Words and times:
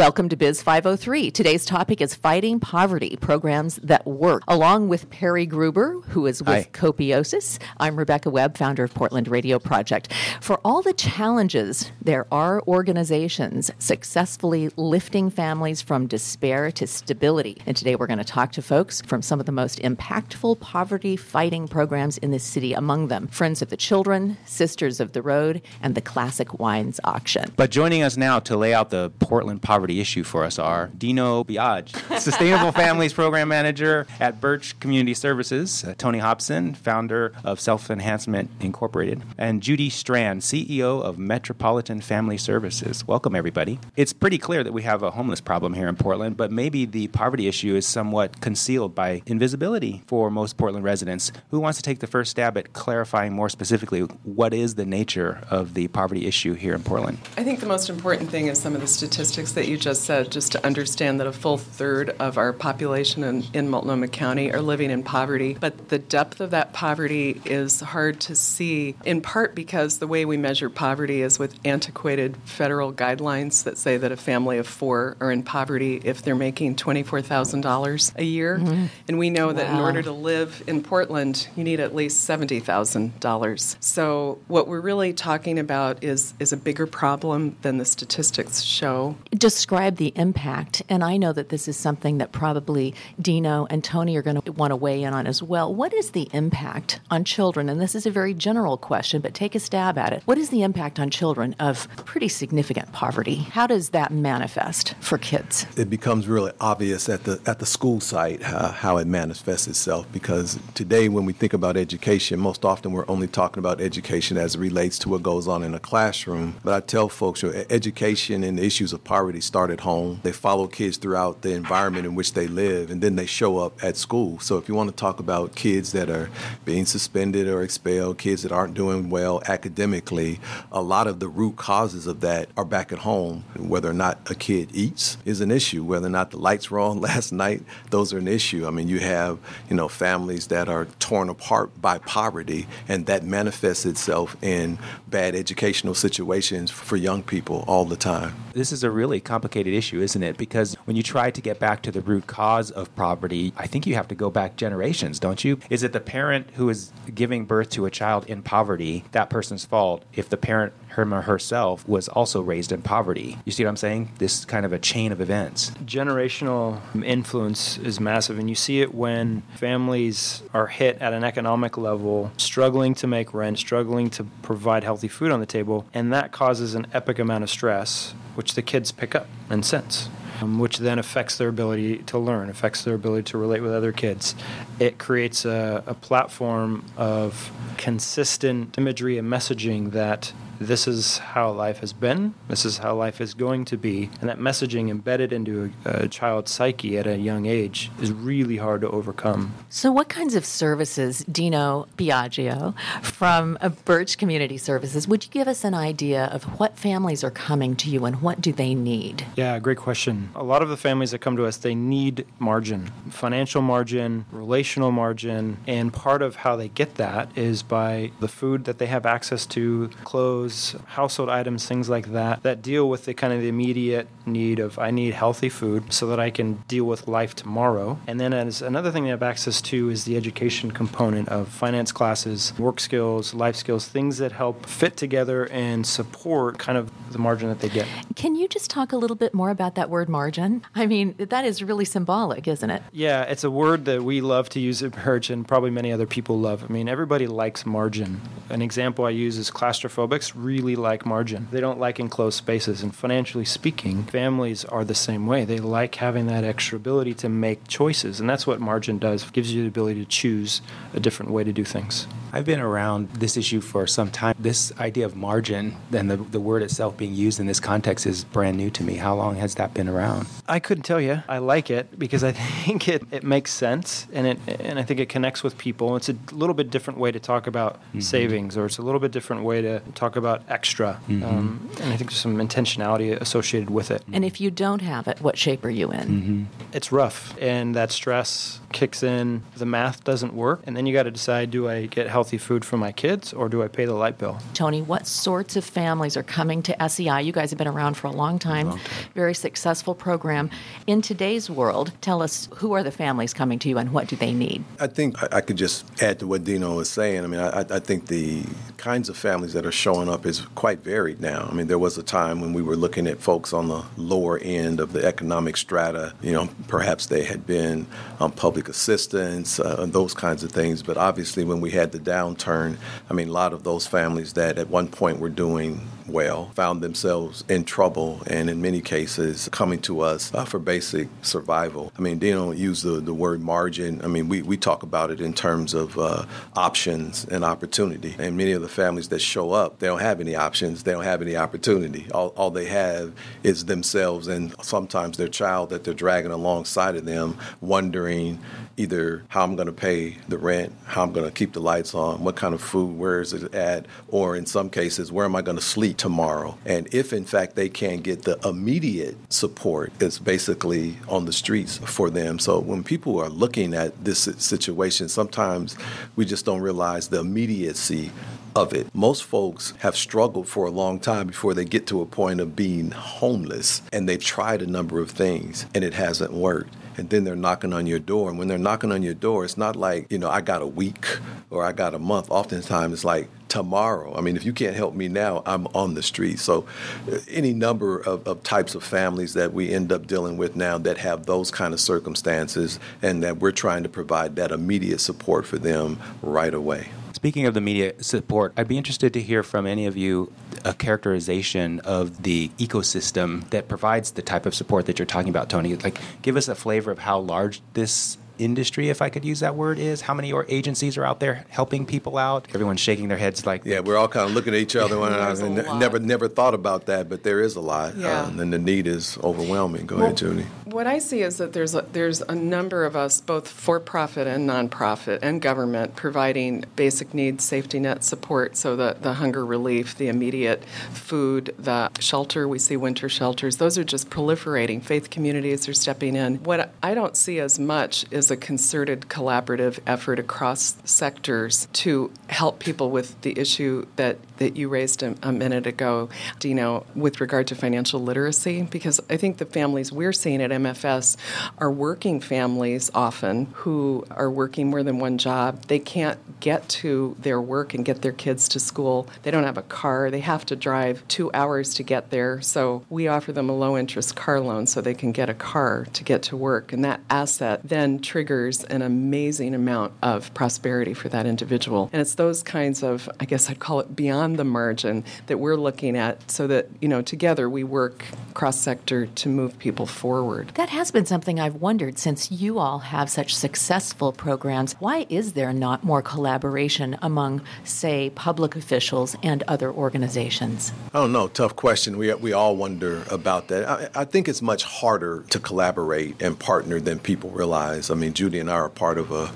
Welcome 0.00 0.30
to 0.30 0.36
Biz 0.36 0.62
503. 0.62 1.30
Today's 1.30 1.66
topic 1.66 2.00
is 2.00 2.14
fighting 2.14 2.58
poverty, 2.58 3.18
programs 3.20 3.76
that 3.82 4.06
work. 4.06 4.42
Along 4.48 4.88
with 4.88 5.10
Perry 5.10 5.44
Gruber, 5.44 6.00
who 6.08 6.24
is 6.24 6.40
with 6.40 6.48
Hi. 6.48 6.70
Copiosis, 6.72 7.58
I'm 7.76 7.96
Rebecca 7.96 8.30
Webb, 8.30 8.56
founder 8.56 8.82
of 8.82 8.94
Portland 8.94 9.28
Radio 9.28 9.58
Project. 9.58 10.14
For 10.40 10.58
all 10.64 10.80
the 10.80 10.94
challenges, 10.94 11.92
there 12.00 12.26
are 12.32 12.62
organizations 12.66 13.70
successfully 13.78 14.70
lifting 14.76 15.28
families 15.28 15.82
from 15.82 16.06
despair 16.06 16.72
to 16.72 16.86
stability. 16.86 17.58
And 17.66 17.76
today 17.76 17.94
we're 17.94 18.06
going 18.06 18.16
to 18.16 18.24
talk 18.24 18.52
to 18.52 18.62
folks 18.62 19.02
from 19.02 19.20
some 19.20 19.38
of 19.38 19.44
the 19.44 19.52
most 19.52 19.80
impactful 19.80 20.60
poverty 20.60 21.14
fighting 21.14 21.68
programs 21.68 22.16
in 22.16 22.30
the 22.30 22.38
city, 22.38 22.72
among 22.72 23.08
them 23.08 23.28
Friends 23.28 23.60
of 23.60 23.68
the 23.68 23.76
Children, 23.76 24.38
Sisters 24.46 24.98
of 24.98 25.12
the 25.12 25.20
Road, 25.20 25.60
and 25.82 25.94
the 25.94 26.00
Classic 26.00 26.58
Wines 26.58 27.00
Auction. 27.04 27.52
But 27.54 27.70
joining 27.70 28.02
us 28.02 28.16
now 28.16 28.38
to 28.38 28.56
lay 28.56 28.72
out 28.72 28.88
the 28.88 29.12
Portland 29.18 29.60
poverty 29.60 29.89
issue 29.98 30.22
for 30.22 30.44
us 30.44 30.58
are 30.58 30.90
Dino 30.96 31.42
Biagio, 31.42 32.18
Sustainable 32.20 32.70
Families 32.70 33.12
Program 33.12 33.48
Manager 33.48 34.06
at 34.20 34.40
Birch 34.40 34.78
Community 34.78 35.14
Services, 35.14 35.82
uh, 35.82 35.94
Tony 35.96 36.18
Hopson, 36.18 36.74
founder 36.74 37.32
of 37.42 37.58
Self 37.58 37.90
Enhancement 37.90 38.50
Incorporated, 38.60 39.22
and 39.38 39.62
Judy 39.62 39.90
Strand, 39.90 40.42
CEO 40.42 41.02
of 41.02 41.18
Metropolitan 41.18 42.00
Family 42.00 42.36
Services. 42.36 43.06
Welcome, 43.06 43.34
everybody. 43.34 43.78
It's 43.96 44.12
pretty 44.12 44.38
clear 44.38 44.62
that 44.62 44.72
we 44.72 44.82
have 44.82 45.02
a 45.02 45.10
homeless 45.10 45.40
problem 45.40 45.74
here 45.74 45.88
in 45.88 45.96
Portland, 45.96 46.36
but 46.36 46.52
maybe 46.52 46.84
the 46.84 47.08
poverty 47.08 47.48
issue 47.48 47.74
is 47.74 47.86
somewhat 47.86 48.40
concealed 48.40 48.94
by 48.94 49.22
invisibility 49.26 50.02
for 50.06 50.30
most 50.30 50.56
Portland 50.58 50.84
residents. 50.84 51.32
Who 51.50 51.60
wants 51.60 51.78
to 51.78 51.82
take 51.82 52.00
the 52.00 52.06
first 52.06 52.32
stab 52.32 52.56
at 52.58 52.74
clarifying 52.74 53.32
more 53.32 53.48
specifically 53.48 54.00
what 54.24 54.52
is 54.52 54.74
the 54.74 54.84
nature 54.84 55.46
of 55.50 55.74
the 55.74 55.88
poverty 55.88 56.26
issue 56.26 56.54
here 56.54 56.74
in 56.74 56.82
Portland? 56.82 57.18
I 57.36 57.44
think 57.44 57.60
the 57.60 57.66
most 57.66 57.88
important 57.88 58.30
thing 58.30 58.48
is 58.48 58.60
some 58.60 58.74
of 58.74 58.80
the 58.80 58.86
statistics 58.86 59.52
that 59.52 59.68
you 59.68 59.76
just 59.80 60.04
said, 60.04 60.30
just 60.30 60.52
to 60.52 60.64
understand 60.64 61.18
that 61.20 61.26
a 61.26 61.32
full 61.32 61.58
third 61.58 62.10
of 62.20 62.38
our 62.38 62.52
population 62.52 63.24
in, 63.24 63.44
in 63.52 63.68
Multnomah 63.68 64.08
County 64.08 64.52
are 64.52 64.60
living 64.60 64.90
in 64.90 65.02
poverty. 65.02 65.56
But 65.58 65.88
the 65.88 65.98
depth 65.98 66.40
of 66.40 66.50
that 66.50 66.72
poverty 66.72 67.40
is 67.44 67.80
hard 67.80 68.20
to 68.20 68.34
see, 68.34 68.94
in 69.04 69.20
part 69.20 69.54
because 69.54 69.98
the 69.98 70.06
way 70.06 70.24
we 70.24 70.36
measure 70.36 70.70
poverty 70.70 71.22
is 71.22 71.38
with 71.38 71.58
antiquated 71.64 72.36
federal 72.44 72.92
guidelines 72.92 73.64
that 73.64 73.78
say 73.78 73.96
that 73.96 74.12
a 74.12 74.16
family 74.16 74.58
of 74.58 74.66
four 74.66 75.16
are 75.20 75.32
in 75.32 75.42
poverty 75.42 76.00
if 76.04 76.22
they're 76.22 76.34
making 76.34 76.76
$24,000 76.76 78.18
a 78.18 78.24
year. 78.24 78.58
Mm-hmm. 78.58 78.86
And 79.08 79.18
we 79.18 79.30
know 79.30 79.52
that 79.52 79.70
in 79.70 79.76
order 79.76 80.02
to 80.02 80.12
live 80.12 80.62
in 80.66 80.82
Portland, 80.82 81.48
you 81.56 81.64
need 81.64 81.80
at 81.80 81.94
least 81.94 82.28
$70,000. 82.28 83.76
So 83.80 84.38
what 84.46 84.68
we're 84.68 84.80
really 84.80 85.12
talking 85.12 85.58
about 85.58 86.04
is, 86.04 86.34
is 86.38 86.52
a 86.52 86.56
bigger 86.56 86.86
problem 86.86 87.56
than 87.62 87.78
the 87.78 87.84
statistics 87.84 88.62
show. 88.62 89.16
Describe 89.60 89.96
the 89.96 90.10
impact, 90.16 90.80
and 90.88 91.04
I 91.04 91.18
know 91.18 91.34
that 91.34 91.50
this 91.50 91.68
is 91.68 91.76
something 91.76 92.16
that 92.16 92.32
probably 92.32 92.94
Dino 93.20 93.66
and 93.68 93.84
Tony 93.84 94.16
are 94.16 94.22
going 94.22 94.40
to 94.40 94.52
want 94.52 94.70
to 94.70 94.76
weigh 94.76 95.02
in 95.02 95.12
on 95.12 95.26
as 95.26 95.42
well. 95.42 95.74
What 95.74 95.92
is 95.92 96.12
the 96.12 96.30
impact 96.32 96.98
on 97.10 97.24
children? 97.24 97.68
And 97.68 97.78
this 97.78 97.94
is 97.94 98.06
a 98.06 98.10
very 98.10 98.32
general 98.32 98.78
question, 98.78 99.20
but 99.20 99.34
take 99.34 99.54
a 99.54 99.60
stab 99.60 99.98
at 99.98 100.14
it. 100.14 100.22
What 100.24 100.38
is 100.38 100.48
the 100.48 100.62
impact 100.62 100.98
on 100.98 101.10
children 101.10 101.54
of 101.60 101.86
pretty 102.06 102.28
significant 102.28 102.90
poverty? 102.92 103.34
How 103.34 103.66
does 103.66 103.90
that 103.90 104.10
manifest 104.10 104.94
for 104.98 105.18
kids? 105.18 105.66
it 105.76 105.90
becomes 105.90 106.26
really 106.26 106.52
obvious 106.58 107.10
at 107.10 107.24
the 107.24 107.38
at 107.44 107.58
the 107.58 107.66
school 107.66 108.00
site 108.00 108.42
uh, 108.42 108.72
how 108.72 108.96
it 108.96 109.06
manifests 109.06 109.66
itself 109.68 110.10
because 110.12 110.58
today 110.74 111.08
when 111.08 111.26
we 111.26 111.32
think 111.32 111.52
about 111.52 111.76
education 111.76 112.38
most 112.38 112.64
often 112.64 112.92
we're 112.92 113.08
only 113.08 113.26
talking 113.26 113.58
about 113.58 113.80
education 113.80 114.36
as 114.38 114.54
it 114.54 114.58
relates 114.58 114.98
to 114.98 115.08
what 115.08 115.22
goes 115.22 115.48
on 115.48 115.62
in 115.62 115.74
a 115.74 115.78
classroom 115.78 116.54
but 116.62 116.72
I 116.72 116.80
tell 116.80 117.08
folks 117.08 117.42
you 117.42 117.50
know, 117.50 117.58
e- 117.58 117.64
education 117.70 118.42
and 118.44 118.58
the 118.58 118.64
issues 118.64 118.92
of 118.92 119.02
poverty 119.04 119.40
start 119.50 119.70
at 119.72 119.80
home. 119.80 120.20
They 120.22 120.30
follow 120.30 120.68
kids 120.68 120.96
throughout 120.96 121.42
the 121.42 121.54
environment 121.54 122.06
in 122.06 122.14
which 122.14 122.34
they 122.34 122.46
live 122.46 122.88
and 122.88 123.02
then 123.02 123.16
they 123.16 123.26
show 123.26 123.58
up 123.58 123.82
at 123.82 123.96
school. 123.96 124.38
So 124.38 124.58
if 124.58 124.68
you 124.68 124.76
want 124.76 124.90
to 124.90 124.94
talk 124.94 125.18
about 125.18 125.56
kids 125.56 125.90
that 125.90 126.08
are 126.08 126.30
being 126.64 126.86
suspended 126.86 127.48
or 127.48 127.60
expelled 127.60 128.18
kids 128.18 128.44
that 128.44 128.52
aren't 128.52 128.74
doing 128.74 129.10
well 129.10 129.42
academically 129.48 130.38
a 130.70 130.80
lot 130.80 131.08
of 131.08 131.18
the 131.18 131.26
root 131.26 131.56
causes 131.56 132.06
of 132.06 132.20
that 132.20 132.48
are 132.56 132.64
back 132.64 132.92
at 132.92 133.00
home. 133.00 133.42
Whether 133.58 133.90
or 133.90 133.92
not 133.92 134.20
a 134.30 134.36
kid 134.36 134.68
eats 134.72 135.18
is 135.24 135.40
an 135.40 135.50
issue. 135.50 135.82
Whether 135.82 136.06
or 136.06 136.10
not 136.10 136.30
the 136.30 136.38
lights 136.38 136.70
were 136.70 136.78
on 136.78 137.00
last 137.10 137.32
night 137.32 137.64
those 137.90 138.12
are 138.12 138.18
an 138.18 138.28
issue. 138.28 138.68
I 138.68 138.70
mean 138.70 138.86
you 138.86 139.00
have 139.00 139.40
you 139.68 139.74
know 139.74 139.88
families 139.88 140.46
that 140.46 140.68
are 140.68 140.84
torn 141.00 141.28
apart 141.28 141.82
by 141.82 141.98
poverty 141.98 142.68
and 142.86 143.06
that 143.06 143.24
manifests 143.24 143.84
itself 143.84 144.36
in 144.42 144.78
bad 145.10 145.34
educational 145.34 145.94
situations 145.94 146.70
for 146.70 146.96
young 146.96 147.22
people 147.22 147.64
all 147.66 147.84
the 147.84 147.96
time 147.96 148.34
This 148.52 148.72
is 148.72 148.82
a 148.84 148.90
really 148.90 149.20
complicated 149.20 149.74
issue, 149.74 150.00
isn't 150.00 150.22
it? 150.22 150.36
Because 150.36 150.74
when 150.84 150.96
you 150.96 151.02
try 151.02 151.30
to 151.30 151.40
get 151.40 151.58
back 151.58 151.82
to 151.82 151.92
the 151.92 152.00
root 152.00 152.26
cause 152.26 152.70
of 152.70 152.94
poverty, 152.96 153.52
I 153.56 153.66
think 153.66 153.86
you 153.86 153.94
have 153.94 154.08
to 154.08 154.14
go 154.14 154.30
back 154.30 154.56
generations, 154.56 155.18
don't 155.18 155.44
you? 155.44 155.58
Is 155.70 155.82
it 155.82 155.92
the 155.92 156.00
parent 156.00 156.50
who 156.54 156.68
is 156.68 156.92
giving 157.14 157.44
birth 157.44 157.70
to 157.70 157.86
a 157.86 157.90
child 157.90 158.26
in 158.26 158.42
poverty, 158.42 159.04
that 159.12 159.30
person's 159.30 159.64
fault, 159.64 160.04
if 160.12 160.28
the 160.28 160.36
parent, 160.36 160.72
herself, 161.04 161.86
was 161.88 162.08
also 162.08 162.40
raised 162.40 162.72
in 162.72 162.82
poverty? 162.82 163.38
You 163.44 163.52
see 163.52 163.64
what 163.64 163.70
I'm 163.70 163.76
saying? 163.76 164.12
This 164.18 164.40
is 164.40 164.44
kind 164.44 164.66
of 164.66 164.72
a 164.72 164.78
chain 164.78 165.12
of 165.12 165.20
events. 165.20 165.70
generational 165.84 166.80
influence 167.04 167.78
is 167.78 168.00
massive, 168.00 168.38
and 168.38 168.48
you 168.48 168.54
see 168.54 168.80
it 168.80 168.94
when 168.94 169.42
families 169.56 170.42
are 170.52 170.66
hit 170.66 170.98
at 170.98 171.12
an 171.12 171.24
economic 171.24 171.76
level, 171.76 172.30
struggling 172.36 172.94
to 172.94 173.06
make 173.06 173.32
rent, 173.34 173.58
struggling 173.58 174.10
to 174.10 174.24
provide 174.42 174.84
healthy 174.84 175.08
food 175.08 175.30
on 175.30 175.40
the 175.40 175.46
table, 175.46 175.86
and 175.94 176.12
that 176.12 176.32
causes 176.32 176.74
an 176.74 176.86
epic 176.92 177.18
amount 177.18 177.44
of 177.44 177.50
stress, 177.50 178.14
which 178.34 178.54
the 178.54 178.62
kids 178.62 178.92
pick 178.92 179.14
up 179.14 179.26
and 179.48 179.64
sense. 179.64 180.08
um, 180.40 180.58
Which 180.58 180.78
then 180.78 180.98
affects 180.98 181.36
their 181.36 181.48
ability 181.48 181.98
to 182.04 182.18
learn, 182.18 182.48
affects 182.48 182.82
their 182.84 182.94
ability 182.94 183.24
to 183.30 183.38
relate 183.38 183.60
with 183.60 183.72
other 183.72 183.92
kids. 183.92 184.34
It 184.78 184.96
creates 184.98 185.44
a, 185.44 185.82
a 185.86 185.94
platform 185.94 186.84
of 186.96 187.50
consistent 187.76 188.78
imagery 188.78 189.18
and 189.18 189.28
messaging 189.28 189.92
that 189.92 190.32
this 190.60 190.86
is 190.86 191.18
how 191.18 191.50
life 191.50 191.78
has 191.78 191.94
been, 191.94 192.34
this 192.48 192.66
is 192.66 192.78
how 192.78 192.94
life 192.94 193.20
is 193.20 193.32
going 193.32 193.64
to 193.64 193.78
be, 193.78 194.10
and 194.20 194.28
that 194.28 194.38
messaging 194.38 194.90
embedded 194.90 195.32
into 195.32 195.72
a, 195.86 196.02
a 196.04 196.08
child's 196.08 196.52
psyche 196.52 196.98
at 196.98 197.06
a 197.06 197.16
young 197.16 197.46
age 197.46 197.90
is 198.00 198.12
really 198.12 198.58
hard 198.58 198.82
to 198.82 198.90
overcome. 198.90 199.54
So, 199.70 199.90
what 199.90 200.10
kinds 200.10 200.34
of 200.34 200.44
services, 200.44 201.24
Dino 201.30 201.88
Biagio 201.96 202.74
from 203.02 203.58
Birch 203.86 204.18
Community 204.18 204.58
Services, 204.58 205.08
would 205.08 205.24
you 205.24 205.30
give 205.30 205.48
us 205.48 205.64
an 205.64 205.72
idea 205.72 206.26
of 206.26 206.44
what 206.60 206.78
families 206.78 207.24
are 207.24 207.30
coming 207.30 207.74
to 207.76 207.88
you 207.88 208.04
and 208.04 208.20
what 208.20 208.42
do 208.42 208.52
they 208.52 208.74
need? 208.74 209.24
Yeah, 209.36 209.58
great 209.58 209.78
question. 209.78 210.28
A 210.34 210.44
lot 210.44 210.60
of 210.60 210.68
the 210.68 210.76
families 210.76 211.12
that 211.12 211.20
come 211.20 211.36
to 211.38 211.46
us, 211.46 211.56
they 211.56 211.74
need 211.74 212.26
margin, 212.38 212.90
financial 213.08 213.62
margin, 213.62 214.26
relational 214.30 214.92
margin, 214.92 215.56
and 215.66 215.90
part 215.90 216.20
of 216.20 216.36
how 216.36 216.54
they 216.56 216.68
get 216.68 216.96
that 216.96 217.30
is 217.36 217.62
by 217.62 218.10
the 218.20 218.28
food 218.28 218.64
that 218.64 218.76
they 218.76 218.86
have 218.86 219.06
access 219.06 219.46
to, 219.46 219.88
clothes, 220.04 220.49
household 220.86 221.28
items, 221.28 221.66
things 221.66 221.88
like 221.88 222.12
that, 222.12 222.42
that 222.42 222.62
deal 222.62 222.88
with 222.88 223.04
the 223.04 223.14
kind 223.14 223.32
of 223.32 223.40
the 223.40 223.48
immediate 223.48 224.08
need 224.26 224.58
of 224.58 224.78
I 224.78 224.90
need 224.90 225.14
healthy 225.14 225.48
food 225.48 225.92
so 225.92 226.06
that 226.08 226.20
I 226.20 226.30
can 226.30 226.62
deal 226.68 226.84
with 226.84 227.08
life 227.08 227.34
tomorrow. 227.34 227.98
And 228.06 228.20
then 228.20 228.32
as 228.32 228.62
another 228.62 228.90
thing 228.90 229.04
they 229.04 229.10
have 229.10 229.22
access 229.22 229.60
to 229.62 229.90
is 229.90 230.04
the 230.04 230.16
education 230.16 230.70
component 230.70 231.28
of 231.28 231.48
finance 231.48 231.92
classes, 231.92 232.52
work 232.58 232.80
skills, 232.80 233.34
life 233.34 233.56
skills, 233.56 233.88
things 233.88 234.18
that 234.18 234.32
help 234.32 234.66
fit 234.66 234.96
together 234.96 235.46
and 235.50 235.86
support 235.86 236.58
kind 236.58 236.78
of 236.78 236.90
the 237.12 237.18
margin 237.18 237.48
that 237.48 237.60
they 237.60 237.68
get. 237.68 237.86
Can 238.14 238.34
you 238.36 238.48
just 238.48 238.70
talk 238.70 238.92
a 238.92 238.96
little 238.96 239.16
bit 239.16 239.34
more 239.34 239.50
about 239.50 239.74
that 239.74 239.90
word 239.90 240.08
margin? 240.08 240.62
I 240.74 240.86
mean, 240.86 241.14
that 241.18 241.44
is 241.44 241.62
really 241.62 241.84
symbolic, 241.84 242.46
isn't 242.46 242.70
it? 242.70 242.82
Yeah, 242.92 243.22
it's 243.22 243.44
a 243.44 243.50
word 243.50 243.84
that 243.86 244.02
we 244.02 244.20
love 244.20 244.48
to 244.50 244.60
use 244.60 244.82
at 244.82 244.92
Birch, 244.92 245.30
and 245.30 245.46
probably 245.46 245.70
many 245.70 245.92
other 245.92 246.06
people 246.06 246.38
love. 246.38 246.64
I 246.64 246.72
mean, 246.72 246.88
everybody 246.88 247.26
likes 247.26 247.66
margin. 247.66 248.20
An 248.48 248.62
example 248.62 249.04
I 249.04 249.10
use 249.10 249.38
is 249.38 249.50
claustrophobics 249.50 250.32
really 250.42 250.76
like 250.76 251.06
margin. 251.06 251.48
They 251.50 251.60
don't 251.60 251.78
like 251.78 252.00
enclosed 252.00 252.38
spaces, 252.38 252.82
and 252.82 252.94
financially 252.94 253.44
speaking, 253.44 254.04
families 254.04 254.64
are 254.64 254.84
the 254.84 254.94
same 254.94 255.26
way. 255.26 255.44
They 255.44 255.58
like 255.58 255.96
having 255.96 256.26
that 256.26 256.44
extra 256.44 256.76
ability 256.76 257.14
to 257.14 257.28
make 257.28 257.68
choices, 257.68 258.20
and 258.20 258.28
that's 258.28 258.46
what 258.46 258.60
margin 258.60 258.98
does. 258.98 259.24
It 259.24 259.32
gives 259.32 259.52
you 259.52 259.62
the 259.62 259.68
ability 259.68 260.00
to 260.00 260.08
choose 260.08 260.60
a 260.94 261.00
different 261.00 261.32
way 261.32 261.44
to 261.44 261.52
do 261.52 261.64
things. 261.64 262.06
I've 262.32 262.44
been 262.44 262.60
around 262.60 263.10
this 263.10 263.36
issue 263.36 263.60
for 263.60 263.86
some 263.86 264.10
time. 264.10 264.36
This 264.38 264.72
idea 264.78 265.04
of 265.04 265.16
margin 265.16 265.76
and 265.92 266.10
the, 266.10 266.16
the 266.16 266.38
word 266.38 266.62
itself 266.62 266.96
being 266.96 267.14
used 267.14 267.40
in 267.40 267.46
this 267.46 267.58
context 267.58 268.06
is 268.06 268.22
brand 268.22 268.56
new 268.56 268.70
to 268.70 268.84
me. 268.84 268.94
How 268.94 269.14
long 269.16 269.36
has 269.36 269.56
that 269.56 269.74
been 269.74 269.88
around? 269.88 270.28
I 270.48 270.60
couldn't 270.60 270.84
tell 270.84 271.00
you. 271.00 271.22
I 271.28 271.38
like 271.38 271.70
it 271.70 271.98
because 271.98 272.22
I 272.22 272.32
think 272.64 272.88
it, 272.88 273.02
it 273.10 273.24
makes 273.24 273.52
sense 273.52 274.06
and 274.12 274.26
it 274.26 274.38
and 274.60 274.78
I 274.78 274.82
think 274.82 275.00
it 275.00 275.08
connects 275.08 275.42
with 275.42 275.58
people. 275.58 275.96
It's 275.96 276.08
a 276.08 276.16
little 276.32 276.54
bit 276.54 276.70
different 276.70 276.98
way 276.98 277.10
to 277.10 277.18
talk 277.18 277.46
about 277.46 277.74
mm-hmm. 277.74 278.00
savings, 278.00 278.56
or 278.56 278.66
it's 278.66 278.78
a 278.78 278.82
little 278.82 279.00
bit 279.00 279.10
different 279.10 279.42
way 279.42 279.60
to 279.62 279.80
talk 279.94 280.16
about 280.16 280.29
about 280.30 280.50
extra. 280.50 281.00
Mm-hmm. 281.08 281.24
Um, 281.24 281.70
and 281.80 281.92
I 281.92 281.96
think 281.96 282.10
there's 282.10 282.20
some 282.20 282.36
intentionality 282.36 283.18
associated 283.20 283.70
with 283.70 283.90
it. 283.90 284.02
And 284.12 284.24
if 284.24 284.40
you 284.40 284.50
don't 284.50 284.82
have 284.82 285.08
it, 285.08 285.20
what 285.20 285.36
shape 285.36 285.64
are 285.64 285.70
you 285.70 285.90
in? 285.90 286.08
Mm-hmm. 286.08 286.44
It's 286.72 286.92
rough. 286.92 287.36
And 287.40 287.74
that 287.74 287.90
stress 287.90 288.60
kicks 288.72 289.02
in, 289.02 289.42
the 289.56 289.66
math 289.66 290.04
doesn't 290.04 290.34
work. 290.34 290.60
And 290.64 290.76
then 290.76 290.86
you 290.86 290.92
got 290.92 291.04
to 291.04 291.10
decide 291.10 291.50
do 291.50 291.68
I 291.68 291.86
get 291.86 292.08
healthy 292.08 292.38
food 292.38 292.64
for 292.64 292.76
my 292.76 292.92
kids 292.92 293.32
or 293.32 293.48
do 293.48 293.62
I 293.62 293.68
pay 293.68 293.84
the 293.84 293.94
light 293.94 294.18
bill? 294.18 294.38
Tony, 294.54 294.82
what 294.82 295.06
sorts 295.06 295.56
of 295.56 295.64
families 295.64 296.16
are 296.16 296.22
coming 296.22 296.62
to 296.62 296.88
SEI? 296.88 297.22
You 297.22 297.32
guys 297.32 297.50
have 297.50 297.58
been 297.58 297.68
around 297.68 297.94
for 297.94 298.06
a 298.06 298.12
long 298.12 298.38
time, 298.38 298.68
long 298.68 298.78
time. 298.78 299.06
very 299.14 299.34
successful 299.34 299.94
program. 299.94 300.50
In 300.86 301.02
today's 301.02 301.50
world, 301.50 301.92
tell 302.00 302.22
us 302.22 302.48
who 302.56 302.72
are 302.72 302.82
the 302.82 302.92
families 302.92 303.34
coming 303.34 303.58
to 303.60 303.68
you 303.68 303.78
and 303.78 303.92
what 303.92 304.06
do 304.06 304.16
they 304.16 304.32
need? 304.32 304.64
I 304.78 304.86
think 304.86 305.20
I 305.34 305.40
could 305.40 305.56
just 305.56 305.84
add 306.00 306.20
to 306.20 306.26
what 306.26 306.44
Dino 306.44 306.76
was 306.76 306.88
saying. 306.88 307.24
I 307.24 307.26
mean, 307.26 307.40
I, 307.40 307.60
I 307.60 307.80
think 307.80 308.06
the 308.06 308.44
kinds 308.76 309.08
of 309.08 309.16
families 309.16 309.52
that 309.52 309.66
are 309.66 309.72
showing 309.72 310.08
up 310.08 310.19
is 310.26 310.40
quite 310.54 310.80
varied 310.84 311.20
now. 311.20 311.48
I 311.50 311.54
mean, 311.54 311.66
there 311.66 311.78
was 311.78 311.98
a 311.98 312.02
time 312.02 312.40
when 312.40 312.52
we 312.52 312.62
were 312.62 312.76
looking 312.76 313.06
at 313.06 313.20
folks 313.20 313.52
on 313.52 313.68
the 313.68 313.84
lower 313.96 314.38
end 314.38 314.80
of 314.80 314.92
the 314.92 315.04
economic 315.04 315.56
strata. 315.56 316.14
You 316.22 316.32
know, 316.32 316.48
perhaps 316.68 317.06
they 317.06 317.24
had 317.24 317.46
been 317.46 317.86
on 318.20 318.32
public 318.32 318.68
assistance 318.68 319.60
uh, 319.60 319.76
and 319.78 319.92
those 319.92 320.14
kinds 320.14 320.42
of 320.42 320.52
things. 320.52 320.82
But 320.82 320.96
obviously, 320.96 321.44
when 321.44 321.60
we 321.60 321.70
had 321.70 321.92
the 321.92 321.98
downturn, 321.98 322.76
I 323.08 323.14
mean, 323.14 323.28
a 323.28 323.32
lot 323.32 323.52
of 323.52 323.64
those 323.64 323.86
families 323.86 324.34
that 324.34 324.58
at 324.58 324.68
one 324.68 324.88
point 324.88 325.20
were 325.20 325.28
doing 325.28 325.80
well 326.10 326.50
found 326.54 326.82
themselves 326.82 327.44
in 327.48 327.64
trouble 327.64 328.22
and 328.26 328.50
in 328.50 328.60
many 328.60 328.80
cases 328.80 329.48
coming 329.52 329.78
to 329.80 330.00
us 330.00 330.32
uh, 330.34 330.44
for 330.44 330.58
basic 330.58 331.08
survival. 331.22 331.92
I 331.98 332.02
mean, 332.02 332.18
Dino 332.18 332.52
used 332.52 332.84
the, 332.84 333.00
the 333.00 333.14
word 333.14 333.40
margin. 333.40 334.02
I 334.02 334.08
mean, 334.08 334.28
we, 334.28 334.42
we 334.42 334.56
talk 334.56 334.82
about 334.82 335.10
it 335.10 335.20
in 335.20 335.32
terms 335.32 335.74
of 335.74 335.98
uh, 335.98 336.24
options 336.56 337.24
and 337.26 337.44
opportunity. 337.44 338.14
And 338.18 338.36
many 338.36 338.52
of 338.52 338.62
the 338.62 338.68
families 338.68 339.08
that 339.08 339.20
show 339.20 339.52
up, 339.52 339.78
they 339.78 339.86
don't 339.86 340.00
have 340.00 340.20
any 340.20 340.34
options, 340.34 340.82
they 340.82 340.92
don't 340.92 341.04
have 341.04 341.22
any 341.22 341.36
opportunity. 341.36 342.06
All, 342.12 342.28
all 342.36 342.50
they 342.50 342.66
have 342.66 343.12
is 343.42 343.66
themselves 343.66 344.28
and 344.28 344.54
sometimes 344.62 345.16
their 345.16 345.28
child 345.28 345.70
that 345.70 345.84
they're 345.84 345.94
dragging 345.94 346.32
alongside 346.32 346.96
of 346.96 347.04
them, 347.04 347.38
wondering 347.60 348.38
either 348.76 349.22
how 349.28 349.44
I'm 349.44 349.56
going 349.56 349.66
to 349.66 349.72
pay 349.72 350.16
the 350.28 350.38
rent, 350.38 350.74
how 350.86 351.02
I'm 351.02 351.12
going 351.12 351.26
to 351.26 351.32
keep 351.32 351.52
the 351.52 351.60
lights 351.60 351.94
on, 351.94 352.24
what 352.24 352.36
kind 352.36 352.54
of 352.54 352.62
food, 352.62 352.96
where 352.98 353.20
is 353.20 353.32
it 353.32 353.54
at, 353.54 353.86
or 354.08 354.36
in 354.36 354.46
some 354.46 354.70
cases, 354.70 355.12
where 355.12 355.26
am 355.26 355.36
I 355.36 355.42
going 355.42 355.58
to 355.58 355.62
sleep 355.62 355.98
tomorrow? 356.00 356.56
And 356.64 356.92
if 356.92 357.12
in 357.12 357.26
fact 357.26 357.54
they 357.54 357.68
can't 357.68 358.02
get 358.02 358.22
the 358.22 358.38
immediate 358.42 359.16
support, 359.30 359.92
it's 360.00 360.18
basically 360.18 360.96
on 361.08 361.26
the 361.26 361.32
streets 361.32 361.76
for 361.78 362.08
them. 362.08 362.38
So 362.38 362.58
when 362.58 362.82
people 362.82 363.20
are 363.20 363.28
looking 363.28 363.74
at 363.74 364.02
this 364.02 364.20
situation, 364.38 365.10
sometimes 365.10 365.76
we 366.16 366.24
just 366.24 366.46
don't 366.46 366.62
realize 366.62 367.08
the 367.08 367.20
immediacy 367.20 368.10
of 368.56 368.72
it. 368.72 368.92
Most 368.94 369.24
folks 369.24 369.74
have 369.80 369.94
struggled 369.94 370.48
for 370.48 370.64
a 370.66 370.70
long 370.70 370.98
time 370.98 371.28
before 371.28 371.52
they 371.54 371.66
get 371.66 371.86
to 371.88 372.00
a 372.00 372.06
point 372.06 372.40
of 372.40 372.56
being 372.56 372.90
homeless, 372.90 373.82
and 373.92 374.08
they've 374.08 374.24
tried 374.24 374.62
a 374.62 374.66
number 374.66 375.00
of 375.00 375.10
things 375.10 375.66
and 375.74 375.84
it 375.84 375.94
hasn't 375.94 376.32
worked 376.32 376.74
and 377.00 377.08
then 377.08 377.24
they're 377.24 377.34
knocking 377.34 377.72
on 377.72 377.86
your 377.86 377.98
door. 377.98 378.28
And 378.28 378.38
when 378.38 378.46
they're 378.46 378.58
knocking 378.58 378.92
on 378.92 379.02
your 379.02 379.14
door, 379.14 379.46
it's 379.46 379.56
not 379.56 379.74
like, 379.74 380.06
you 380.12 380.18
know, 380.18 380.28
I 380.28 380.42
got 380.42 380.60
a 380.60 380.66
week 380.66 381.06
or 381.48 381.64
I 381.64 381.72
got 381.72 381.94
a 381.94 381.98
month. 381.98 382.30
Oftentimes 382.30 382.92
it's 382.92 383.04
like 383.06 383.26
tomorrow. 383.48 384.14
I 384.14 384.20
mean, 384.20 384.36
if 384.36 384.44
you 384.44 384.52
can't 384.52 384.76
help 384.76 384.94
me 384.94 385.08
now, 385.08 385.42
I'm 385.46 385.66
on 385.68 385.94
the 385.94 386.02
street. 386.02 386.38
So, 386.38 386.66
uh, 387.10 387.16
any 387.30 387.54
number 387.54 388.00
of, 388.00 388.28
of 388.28 388.42
types 388.42 388.74
of 388.74 388.84
families 388.84 389.32
that 389.32 389.54
we 389.54 389.72
end 389.72 389.92
up 389.92 390.06
dealing 390.06 390.36
with 390.36 390.56
now 390.56 390.76
that 390.76 390.98
have 390.98 391.24
those 391.24 391.50
kind 391.50 391.72
of 391.72 391.80
circumstances 391.80 392.78
and 393.00 393.22
that 393.22 393.38
we're 393.38 393.50
trying 393.50 393.82
to 393.82 393.88
provide 393.88 394.36
that 394.36 394.52
immediate 394.52 395.00
support 395.00 395.46
for 395.46 395.56
them 395.56 395.98
right 396.20 396.52
away. 396.52 396.90
Speaking 397.20 397.44
of 397.44 397.52
the 397.52 397.60
media 397.60 398.02
support, 398.02 398.54
I'd 398.56 398.66
be 398.66 398.78
interested 398.78 399.12
to 399.12 399.20
hear 399.20 399.42
from 399.42 399.66
any 399.66 399.84
of 399.84 399.94
you 399.94 400.32
a 400.64 400.72
characterization 400.72 401.78
of 401.80 402.22
the 402.22 402.48
ecosystem 402.56 403.46
that 403.50 403.68
provides 403.68 404.12
the 404.12 404.22
type 404.22 404.46
of 404.46 404.54
support 404.54 404.86
that 404.86 404.98
you're 404.98 405.04
talking 405.04 405.28
about, 405.28 405.50
Tony. 405.50 405.76
Like, 405.76 406.00
give 406.22 406.38
us 406.38 406.48
a 406.48 406.54
flavor 406.54 406.90
of 406.90 407.00
how 407.00 407.18
large 407.18 407.60
this 407.74 408.16
industry, 408.44 408.88
if 408.88 409.02
I 409.02 409.08
could 409.08 409.24
use 409.24 409.40
that 409.40 409.54
word, 409.54 409.78
is? 409.78 410.02
How 410.02 410.14
many 410.14 410.32
agencies 410.48 410.96
are 410.96 411.04
out 411.04 411.20
there 411.20 411.44
helping 411.48 411.86
people 411.86 412.18
out? 412.18 412.48
Everyone's 412.54 412.80
shaking 412.80 413.08
their 413.08 413.18
heads 413.18 413.46
like, 413.46 413.64
yeah, 413.64 413.80
we're 413.80 413.96
all 413.96 414.08
kind 414.08 414.28
of 414.28 414.34
looking 414.34 414.54
at 414.54 414.60
each 414.60 414.76
other 414.76 414.96
and 415.00 415.56
never 415.78 415.98
never 415.98 416.28
thought 416.28 416.54
about 416.54 416.86
that, 416.86 417.08
but 417.08 417.22
there 417.22 417.40
is 417.40 417.56
a 417.56 417.60
lot, 417.60 417.96
yeah. 417.96 418.22
Uh, 418.22 418.30
and 418.40 418.52
the 418.52 418.58
need 418.58 418.86
is 418.86 419.18
overwhelming. 419.22 419.86
Go 419.86 419.96
well, 419.96 420.06
ahead, 420.06 420.16
Judy. 420.16 420.46
What 420.64 420.86
I 420.86 420.98
see 420.98 421.22
is 421.22 421.38
that 421.38 421.52
there's 421.52 421.74
a, 421.74 421.82
there's 421.92 422.20
a 422.22 422.34
number 422.34 422.84
of 422.84 422.94
us, 422.96 423.20
both 423.20 423.48
for 423.48 423.80
profit 423.80 424.26
and 424.26 424.48
nonprofit 424.48 425.18
and 425.22 425.42
government, 425.42 425.96
providing 425.96 426.64
basic 426.76 427.12
needs 427.12 427.44
safety 427.44 427.78
net 427.78 428.04
support. 428.04 428.56
So 428.56 428.76
the 428.76 428.96
the 429.00 429.14
hunger 429.14 429.44
relief, 429.44 429.96
the 429.96 430.08
immediate 430.08 430.64
food, 430.92 431.54
the 431.58 431.90
shelter. 432.00 432.46
We 432.46 432.58
see 432.58 432.76
winter 432.76 433.08
shelters. 433.08 433.56
Those 433.56 433.78
are 433.78 433.84
just 433.84 434.10
proliferating. 434.10 434.82
Faith 434.82 435.10
communities 435.10 435.68
are 435.68 435.74
stepping 435.74 436.16
in. 436.16 436.36
What 436.36 436.72
I 436.82 436.94
don't 436.94 437.16
see 437.16 437.40
as 437.40 437.58
much 437.58 438.06
is 438.10 438.29
a 438.30 438.36
concerted 438.36 439.02
collaborative 439.02 439.78
effort 439.86 440.18
across 440.18 440.76
sectors 440.84 441.68
to 441.72 442.10
help 442.28 442.58
people 442.58 442.90
with 442.90 443.20
the 443.22 443.38
issue 443.38 443.86
that, 443.96 444.18
that 444.40 444.56
you 444.56 444.68
raised 444.68 445.02
a, 445.02 445.14
a 445.22 445.30
minute 445.30 445.66
ago, 445.66 446.08
Dino, 446.38 446.84
with 446.94 447.20
regard 447.20 447.46
to 447.48 447.54
financial 447.54 448.00
literacy, 448.00 448.62
because 448.62 448.98
I 449.08 449.16
think 449.16 449.36
the 449.36 449.44
families 449.44 449.92
we're 449.92 450.14
seeing 450.14 450.42
at 450.42 450.50
MFS 450.50 451.16
are 451.58 451.70
working 451.70 452.20
families 452.20 452.90
often 452.94 453.46
who 453.52 454.04
are 454.10 454.30
working 454.30 454.68
more 454.70 454.82
than 454.82 454.98
one 454.98 455.18
job. 455.18 455.66
They 455.66 455.78
can't 455.78 456.18
get 456.40 456.66
to 456.70 457.16
their 457.20 457.40
work 457.40 457.74
and 457.74 457.84
get 457.84 458.00
their 458.00 458.12
kids 458.12 458.48
to 458.48 458.60
school. 458.60 459.06
They 459.22 459.30
don't 459.30 459.44
have 459.44 459.58
a 459.58 459.62
car. 459.62 460.10
They 460.10 460.20
have 460.20 460.46
to 460.46 460.56
drive 460.56 461.06
two 461.06 461.30
hours 461.34 461.74
to 461.74 461.82
get 461.82 462.08
there. 462.08 462.40
So 462.40 462.82
we 462.88 463.08
offer 463.08 463.32
them 463.32 463.50
a 463.50 463.54
low 463.54 463.76
interest 463.76 464.16
car 464.16 464.40
loan 464.40 464.66
so 464.66 464.80
they 464.80 464.94
can 464.94 465.12
get 465.12 465.28
a 465.28 465.34
car 465.34 465.86
to 465.92 466.02
get 466.02 466.22
to 466.24 466.36
work. 466.36 466.72
And 466.72 466.82
that 466.84 467.00
asset 467.10 467.60
then 467.62 467.98
triggers 467.98 468.64
an 468.64 468.80
amazing 468.80 469.54
amount 469.54 469.92
of 470.02 470.32
prosperity 470.32 470.94
for 470.94 471.10
that 471.10 471.26
individual. 471.26 471.90
And 471.92 472.00
it's 472.00 472.14
those 472.14 472.42
kinds 472.42 472.82
of, 472.82 473.06
I 473.20 473.26
guess 473.26 473.50
I'd 473.50 473.58
call 473.58 473.80
it 473.80 473.94
beyond 473.94 474.29
the 474.36 474.44
margin 474.44 475.04
that 475.26 475.38
we're 475.38 475.56
looking 475.56 475.96
at 475.96 476.30
so 476.30 476.46
that, 476.46 476.68
you 476.80 476.88
know, 476.88 477.00
together 477.00 477.48
we 477.48 477.64
work 477.64 478.04
cross 478.34 478.58
sector 478.58 479.06
to 479.06 479.28
move 479.28 479.58
people 479.58 479.86
forward. 479.86 480.52
That 480.54 480.68
has 480.68 480.90
been 480.90 481.06
something 481.06 481.40
I've 481.40 481.56
wondered 481.56 481.98
since 481.98 482.30
you 482.30 482.58
all 482.58 482.80
have 482.80 483.08
such 483.08 483.34
successful 483.34 484.12
programs. 484.12 484.74
Why 484.74 485.06
is 485.08 485.32
there 485.32 485.52
not 485.52 485.82
more 485.82 486.02
collaboration 486.02 486.98
among, 487.00 487.40
say, 487.64 488.10
public 488.10 488.54
officials 488.54 489.16
and 489.22 489.42
other 489.48 489.72
organizations? 489.72 490.72
Oh, 490.94 491.00
I 491.00 491.02
don't 491.04 491.12
know. 491.12 491.28
Tough 491.28 491.56
question. 491.56 491.96
We, 491.96 492.12
we 492.14 492.32
all 492.32 492.54
wonder 492.54 493.02
about 493.10 493.48
that. 493.48 493.68
I, 493.68 494.02
I 494.02 494.04
think 494.04 494.28
it's 494.28 494.42
much 494.42 494.62
harder 494.62 495.24
to 495.30 495.40
collaborate 495.40 496.20
and 496.20 496.38
partner 496.38 496.80
than 496.80 496.98
people 496.98 497.30
realize. 497.30 497.90
I 497.90 497.94
mean, 497.94 498.10
mean, 498.10 498.14
Judy 498.14 498.38
and 498.40 498.50
I 498.50 498.54
are 498.54 498.68
part 498.68 498.98
of 498.98 499.12
a, 499.12 499.30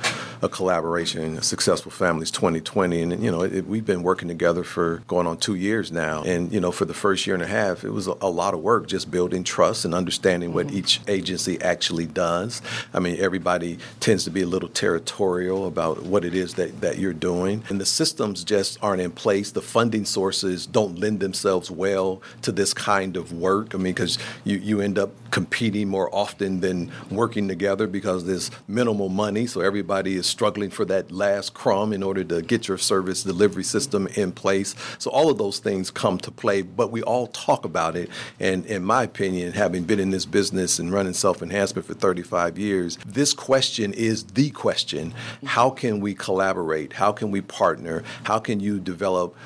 a 0.44 0.48
collaboration, 0.48 1.40
Successful 1.40 1.90
Families 1.90 2.30
2020, 2.30 3.00
and 3.00 3.24
you 3.24 3.30
know, 3.30 3.42
it, 3.42 3.66
we've 3.66 3.86
been 3.86 4.02
working 4.02 4.28
together 4.28 4.62
for 4.62 4.98
going 5.08 5.26
on 5.26 5.38
two 5.38 5.54
years 5.54 5.90
now. 5.90 6.22
And 6.22 6.52
you 6.52 6.60
know, 6.60 6.70
for 6.70 6.84
the 6.84 6.92
first 6.92 7.26
year 7.26 7.32
and 7.32 7.42
a 7.42 7.46
half, 7.46 7.82
it 7.82 7.90
was 7.90 8.06
a, 8.06 8.14
a 8.20 8.28
lot 8.28 8.52
of 8.52 8.60
work 8.60 8.86
just 8.86 9.10
building 9.10 9.42
trust 9.42 9.86
and 9.86 9.94
understanding 9.94 10.52
what 10.52 10.66
mm-hmm. 10.66 10.76
each 10.76 11.00
agency 11.08 11.60
actually 11.62 12.04
does. 12.04 12.60
I 12.92 13.00
mean, 13.00 13.16
everybody 13.18 13.78
tends 14.00 14.24
to 14.24 14.30
be 14.30 14.42
a 14.42 14.46
little 14.46 14.68
territorial 14.68 15.66
about 15.66 16.02
what 16.02 16.26
it 16.26 16.34
is 16.34 16.54
that, 16.54 16.82
that 16.82 16.98
you're 16.98 17.14
doing, 17.14 17.64
and 17.70 17.80
the 17.80 17.86
systems 17.86 18.44
just 18.44 18.76
aren't 18.82 19.00
in 19.00 19.12
place. 19.12 19.50
The 19.50 19.62
funding 19.62 20.04
sources 20.04 20.66
don't 20.66 20.98
lend 20.98 21.20
themselves 21.20 21.70
well 21.70 22.20
to 22.42 22.52
this 22.52 22.74
kind 22.74 23.16
of 23.16 23.32
work. 23.32 23.74
I 23.74 23.78
mean, 23.78 23.94
because 23.94 24.18
you, 24.44 24.58
you 24.58 24.82
end 24.82 24.98
up 24.98 25.10
competing 25.30 25.88
more 25.88 26.14
often 26.14 26.60
than 26.60 26.92
working 27.10 27.48
together 27.48 27.86
because 27.86 28.26
there's 28.26 28.50
minimal 28.68 29.08
money, 29.08 29.46
so 29.46 29.62
everybody 29.62 30.16
is 30.16 30.33
struggling 30.34 30.68
for 30.68 30.84
that 30.84 31.12
last 31.12 31.54
crumb 31.54 31.92
in 31.92 32.02
order 32.02 32.24
to 32.24 32.42
get 32.42 32.66
your 32.66 32.76
service 32.76 33.22
delivery 33.22 33.62
system 33.62 34.08
in 34.16 34.32
place. 34.32 34.74
So 34.98 35.08
all 35.10 35.30
of 35.30 35.38
those 35.38 35.60
things 35.60 35.92
come 35.92 36.18
to 36.18 36.30
play, 36.32 36.62
but 36.62 36.90
we 36.90 37.02
all 37.02 37.28
talk 37.28 37.64
about 37.64 37.94
it. 37.94 38.10
And 38.40 38.66
in 38.66 38.84
my 38.84 39.04
opinion, 39.04 39.52
having 39.52 39.84
been 39.84 40.00
in 40.00 40.10
this 40.10 40.26
business 40.26 40.80
and 40.80 40.92
running 40.92 41.12
self 41.12 41.40
enhancement 41.40 41.86
for 41.86 41.94
35 41.94 42.58
years, 42.58 42.98
this 43.06 43.32
question 43.32 43.92
is 43.92 44.24
the 44.24 44.50
question. 44.50 45.14
How 45.44 45.70
can 45.70 46.00
we 46.00 46.14
collaborate? 46.14 46.94
How 46.94 47.12
can 47.12 47.30
we 47.30 47.40
partner? 47.40 48.02
How 48.24 48.40
can 48.40 48.58
you 48.58 48.80
develop, 48.80 49.36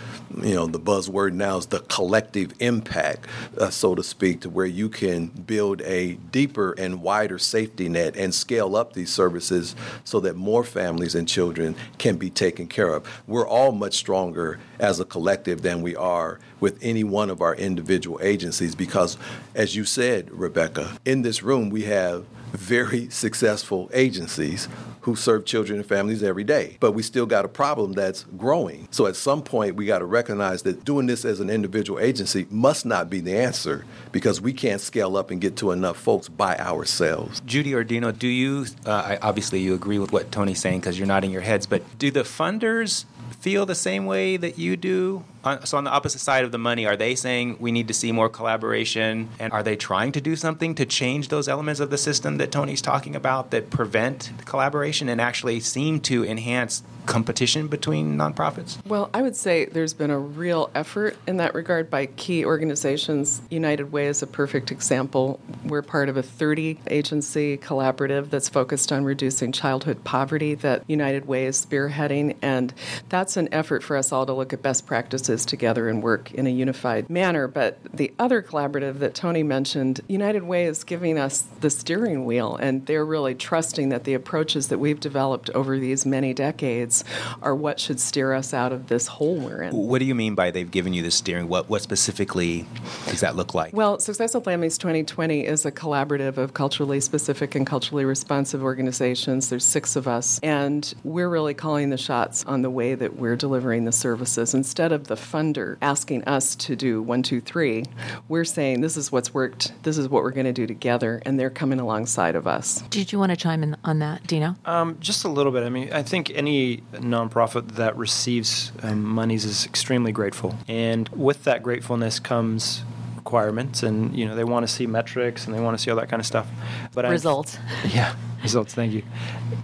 you 0.43 0.55
know, 0.55 0.67
the 0.67 0.81
buzzword 0.81 1.35
now 1.35 1.59
is 1.59 1.67
the 1.67 1.81
collective 1.81 2.55
impact, 2.61 3.27
uh, 3.59 3.69
so 3.69 3.95
to 3.95 4.03
speak, 4.03 4.41
to 4.41 4.49
where 4.49 4.67
you 4.67 4.89
can 4.89 5.27
build 5.27 5.83
a 5.83 6.15
deeper 6.33 6.73
and 6.79 7.03
wider 7.03 7.39
safety 7.39 7.91
net 7.91 8.17
and 8.17 8.35
scale 8.35 8.75
up 8.75 8.95
these 8.95 9.13
services 9.13 9.77
so 10.05 10.19
that 10.21 10.35
more 10.35 10.65
families 10.65 10.78
and 10.79 11.29
children 11.29 11.75
can 11.99 12.17
be 12.17 12.31
taken 12.31 12.67
care 12.67 12.93
of. 12.93 13.07
We're 13.27 13.47
all 13.47 13.73
much 13.73 13.97
stronger 13.97 14.59
as 14.79 15.01
a 15.01 15.05
collective 15.05 15.63
than 15.63 15.83
we 15.83 15.97
are 15.97 16.39
with 16.61 16.79
any 16.83 17.05
one 17.05 17.31
of 17.31 17.43
our 17.43 17.55
individual 17.55 18.19
agencies 18.23 18.75
because, 18.75 19.19
as 19.55 19.75
you 19.75 19.85
said, 19.85 20.31
Rebecca, 20.31 20.99
in 21.05 21.23
this 21.23 21.43
room 21.43 21.71
we 21.71 21.83
have 21.85 22.25
very 22.53 23.09
successful 23.11 23.91
agencies 23.93 24.69
who 25.03 25.17
serve 25.17 25.45
children 25.45 25.79
and 25.79 25.89
families 25.89 26.23
every 26.23 26.45
day. 26.45 26.77
But 26.81 26.93
we 26.93 27.03
still 27.03 27.27
got 27.27 27.45
a 27.45 27.49
problem 27.49 27.93
that's 27.93 28.25
growing. 28.37 28.89
So 28.91 29.07
at 29.07 29.17
some 29.17 29.43
point, 29.43 29.75
we 29.75 29.87
got 29.87 30.01
to 30.01 30.05
recognize 30.05 30.63
that 30.63 30.85
doing 30.85 31.07
this 31.07 31.25
as 31.25 31.41
an 31.41 31.49
individual 31.49 31.99
agency 31.99 32.47
must 32.51 32.85
not 32.85 33.09
be 33.09 33.21
the 33.21 33.37
answer 33.37 33.87
because 34.13 34.41
we 34.41 34.53
can't 34.53 34.81
scale 34.81 35.17
up 35.17 35.31
and 35.31 35.41
get 35.41 35.57
to 35.57 35.71
enough 35.71 35.97
folks 35.97 36.29
by 36.29 36.59
ourselves. 36.59 37.41
Judy 37.47 37.75
or 37.75 37.85
Dino, 37.85 38.13
do 38.13 38.29
you, 38.29 38.67
uh, 38.85 39.17
obviously 39.23 39.61
you 39.61 39.75
agree 39.75 39.99
with 39.99 40.13
what 40.13 40.31
Tony's 40.31 40.61
saying 40.61 40.81
because 40.81 40.99
you're 40.99 41.09
nodding 41.09 41.31
your 41.31 41.43
heads, 41.43 41.67
but 41.67 41.83
do 41.99 42.11
the 42.11 42.21
funders 42.21 43.05
feel 43.41 43.67
the 43.67 43.75
same 43.75 44.07
way 44.07 44.37
that 44.37 44.59
you 44.59 44.77
do? 44.77 45.25
So, 45.65 45.79
on 45.79 45.85
the 45.85 45.91
opposite 45.91 46.19
side 46.19 46.45
of 46.45 46.53
the 46.53 46.59
money, 46.59 46.85
are 46.85 46.97
they 46.97 47.15
saying 47.15 47.57
we 47.59 47.73
need 47.73 47.89
to 47.89 47.95
see 47.95 48.13
more 48.13 48.29
collaboration? 48.29 49.31
And 49.39 49.53
are 49.53 49.63
they 49.63 49.77
trying 49.77 50.13
to 50.13 50.21
do 50.21 50.37
something 50.37 50.75
to 50.75 50.85
change 50.85 51.29
those 51.29 51.49
elements 51.49 51.81
of 51.81 51.91
the 51.91 51.97
system 51.97 52.37
that 52.39 52.53
Tony's 52.53 52.83
talking 52.83 53.17
about 53.17 53.51
that 53.53 53.71
prevent 53.71 54.31
collaboration 54.45 55.09
and 55.09 55.21
actually 55.21 55.61
seem 55.61 56.01
to 56.01 56.25
enhance 56.25 56.83
competition 57.07 57.69
between 57.69 58.17
nonprofits? 58.17 58.85
Well, 58.87 59.09
I 59.15 59.23
would 59.23 59.37
say 59.37 59.65
there's 59.65 59.95
been 59.95 60.11
a 60.11 60.19
real 60.19 60.71
effort 60.75 61.17
in 61.27 61.39
that 61.39 61.55
regard 61.55 61.89
by 61.89 62.07
key 62.07 62.45
organizations. 62.45 63.41
United 63.49 63.91
Way 63.91 64.09
is 64.09 64.23
a 64.23 64.27
perfect 64.27 64.71
example. 64.71 65.41
We're 65.65 65.83
part 65.83 66.09
of 66.11 66.17
a 66.17 66.23
30 66.23 66.81
agency 66.89 67.57
collaborative 67.57 68.29
that's 68.29 68.49
focused 68.49 68.93
on 68.93 69.05
reducing 69.05 69.53
childhood 69.53 70.05
poverty 70.05 70.55
that 70.57 70.85
United 70.89 71.27
Way 71.27 71.47
is 71.47 71.65
spearheading. 71.65 72.37
And 72.43 72.75
that's 73.09 73.28
an 73.37 73.49
effort 73.53 73.83
for 73.83 73.97
us 73.97 74.13
all 74.13 74.27
to 74.27 74.33
look 74.33 74.53
at 74.53 74.63
best 74.63 74.87
practices 74.87 75.45
together 75.45 75.89
and 75.89 76.03
work 76.03 76.33
in 76.33 76.47
a 76.47 76.51
unified 76.51 77.09
manner. 77.11 77.49
But 77.49 77.79
the 77.93 78.13
other 78.19 78.43
collaborative 78.43 78.99
that 79.01 79.15
Tony 79.15 79.43
mentioned, 79.43 80.01
United 80.09 80.45
Way 80.45 80.65
is 80.65 80.85
giving 80.85 81.19
us 81.19 81.43
the 81.61 81.71
steering 81.71 82.25
wheel, 82.25 82.57
and 82.57 82.87
they're 82.87 83.05
really 83.05 83.35
trusting 83.35 83.89
that 83.91 84.05
the 84.05 84.15
approaches 84.15 84.69
that 84.69 84.79
we've 84.79 85.01
developed 85.01 85.51
over 85.51 85.79
these 85.79 86.07
many 86.07 86.35
decades 86.35 87.05
are 87.43 87.55
what 87.55 87.81
should 87.81 88.01
steer 88.01 88.33
us 88.33 88.55
out 88.55 88.73
of 88.73 88.89
this 88.89 89.07
hole 89.07 89.37
we're 89.37 89.63
in. 89.63 89.75
What 89.75 89.99
do 89.99 90.05
you 90.05 90.15
mean 90.15 90.35
by 90.35 90.51
they've 90.51 90.71
given 90.71 90.93
you 90.93 91.03
the 91.03 91.11
steering? 91.11 91.49
What 91.49 91.69
what 91.69 91.83
specifically 91.83 92.67
does 93.07 93.21
that 93.21 93.37
look 93.37 93.55
like? 93.55 93.73
Well, 93.75 93.99
Successful 93.99 94.41
Families 94.41 94.79
2020 94.79 95.45
is 95.45 95.65
a 95.67 95.73
collaborative 95.73 96.37
of 96.37 96.55
culturally 96.55 97.01
specific 97.01 97.55
and 97.55 97.67
culturally 97.67 98.05
responsive 98.05 98.63
organizations. 98.63 99.49
There's 99.49 99.65
six 99.65 99.97
of 99.97 100.09
us, 100.09 100.39
and 100.43 100.93
we're 101.05 101.29
really 101.29 101.55
calling 101.55 101.91
the 101.91 101.99
shots 101.99 102.45
on 102.45 102.63
the 102.63 102.71
way 102.71 102.95
that 102.95 103.18
we're 103.19 103.37
delivering 103.37 103.85
the 103.85 103.93
services. 103.93 104.55
Instead 104.55 104.93
of 104.93 105.09
the 105.09 105.15
funder 105.15 105.77
asking 105.83 106.25
us 106.25 106.55
to 106.57 106.77
do 106.77 107.03
one, 107.03 107.23
two, 107.23 107.41
three, 107.41 107.85
we're 108.29 108.45
saying 108.45 108.81
this 108.81 108.97
is 108.97 109.11
what's 109.13 109.35
worked, 109.35 109.73
this 109.83 109.99
is 109.99 110.09
what 110.09 110.23
we're 110.23 110.31
going 110.31 110.47
to 110.47 110.53
do 110.53 110.67
together, 110.67 111.23
and 111.25 111.39
they're 111.39 111.51
coming 111.51 111.81
alongside 111.81 112.35
of 112.35 112.47
us. 112.47 112.83
Did 112.91 113.13
you 113.13 113.19
want 113.19 113.31
to 113.31 113.37
chime 113.37 113.63
in 113.63 113.77
on 113.85 113.99
that, 114.01 114.27
Dino? 114.27 114.57
Um, 114.65 114.97
just 115.01 115.25
a 115.25 115.29
little 115.29 115.53
bit. 115.53 115.65
I 115.65 115.69
mean, 115.69 115.93
I 115.93 116.03
think 116.03 116.31
any 116.31 116.79
nonprofit 116.93 117.73
that 117.73 117.97
receives 117.97 118.73
um, 118.83 119.05
monies 119.05 119.45
is 119.45 119.67
extremely 119.67 120.13
grateful, 120.13 120.57
and 120.69 121.09
with 121.11 121.45
that 121.45 121.63
gratefulness 121.63 122.19
comes 122.19 122.83
requirements, 123.29 123.83
and 123.83 124.17
you 124.17 124.25
know 124.27 124.35
they 124.35 124.45
want 124.45 124.67
to 124.67 124.73
see 124.73 124.87
metrics 124.87 125.47
and 125.47 125.55
they 125.55 125.61
want 125.61 125.77
to 125.77 125.83
see 125.83 125.91
all 125.91 125.99
that 125.99 126.09
kind 126.09 126.19
of 126.19 126.27
stuff. 126.27 126.49
But 126.95 127.05
results. 127.05 127.59
i 127.85 127.87
yeah, 127.95 128.15
results. 128.43 128.73
Thank 128.73 128.95
you. 128.95 129.03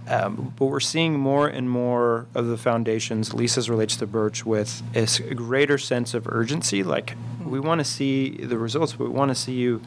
Um, 0.07 0.53
but 0.55 0.67
we're 0.67 0.79
seeing 0.79 1.17
more 1.17 1.47
and 1.47 1.67
more 1.67 2.27
of 2.35 2.45
the 2.45 2.57
foundations, 2.57 3.33
Lisa's 3.33 3.67
relates 3.67 3.95
to 3.97 4.05
Birch, 4.05 4.45
with 4.45 4.83
a 4.93 5.33
greater 5.33 5.79
sense 5.79 6.13
of 6.13 6.27
urgency. 6.27 6.83
Like 6.83 7.15
we 7.43 7.59
want 7.59 7.79
to 7.79 7.85
see 7.85 8.37
the 8.37 8.59
results, 8.59 8.93
but 8.93 9.05
we 9.05 9.09
want 9.09 9.29
to 9.29 9.35
see 9.35 9.53
you 9.53 9.81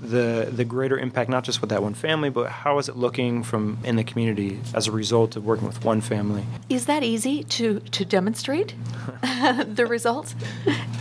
the 0.00 0.48
the 0.50 0.64
greater 0.64 0.98
impact, 0.98 1.30
not 1.30 1.44
just 1.44 1.60
with 1.60 1.70
that 1.70 1.82
one 1.82 1.94
family, 1.94 2.30
but 2.30 2.50
how 2.50 2.78
is 2.78 2.88
it 2.88 2.96
looking 2.96 3.42
from 3.42 3.78
in 3.84 3.96
the 3.96 4.04
community 4.04 4.60
as 4.74 4.86
a 4.86 4.92
result 4.92 5.36
of 5.36 5.44
working 5.44 5.66
with 5.66 5.84
one 5.84 6.00
family? 6.00 6.44
Is 6.68 6.86
that 6.86 7.02
easy 7.02 7.44
to 7.44 7.80
to 7.80 8.04
demonstrate 8.04 8.74
the 9.22 9.86
results? 9.88 10.34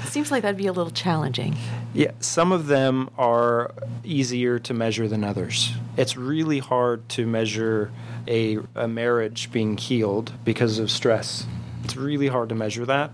Seems 0.06 0.32
like 0.32 0.44
that'd 0.44 0.58
be 0.58 0.68
a 0.68 0.74
little 0.74 0.92
challenging. 0.92 1.56
Yeah, 1.94 2.12
some 2.20 2.52
of 2.52 2.68
them 2.68 3.10
are 3.18 3.74
easier 4.04 4.60
to 4.60 4.74
measure 4.74 5.08
than 5.08 5.24
others. 5.24 5.74
It's 5.96 6.16
really 6.16 6.60
hard 6.60 7.08
to 7.10 7.26
measure 7.26 7.92
a, 8.28 8.60
a 8.76 8.88
marriage 8.88 9.52
being 9.52 9.78
healed 9.78 10.34
because 10.44 10.80
of 10.80 10.92
stress. 10.92 11.46
It's 11.84 11.96
really 11.96 12.28
hard 12.28 12.50
to 12.50 12.56
measure 12.56 12.86
that. 12.86 13.12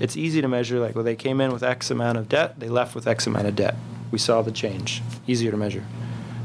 It's 0.00 0.16
easy 0.16 0.40
to 0.40 0.48
measure 0.48 0.78
like 0.80 0.94
well 0.94 1.04
they 1.04 1.16
came 1.16 1.40
in 1.40 1.52
with 1.52 1.62
X 1.62 1.90
amount 1.90 2.18
of 2.18 2.28
debt, 2.28 2.58
they 2.58 2.68
left 2.68 2.94
with 2.94 3.06
X 3.06 3.26
amount 3.26 3.46
of 3.46 3.56
debt 3.56 3.76
we 4.10 4.18
saw 4.18 4.42
the 4.42 4.50
change. 4.50 5.02
Easier 5.26 5.50
to 5.50 5.56
measure. 5.56 5.84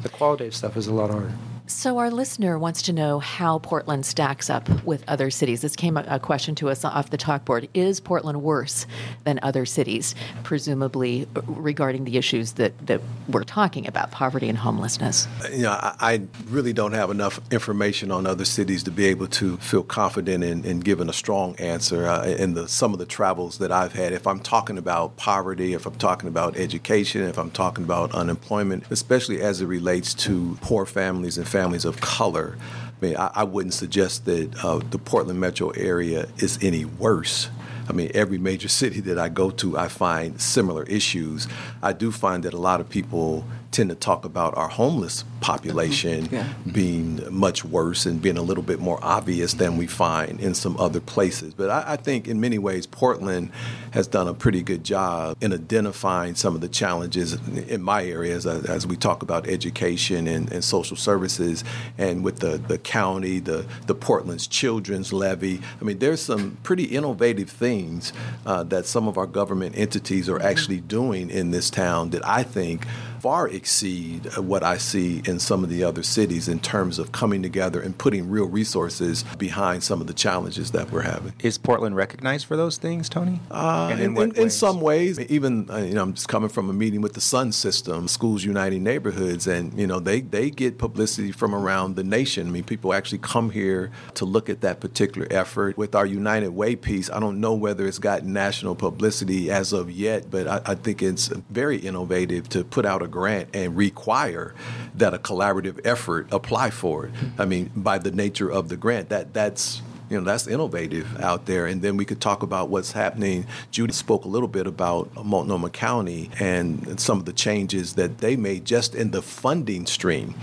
The 0.04 0.10
qualitative 0.10 0.56
stuff 0.56 0.78
is 0.78 0.88
a 0.88 0.94
lot 0.94 1.10
harder. 1.10 1.34
So, 1.68 1.98
our 1.98 2.12
listener 2.12 2.60
wants 2.60 2.84
to 2.84 2.94
know 2.94 3.18
how 3.18 3.58
Portland 3.58 4.06
stacks 4.06 4.52
up 4.52 4.70
with 4.84 5.04
other 5.08 5.32
cities. 5.32 5.62
This 5.62 5.76
came 5.76 5.98
a, 5.98 6.20
question 6.20 6.54
to 6.56 6.70
us 6.70 6.86
off 6.86 7.10
the 7.10 7.18
talkboard. 7.18 7.70
Is 7.74 8.00
Portland 8.00 8.44
worse 8.44 8.86
than 9.24 9.40
other 9.42 9.66
cities, 9.66 10.14
presumably 10.44 11.28
regarding 11.48 12.04
the 12.04 12.18
issues 12.18 12.54
that, 12.54 12.74
that 12.86 13.02
we're 13.28 13.44
talking 13.44 13.88
about, 13.88 14.12
poverty 14.12 14.48
and 14.48 14.60
homelessness? 14.60 15.28
You 15.52 15.64
know, 15.64 15.72
I, 15.72 15.96
I 16.00 16.22
really 16.50 16.72
don't 16.72 16.94
have 16.94 17.10
enough 17.10 17.40
information 17.52 18.12
on 18.12 18.28
other 18.28 18.46
cities 18.46 18.84
to 18.84 18.92
be 18.92 19.06
able 19.08 19.28
to 19.28 19.58
feel 19.58 19.84
confident 19.84 20.44
in, 20.44 20.64
in 20.66 20.82
giving 20.82 21.10
a 21.10 21.14
strong 21.14 21.56
answer. 21.56 22.06
Uh, 22.06 22.26
in 22.26 22.54
the, 22.54 22.68
some 22.68 22.94
of 22.94 23.00
the 23.00 23.08
travels 23.08 23.58
that 23.58 23.72
I've 23.72 23.94
had, 23.94 24.14
if 24.14 24.28
I'm 24.28 24.40
talking 24.40 24.78
about 24.78 25.18
poverty, 25.18 25.74
if 25.74 25.88
I'm 25.88 25.96
talking 25.96 26.30
about 26.30 26.58
education, 26.58 27.24
if 27.24 27.40
I'm 27.40 27.52
talking 27.52 27.84
about 27.84 28.14
unemployment, 28.14 28.84
especially 28.92 29.42
as 29.42 29.62
it 29.62 29.66
relates 29.66 30.14
to 30.16 30.60
poor 30.62 30.86
families 30.86 31.40
and 31.40 31.48
families 31.56 31.86
of 31.86 32.02
color. 32.02 32.58
I 33.02 33.06
mean, 33.06 33.16
I, 33.16 33.32
I 33.34 33.44
wouldn't 33.46 33.74
suggest 33.74 34.26
that 34.26 34.54
uh, 34.62 34.80
the 34.90 34.98
Portland 34.98 35.40
metro 35.40 35.70
area 35.70 36.28
is 36.40 36.60
any 36.62 36.84
worse. 36.84 37.48
I 37.88 37.94
mean, 37.94 38.12
every 38.14 38.38
major 38.38 38.68
city 38.82 39.00
that 39.02 39.18
I 39.18 39.30
go 39.30 39.52
to, 39.52 39.78
I 39.78 39.88
find 39.88 40.42
similar 40.42 40.84
issues. 40.84 41.48
I 41.82 41.94
do 41.94 42.12
find 42.12 42.44
that 42.44 42.54
a 42.54 42.58
lot 42.58 42.82
of 42.82 42.90
people 42.90 43.46
tend 43.76 43.90
to 43.90 43.96
talk 43.96 44.24
about 44.24 44.56
our 44.56 44.70
homeless 44.70 45.26
population 45.42 46.26
yeah. 46.32 46.48
being 46.72 47.22
much 47.30 47.66
worse 47.66 48.06
and 48.06 48.22
being 48.22 48.38
a 48.38 48.42
little 48.42 48.64
bit 48.64 48.80
more 48.80 48.98
obvious 49.02 49.54
than 49.54 49.76
we 49.76 49.86
find 49.86 50.40
in 50.40 50.54
some 50.56 50.78
other 50.80 51.02
places. 51.02 51.54
But 51.54 51.70
I, 51.70 51.94
I, 51.94 51.96
think 51.98 52.28
in 52.28 52.40
many 52.40 52.58
ways, 52.58 52.88
Portland 52.88 53.52
has 53.92 54.08
done 54.08 54.28
a 54.28 54.34
pretty 54.34 54.64
good 54.64 54.84
job 54.84 55.38
in 55.42 55.52
identifying 55.52 56.36
some 56.36 56.56
of 56.56 56.62
the 56.62 56.70
challenges 56.70 57.34
in 57.68 57.82
my 57.82 58.06
areas 58.06 58.46
as, 58.46 58.66
as 58.66 58.88
we 58.88 58.96
talk 58.96 59.22
about 59.22 59.48
education 59.48 60.28
and, 60.28 60.52
and, 60.52 60.64
social 60.64 60.98
services 60.98 61.64
and 61.98 62.24
with 62.24 62.40
the, 62.40 62.58
the 62.58 62.78
county, 62.78 63.40
the, 63.40 63.66
the 63.88 63.94
Portland's 63.94 64.48
Children's 64.48 65.12
Levy. 65.12 65.60
I 65.80 65.84
mean, 65.84 66.00
there's 66.00 66.22
some 66.22 66.58
pretty 66.64 66.86
innovative 66.86 67.50
things 67.50 68.14
uh, 68.46 68.64
that 68.64 68.86
some 68.86 69.08
of 69.08 69.18
our 69.18 69.28
government 69.28 69.78
entities 69.78 70.30
are 70.30 70.42
actually 70.42 70.80
doing 70.80 71.30
in 71.30 71.52
this 71.52 71.70
town 71.70 72.12
that 72.12 72.26
I 72.26 72.42
think 72.44 72.86
far 73.26 73.48
exceed 73.50 74.32
what 74.38 74.62
I 74.62 74.78
see 74.78 75.20
in 75.26 75.40
some 75.40 75.64
of 75.64 75.72
the 75.72 75.84
other 75.84 76.04
cities 76.04 76.48
in 76.48 76.60
terms 76.60 77.00
of 77.00 77.12
coming 77.12 77.42
together 77.42 77.82
and 77.82 77.98
putting 77.98 78.30
real 78.30 78.46
resources 78.46 79.24
behind 79.40 79.82
some 79.82 80.00
of 80.00 80.06
the 80.06 80.14
challenges 80.14 80.70
that 80.74 80.92
we're 80.92 81.02
having. 81.02 81.34
Is 81.40 81.58
Portland 81.58 81.96
recognized 81.96 82.46
for 82.46 82.56
those 82.56 82.78
things, 82.78 83.10
Tony? 83.10 83.40
Uh, 83.50 83.98
in, 84.00 84.16
in, 84.16 84.36
in, 84.36 84.50
some 84.52 84.80
ways, 84.80 85.20
even 85.22 85.68
uh, 85.72 85.78
you 85.78 85.96
know, 85.96 86.04
I'm 86.04 86.14
just 86.14 86.28
coming 86.28 86.50
from 86.50 86.70
a 86.70 86.74
meeting 86.74 87.02
with 87.02 87.14
the 87.14 87.20
Sun 87.20 87.54
System, 87.54 88.08
Schools 88.08 88.44
Uniting 88.44 88.84
Neighborhoods, 88.84 89.48
and 89.48 89.76
you 89.76 89.88
know 89.88 90.00
they 90.00 90.22
they 90.22 90.52
get 90.52 90.78
publicity 90.78 91.32
from 91.32 91.56
around 91.56 91.96
the 91.96 92.04
nation. 92.04 92.48
I 92.48 92.52
mean, 92.52 92.64
people 92.64 92.94
actually 92.94 93.18
come 93.18 93.50
here 93.50 93.90
to 94.14 94.26
look 94.26 94.52
at 94.52 94.62
that 94.62 94.82
particular 94.82 95.26
effort. 95.32 95.80
With 95.80 95.96
our 95.96 96.06
United 96.06 96.50
Way 96.50 96.76
piece, 96.76 97.10
I 97.10 97.20
don't 97.20 97.40
know 97.40 97.56
whether 97.56 97.88
it's 97.88 97.98
gotten 97.98 98.34
national 98.34 98.76
publicity 98.76 99.50
as 99.50 99.74
of 99.74 99.90
yet, 99.90 100.30
but 100.30 100.48
I, 100.48 100.62
I 100.64 100.76
think 100.76 101.02
it's 101.02 101.30
very 101.50 101.78
innovative 101.78 102.50
to 102.50 102.64
put 102.64 102.86
out 102.86 103.02
a 103.02 103.15
grant 103.16 103.48
and 103.54 103.78
require 103.78 104.54
that 104.94 105.14
a 105.14 105.18
collaborative 105.18 105.80
effort 105.86 106.28
apply 106.34 106.70
for 106.70 107.06
it. 107.06 107.14
I 107.40 107.46
mean, 107.46 107.72
by 107.74 107.98
the 107.98 108.12
nature 108.12 108.52
of 108.52 108.68
the 108.68 108.76
grant, 108.76 109.08
that 109.08 109.34
that's 109.34 109.82
you 110.10 110.18
know 110.18 110.26
that's 110.26 110.48
innovative 110.48 111.08
out 111.22 111.46
there. 111.46 111.66
And 111.66 111.82
then 111.82 111.96
we 111.96 112.04
could 112.04 112.20
talk 112.20 112.44
about 112.44 112.68
what's 112.68 112.92
happening. 112.92 113.48
Judy 113.72 113.94
spoke 113.94 114.26
a 114.26 114.28
little 114.28 114.50
bit 114.50 114.68
about 114.68 115.16
multnomah 115.24 115.70
county 115.70 116.30
and 116.42 117.00
some 117.00 117.18
of 117.18 117.24
the 117.24 117.32
changes 117.32 117.94
that 117.94 118.18
they 118.18 118.36
made 118.36 118.66
just 118.66 118.94
in 118.94 119.12
the 119.12 119.22
funding 119.22 119.86
stream 119.86 120.36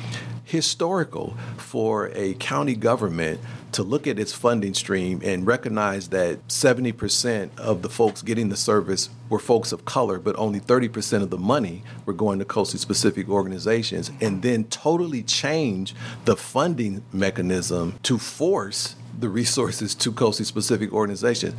historical 0.53 1.35
for 1.57 2.11
a 2.15 2.35
county 2.35 2.75
government 2.75 3.41
to 3.73 3.83
look 3.83 4.07
at 4.07 4.19
its 4.19 4.35
funding 4.35 4.75
stream 4.75 5.19
and 5.25 5.47
recognize 5.47 6.11
that 6.11 6.47
70% 6.49 7.59
of 7.59 7.81
the 7.81 7.89
folks 7.89 8.21
getting 8.21 8.51
the 8.51 8.57
service 8.57 9.09
were 9.31 9.39
folks 9.39 9.73
of 9.73 9.87
color, 9.87 10.19
but 10.19 10.37
only 10.37 10.61
30% 10.61 11.23
of 11.23 11.31
the 11.31 11.39
money 11.39 11.83
were 12.05 12.13
going 12.13 12.39
to 12.39 12.45
culturally 12.45 12.79
specific 12.79 13.31
organizations, 13.31 14.11
and 14.21 14.43
then 14.43 14.65
totally 14.65 15.23
change 15.23 15.95
the 16.27 16.37
funding 16.37 17.03
mechanism 17.15 17.99
to 18.03 18.19
force 18.19 18.95
the 19.19 19.29
resources 19.29 19.95
to 19.97 20.13
culturally 20.13 20.45
specific 20.45 20.93
organizations. 20.93 21.55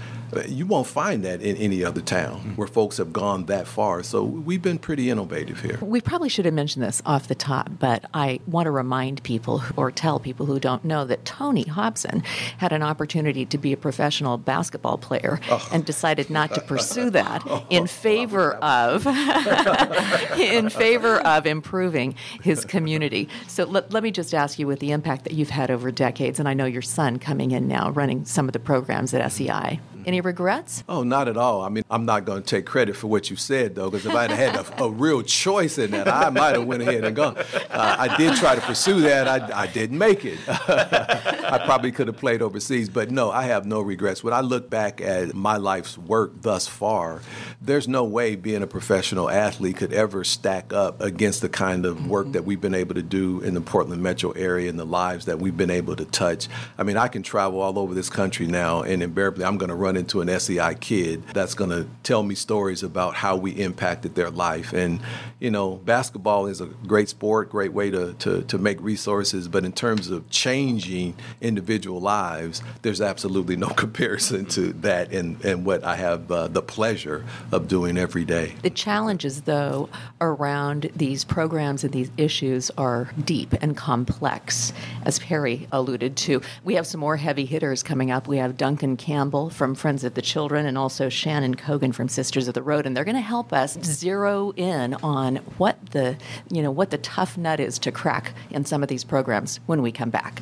You 0.48 0.66
won't 0.66 0.88
find 0.88 1.24
that 1.24 1.42
in 1.42 1.56
any 1.58 1.84
other 1.84 2.02
town 2.02 2.40
mm-hmm. 2.40 2.52
where 2.52 2.68
folks 2.68 2.98
have 2.98 3.14
gone 3.14 3.46
that 3.46 3.68
far. 3.68 4.04
So 4.04 4.24
we've 4.24 4.62
been 4.62 4.80
pretty 4.80 5.10
innovative 5.10 5.62
here. 5.62 5.78
We 5.82 6.02
probably 6.02 6.30
should 6.30 6.46
have 6.46 6.54
mentioned 6.54 6.84
this 6.84 7.02
off 7.06 7.28
the 7.28 7.36
top, 7.36 7.70
but 7.80 8.06
I 8.14 8.40
want 8.48 8.66
to 8.66 8.72
remind 8.72 9.24
people 9.24 9.64
or 9.76 9.92
tell 9.92 10.20
people 10.20 10.46
who 10.46 10.60
don't 10.60 10.84
know 10.84 11.06
that 11.06 11.26
Tony 11.26 11.64
Hopson 11.64 12.24
had 12.58 12.74
an 12.74 12.84
opportunity 12.84 13.46
to 13.46 13.58
be 13.58 13.74
a 13.74 13.78
professional 13.78 14.38
basketball 14.38 14.98
player 14.98 15.40
oh. 15.50 15.68
and 15.72 15.86
decided 15.86 16.30
not 16.30 16.54
to 16.56 16.62
pursue 16.62 17.10
that 17.12 17.44
oh, 17.48 17.66
in 17.70 17.88
favor 17.88 18.56
of 18.56 19.06
in 20.38 20.70
favor 20.70 21.20
of 21.20 21.46
improving 21.46 22.16
his 22.42 22.66
community. 22.66 23.30
So 23.48 23.66
let, 23.66 23.92
let 23.92 24.04
me 24.04 24.12
just 24.12 24.34
ask 24.34 24.60
you 24.60 24.68
with 24.68 24.80
the 24.80 24.92
impact 24.92 25.24
that 25.26 25.34
you've 25.34 25.50
had 25.50 25.70
over 25.72 25.92
decades, 25.92 26.40
and 26.40 26.50
I 26.50 26.54
know 26.54 26.66
your 26.66 26.82
son 26.82 27.20
coming 27.20 27.43
in 27.52 27.68
now 27.68 27.92
running 27.92 28.26
some 28.26 28.48
of 28.48 28.54
the 28.54 28.60
programs 28.60 29.14
at 29.14 29.32
SEI. 29.32 29.80
Any 30.06 30.20
regrets? 30.20 30.84
Oh, 30.90 31.04
not 31.04 31.28
at 31.28 31.38
all. 31.38 31.62
I 31.62 31.70
mean, 31.70 31.84
I'm 31.90 32.06
not 32.06 32.26
going 32.26 32.44
to 32.44 32.48
take 32.48 32.66
credit 32.66 32.96
for 32.96 33.08
what 33.08 33.30
you 33.30 33.36
said, 33.36 33.76
though, 33.76 33.90
because 33.90 34.06
if 34.06 34.14
I 34.14 34.24
had 34.24 34.32
had 34.32 34.56
a, 34.56 34.84
a, 34.84 34.90
real 34.90 35.22
choice 35.22 35.78
in 35.78 35.92
that, 35.92 36.08
I 36.08 36.30
might 36.30 36.56
have 36.56 36.66
went 36.66 36.82
ahead 36.82 37.06
and 37.06 37.16
gone. 37.16 37.38
Uh, 37.38 37.96
I 38.00 38.18
did 38.18 38.36
try 38.36 38.56
to 38.56 38.62
pursue 38.62 39.02
that. 39.02 39.28
I, 39.28 39.64
I 39.64 39.68
didn't 39.68 39.98
make 39.98 40.26
it. 40.26 40.40
I 40.48 41.62
probably 41.66 41.92
could 41.92 42.08
have 42.08 42.18
played 42.18 42.42
overseas, 42.42 42.90
but 42.90 43.12
no, 43.12 43.32
I 43.32 43.44
have 43.44 43.66
no 43.66 43.82
regrets. 43.82 44.24
When 44.24 44.34
I 44.34 44.42
look 44.42 44.70
back 44.70 45.00
at 45.00 45.34
my 45.34 45.58
life's 45.58 45.98
work 45.98 46.42
thus 46.42 46.68
far, 46.68 47.22
there's 47.62 47.88
no 47.88 48.04
way 48.04 48.36
being 48.36 48.62
a 48.62 48.68
professional 48.68 49.30
athlete 49.30 49.78
could 49.78 49.94
ever 49.94 50.24
stack 50.24 50.74
up 50.74 51.00
against 51.02 51.42
the 51.42 51.50
kind 51.50 51.86
of 51.86 52.10
work 52.10 52.34
that 52.34 52.44
we've 52.44 52.62
been 52.62 52.76
able 52.76 52.96
to 52.96 53.02
do 53.02 53.40
in 53.42 53.54
the 53.54 53.62
Portland 53.62 54.04
metro 54.04 54.32
area 54.32 54.70
and 54.70 54.78
the 54.78 54.86
lives 54.86 55.26
that 55.26 55.40
we've 55.40 55.56
been 55.56 55.70
able 55.70 55.96
to 55.96 56.06
touch. 56.06 56.50
I 56.78 56.84
mean, 56.84 56.98
I 56.98 57.08
can 57.08 57.24
travel 57.34 57.62
all 57.62 57.80
over 57.80 57.96
this 57.96 58.12
country 58.12 58.46
now, 58.46 58.84
and 58.84 59.02
invariably, 59.02 59.44
I'm 59.44 59.58
going 59.58 59.70
to 59.70 59.76
run 59.76 59.98
into 59.98 60.22
an 60.22 60.40
SEI 60.40 60.76
kid 60.76 61.26
that's 61.34 61.56
going 61.56 61.72
to 61.72 61.88
tell 62.04 62.22
me 62.22 62.36
stories 62.36 62.84
about 62.84 63.16
how 63.16 63.36
we 63.36 63.50
impacted 63.54 64.14
their 64.14 64.30
life. 64.30 64.72
And, 64.72 65.00
you 65.40 65.50
know, 65.50 65.78
basketball 65.78 66.46
is 66.46 66.62
a 66.62 66.68
great 66.68 67.10
sport, 67.10 67.50
great 67.50 67.74
way 67.74 67.90
to, 67.90 68.14
to, 68.20 68.44
to 68.44 68.58
make 68.60 68.80
resources. 68.82 69.48
But 69.48 69.66
in 69.66 69.72
terms 69.72 70.12
of 70.12 70.30
changing 70.30 71.16
individual 71.42 72.00
lives, 72.00 72.62
there's 72.84 73.02
absolutely 73.02 73.56
no 73.56 73.68
comparison 73.84 74.46
to 74.50 74.72
that 74.82 75.12
and, 75.12 75.44
and 75.44 75.66
what 75.66 75.84
I 75.84 75.96
have 75.96 76.32
uh, 76.32 76.50
the 76.50 76.62
pleasure 76.62 77.26
of 77.52 77.68
doing 77.68 77.98
every 77.98 78.26
day. 78.26 78.54
The 78.62 78.70
challenges, 78.70 79.42
though, 79.42 79.90
around 80.22 80.92
these 80.96 81.24
programs 81.24 81.84
and 81.84 81.92
these 81.92 82.12
issues 82.16 82.70
are 82.78 83.10
deep 83.26 83.54
and 83.60 83.76
complex, 83.76 84.72
as 85.04 85.18
Perry 85.18 85.68
alluded 85.72 86.16
to. 86.18 86.40
We 86.64 86.76
have 86.76 86.86
some 86.86 87.00
more 87.00 87.23
heavy 87.24 87.46
hitters 87.46 87.82
coming 87.82 88.12
up. 88.12 88.28
We 88.28 88.38
have 88.38 88.58
Duncan 88.58 88.98
Campbell 88.98 89.50
from 89.50 89.76
Friends 89.76 90.04
of 90.04 90.14
the 90.14 90.22
Children 90.22 90.66
and 90.66 90.78
also 90.78 91.08
Shannon 91.08 91.56
Cogan 91.56 91.94
from 91.94 92.10
Sisters 92.10 92.50
of 92.50 92.54
the 92.54 92.62
Road, 92.62 92.86
and 92.86 92.96
they're 92.96 93.06
going 93.06 93.16
to 93.16 93.22
help 93.22 93.54
us 93.54 93.74
mm-hmm. 93.74 93.84
zero 93.84 94.52
in 94.58 94.94
on 94.96 95.38
what 95.58 95.78
the 95.92 96.18
you 96.52 96.62
know 96.62 96.70
what 96.70 96.92
the 96.92 96.98
tough 96.98 97.38
nut 97.38 97.62
is 97.62 97.80
to 97.80 97.92
crack 97.92 98.34
in 98.52 98.66
some 98.66 98.84
of 98.84 98.90
these 98.90 99.06
programs 99.06 99.62
when 99.66 99.82
we 99.82 99.92
come 99.92 100.10
back. 100.10 100.42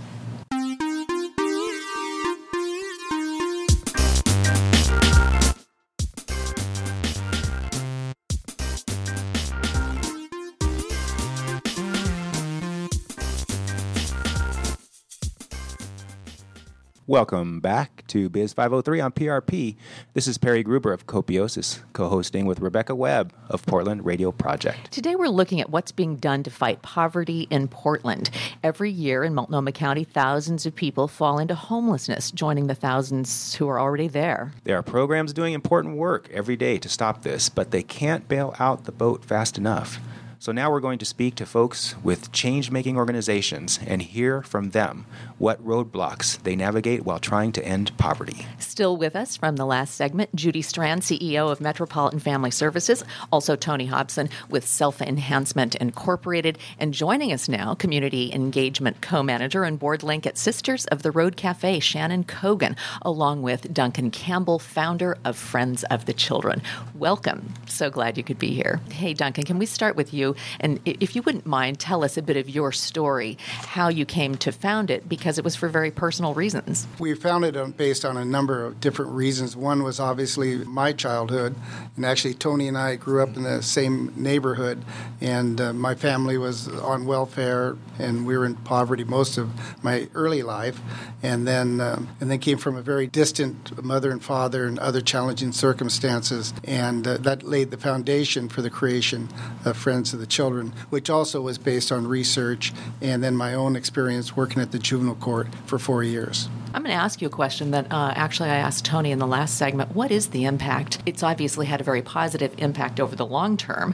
Welcome 17.11 17.59
back 17.59 18.07
to 18.07 18.29
Biz 18.29 18.53
503 18.53 19.01
on 19.01 19.11
PRP. 19.11 19.75
This 20.13 20.29
is 20.29 20.37
Perry 20.37 20.63
Gruber 20.63 20.93
of 20.93 21.07
Copiosis, 21.07 21.81
co 21.91 22.07
hosting 22.07 22.45
with 22.45 22.61
Rebecca 22.61 22.95
Webb 22.95 23.33
of 23.49 23.65
Portland 23.65 24.05
Radio 24.05 24.31
Project. 24.31 24.93
Today 24.93 25.17
we're 25.17 25.27
looking 25.27 25.59
at 25.59 25.69
what's 25.69 25.91
being 25.91 26.15
done 26.15 26.41
to 26.43 26.49
fight 26.49 26.81
poverty 26.83 27.47
in 27.49 27.67
Portland. 27.67 28.29
Every 28.63 28.89
year 28.89 29.25
in 29.25 29.33
Multnomah 29.33 29.73
County, 29.73 30.05
thousands 30.05 30.65
of 30.65 30.73
people 30.73 31.09
fall 31.09 31.37
into 31.37 31.53
homelessness, 31.53 32.31
joining 32.31 32.67
the 32.67 32.75
thousands 32.75 33.55
who 33.55 33.67
are 33.67 33.77
already 33.77 34.07
there. 34.07 34.53
There 34.63 34.77
are 34.77 34.81
programs 34.81 35.33
doing 35.33 35.53
important 35.53 35.97
work 35.97 36.29
every 36.31 36.55
day 36.55 36.77
to 36.77 36.87
stop 36.87 37.23
this, 37.23 37.49
but 37.49 37.71
they 37.71 37.83
can't 37.83 38.29
bail 38.29 38.55
out 38.57 38.85
the 38.85 38.93
boat 38.93 39.25
fast 39.25 39.57
enough. 39.57 39.99
So 40.41 40.51
now 40.51 40.71
we're 40.71 40.79
going 40.79 40.97
to 40.97 41.05
speak 41.05 41.35
to 41.35 41.45
folks 41.45 41.93
with 42.01 42.31
change 42.31 42.71
making 42.71 42.97
organizations 42.97 43.79
and 43.85 44.01
hear 44.01 44.41
from 44.41 44.71
them 44.71 45.05
what 45.37 45.63
roadblocks 45.63 46.41
they 46.41 46.55
navigate 46.55 47.05
while 47.05 47.19
trying 47.19 47.51
to 47.51 47.63
end 47.63 47.95
poverty. 47.99 48.47
Still 48.57 48.97
with 48.97 49.15
us 49.15 49.37
from 49.37 49.57
the 49.57 49.67
last 49.67 49.93
segment, 49.93 50.33
Judy 50.33 50.63
Strand, 50.63 51.03
CEO 51.03 51.51
of 51.51 51.61
Metropolitan 51.61 52.19
Family 52.19 52.49
Services, 52.49 53.03
also 53.31 53.55
Tony 53.55 53.85
Hopson 53.85 54.29
with 54.49 54.65
Self 54.65 54.99
Enhancement 54.99 55.75
Incorporated, 55.75 56.57
and 56.79 56.91
joining 56.91 57.31
us 57.31 57.47
now, 57.47 57.75
Community 57.75 58.33
Engagement 58.33 58.99
Co 58.99 59.21
manager 59.21 59.63
and 59.63 59.77
board 59.77 60.01
link 60.01 60.25
at 60.25 60.39
Sisters 60.39 60.87
of 60.87 61.03
the 61.03 61.11
Road 61.11 61.37
Cafe, 61.37 61.81
Shannon 61.81 62.23
Cogan, 62.23 62.75
along 63.03 63.43
with 63.43 63.71
Duncan 63.71 64.09
Campbell, 64.09 64.57
founder 64.57 65.19
of 65.23 65.37
Friends 65.37 65.83
of 65.83 66.07
the 66.07 66.13
Children. 66.13 66.63
Welcome. 66.95 67.53
So 67.67 67.91
glad 67.91 68.17
you 68.17 68.23
could 68.23 68.39
be 68.39 68.55
here. 68.55 68.79
Hey, 68.89 69.13
Duncan, 69.13 69.43
can 69.43 69.59
we 69.59 69.67
start 69.67 69.95
with 69.95 70.15
you? 70.15 70.30
And 70.59 70.79
if 70.85 71.15
you 71.15 71.21
wouldn't 71.21 71.45
mind, 71.45 71.79
tell 71.79 72.03
us 72.03 72.17
a 72.17 72.21
bit 72.21 72.37
of 72.37 72.49
your 72.49 72.71
story, 72.71 73.37
how 73.47 73.87
you 73.87 74.05
came 74.05 74.35
to 74.35 74.51
found 74.51 74.89
it, 74.89 75.07
because 75.07 75.37
it 75.37 75.43
was 75.43 75.55
for 75.55 75.69
very 75.69 75.91
personal 75.91 76.33
reasons. 76.33 76.87
We 76.99 77.13
founded 77.15 77.55
it 77.55 77.77
based 77.77 78.05
on 78.05 78.17
a 78.17 78.25
number 78.25 78.65
of 78.65 78.79
different 78.79 79.11
reasons. 79.11 79.55
One 79.55 79.83
was 79.83 79.99
obviously 79.99 80.57
my 80.65 80.93
childhood, 80.93 81.55
and 81.95 82.05
actually, 82.05 82.33
Tony 82.33 82.67
and 82.67 82.77
I 82.77 82.95
grew 82.95 83.21
up 83.21 83.35
in 83.35 83.43
the 83.43 83.61
same 83.61 84.13
neighborhood, 84.15 84.83
and 85.19 85.59
uh, 85.59 85.73
my 85.73 85.95
family 85.95 86.37
was 86.37 86.67
on 86.67 87.05
welfare, 87.05 87.77
and 87.99 88.25
we 88.25 88.37
were 88.37 88.45
in 88.45 88.55
poverty 88.55 89.03
most 89.03 89.37
of 89.37 89.49
my 89.83 90.07
early 90.13 90.43
life, 90.43 90.79
and 91.21 91.47
then 91.47 91.81
uh, 91.81 92.01
and 92.19 92.31
then 92.31 92.39
came 92.39 92.57
from 92.57 92.75
a 92.75 92.81
very 92.81 93.07
distant 93.07 93.83
mother 93.83 94.11
and 94.11 94.23
father 94.23 94.65
and 94.65 94.79
other 94.79 95.01
challenging 95.01 95.51
circumstances, 95.51 96.53
and 96.63 97.07
uh, 97.07 97.17
that 97.17 97.43
laid 97.43 97.71
the 97.71 97.77
foundation 97.77 98.49
for 98.49 98.61
the 98.61 98.69
creation 98.69 99.29
of 99.65 99.77
Friends 99.77 100.13
of 100.13 100.19
the 100.21 100.27
children, 100.27 100.73
which 100.89 101.09
also 101.09 101.41
was 101.41 101.57
based 101.57 101.91
on 101.91 102.07
research 102.07 102.71
and 103.01 103.21
then 103.21 103.35
my 103.35 103.53
own 103.53 103.75
experience 103.75 104.37
working 104.37 104.61
at 104.61 104.71
the 104.71 104.79
juvenile 104.79 105.15
court 105.15 105.47
for 105.65 105.77
four 105.77 106.03
years. 106.03 106.47
I'm 106.73 106.83
going 106.83 106.95
to 106.95 107.03
ask 107.03 107.21
you 107.21 107.27
a 107.27 107.31
question 107.31 107.71
that 107.71 107.91
uh, 107.91 108.13
actually 108.15 108.49
I 108.49 108.55
asked 108.55 108.85
Tony 108.85 109.11
in 109.11 109.19
the 109.19 109.27
last 109.27 109.57
segment. 109.57 109.93
What 109.93 110.09
is 110.09 110.27
the 110.27 110.45
impact? 110.45 110.99
It's 111.05 111.21
obviously 111.21 111.65
had 111.65 111.81
a 111.81 111.83
very 111.83 112.01
positive 112.01 112.53
impact 112.59 113.01
over 113.01 113.13
the 113.13 113.25
long 113.25 113.57
term 113.57 113.93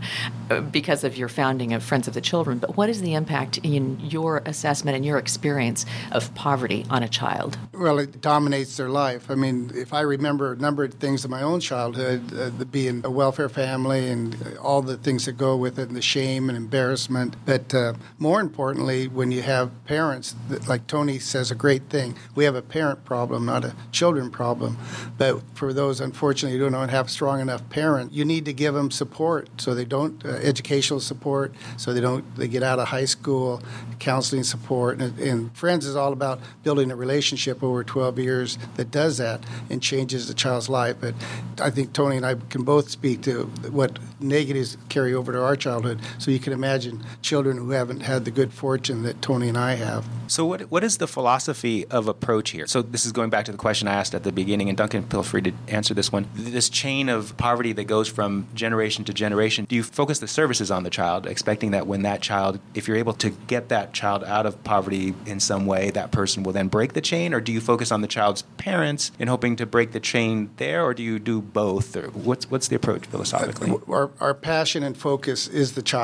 uh, 0.51 0.61
because 0.61 1.03
of 1.03 1.17
your 1.17 1.27
founding 1.27 1.73
of 1.73 1.81
Friends 1.81 2.07
of 2.07 2.13
the 2.13 2.21
Children, 2.21 2.59
but 2.59 2.77
what 2.77 2.87
is 2.87 3.01
the 3.01 3.15
impact 3.15 3.57
in 3.63 3.99
your 3.99 4.43
assessment 4.45 4.95
and 4.95 5.03
your 5.03 5.17
experience 5.17 5.87
of 6.11 6.33
poverty 6.35 6.85
on 6.89 7.01
a 7.01 7.09
child? 7.09 7.57
Well, 7.73 7.97
it 7.97 8.21
dominates 8.21 8.77
their 8.77 8.89
life. 8.89 9.31
I 9.31 9.35
mean, 9.35 9.71
if 9.73 9.91
I 9.91 10.01
remember 10.01 10.53
a 10.53 10.57
number 10.57 10.83
of 10.83 10.93
things 10.95 11.25
in 11.25 11.31
my 11.31 11.41
own 11.41 11.59
childhood, 11.59 12.31
uh, 12.37 12.49
being 12.65 13.01
a 13.03 13.09
welfare 13.09 13.49
family 13.49 14.07
and 14.09 14.57
all 14.61 14.83
the 14.83 14.97
things 14.97 15.25
that 15.25 15.33
go 15.33 15.57
with 15.57 15.79
it, 15.79 15.87
and 15.87 15.97
the 15.97 16.01
shame 16.17 16.49
and 16.49 16.57
embarrassment, 16.57 17.35
but 17.45 17.75
uh, 17.75 17.93
more 18.17 18.41
importantly, 18.41 19.07
when 19.07 19.31
you 19.31 19.43
have 19.43 19.69
parents, 19.85 20.33
that, 20.49 20.67
like 20.67 20.87
Tony 20.87 21.19
says, 21.19 21.51
a 21.51 21.55
great 21.55 21.83
thing. 21.89 22.15
We 22.33 22.43
have 22.45 22.55
a 22.55 22.61
parent 22.63 23.05
problem, 23.05 23.45
not 23.45 23.63
a 23.63 23.75
children 23.91 24.31
problem. 24.31 24.79
But 25.19 25.41
for 25.53 25.73
those, 25.73 26.01
unfortunately, 26.01 26.57
who 26.57 26.71
don't 26.71 26.89
have 26.89 27.11
strong 27.11 27.39
enough 27.39 27.69
parents, 27.69 28.15
you 28.15 28.25
need 28.25 28.45
to 28.45 28.53
give 28.53 28.73
them 28.73 28.89
support 28.89 29.47
so 29.57 29.75
they 29.75 29.85
don't 29.85 30.25
uh, 30.25 30.29
educational 30.29 30.99
support, 30.99 31.53
so 31.77 31.93
they 31.93 32.01
don't 32.01 32.23
they 32.35 32.47
get 32.47 32.63
out 32.63 32.79
of 32.79 32.87
high 32.87 33.05
school, 33.05 33.61
counseling 33.99 34.43
support, 34.43 34.99
and, 34.99 35.19
and 35.19 35.55
Friends 35.55 35.85
is 35.85 35.95
all 35.95 36.13
about 36.13 36.39
building 36.63 36.89
a 36.89 36.95
relationship 36.95 37.61
over 37.61 37.83
12 37.83 38.17
years 38.17 38.57
that 38.75 38.89
does 38.89 39.17
that 39.17 39.43
and 39.69 39.83
changes 39.83 40.27
the 40.27 40.33
child's 40.33 40.67
life. 40.67 40.95
But 40.99 41.13
I 41.61 41.69
think 41.69 41.93
Tony 41.93 42.17
and 42.17 42.25
I 42.25 42.35
can 42.49 42.63
both 42.63 42.89
speak 42.89 43.21
to 43.23 43.43
what 43.69 43.99
negatives 44.19 44.77
carry 44.89 45.13
over 45.13 45.31
to 45.31 45.43
our 45.43 45.55
childhood. 45.55 45.99
So 46.17 46.31
you 46.31 46.39
can 46.39 46.53
imagine 46.53 47.03
children 47.21 47.57
who 47.57 47.71
haven't 47.71 48.01
had 48.01 48.25
the 48.25 48.31
good 48.31 48.53
fortune 48.53 49.03
that 49.03 49.21
Tony 49.21 49.49
and 49.49 49.57
I 49.57 49.75
have. 49.75 50.05
So 50.27 50.45
what 50.45 50.61
what 50.71 50.83
is 50.83 50.97
the 50.97 51.07
philosophy 51.07 51.85
of 51.87 52.07
approach 52.07 52.51
here? 52.51 52.67
So 52.67 52.81
this 52.81 53.05
is 53.05 53.11
going 53.11 53.29
back 53.29 53.45
to 53.45 53.51
the 53.51 53.57
question 53.57 53.87
I 53.87 53.93
asked 53.93 54.13
at 54.13 54.23
the 54.23 54.31
beginning, 54.31 54.69
and 54.69 54.77
Duncan, 54.77 55.03
feel 55.03 55.23
free 55.23 55.41
to 55.43 55.51
answer 55.67 55.93
this 55.93 56.11
one. 56.11 56.27
This 56.35 56.69
chain 56.69 57.09
of 57.09 57.35
poverty 57.37 57.73
that 57.73 57.85
goes 57.85 58.07
from 58.07 58.47
generation 58.53 59.05
to 59.05 59.13
generation. 59.13 59.65
Do 59.65 59.75
you 59.75 59.83
focus 59.83 60.19
the 60.19 60.27
services 60.27 60.71
on 60.71 60.83
the 60.83 60.89
child, 60.89 61.27
expecting 61.27 61.71
that 61.71 61.87
when 61.87 62.01
that 62.03 62.21
child, 62.21 62.59
if 62.73 62.87
you're 62.87 62.97
able 62.97 63.13
to 63.13 63.29
get 63.47 63.69
that 63.69 63.93
child 63.93 64.23
out 64.23 64.45
of 64.45 64.63
poverty 64.63 65.13
in 65.25 65.39
some 65.39 65.65
way, 65.65 65.91
that 65.91 66.11
person 66.11 66.43
will 66.43 66.53
then 66.53 66.67
break 66.67 66.93
the 66.93 67.01
chain, 67.01 67.33
or 67.33 67.41
do 67.41 67.51
you 67.51 67.61
focus 67.61 67.91
on 67.91 68.01
the 68.01 68.07
child's 68.07 68.43
parents 68.57 69.11
in 69.19 69.27
hoping 69.27 69.55
to 69.55 69.65
break 69.65 69.91
the 69.91 69.99
chain 69.99 70.49
there, 70.57 70.83
or 70.83 70.93
do 70.93 71.03
you 71.03 71.19
do 71.19 71.41
both? 71.41 71.95
Or 71.95 72.07
what's 72.09 72.49
what's 72.51 72.67
the 72.67 72.75
approach 72.75 73.05
philosophically? 73.05 73.71
Uh, 73.71 73.91
our, 73.91 74.11
our 74.19 74.33
passion 74.33 74.83
and 74.83 74.97
focus 74.97 75.47
is 75.47 75.73
the 75.73 75.81
child. 75.81 75.96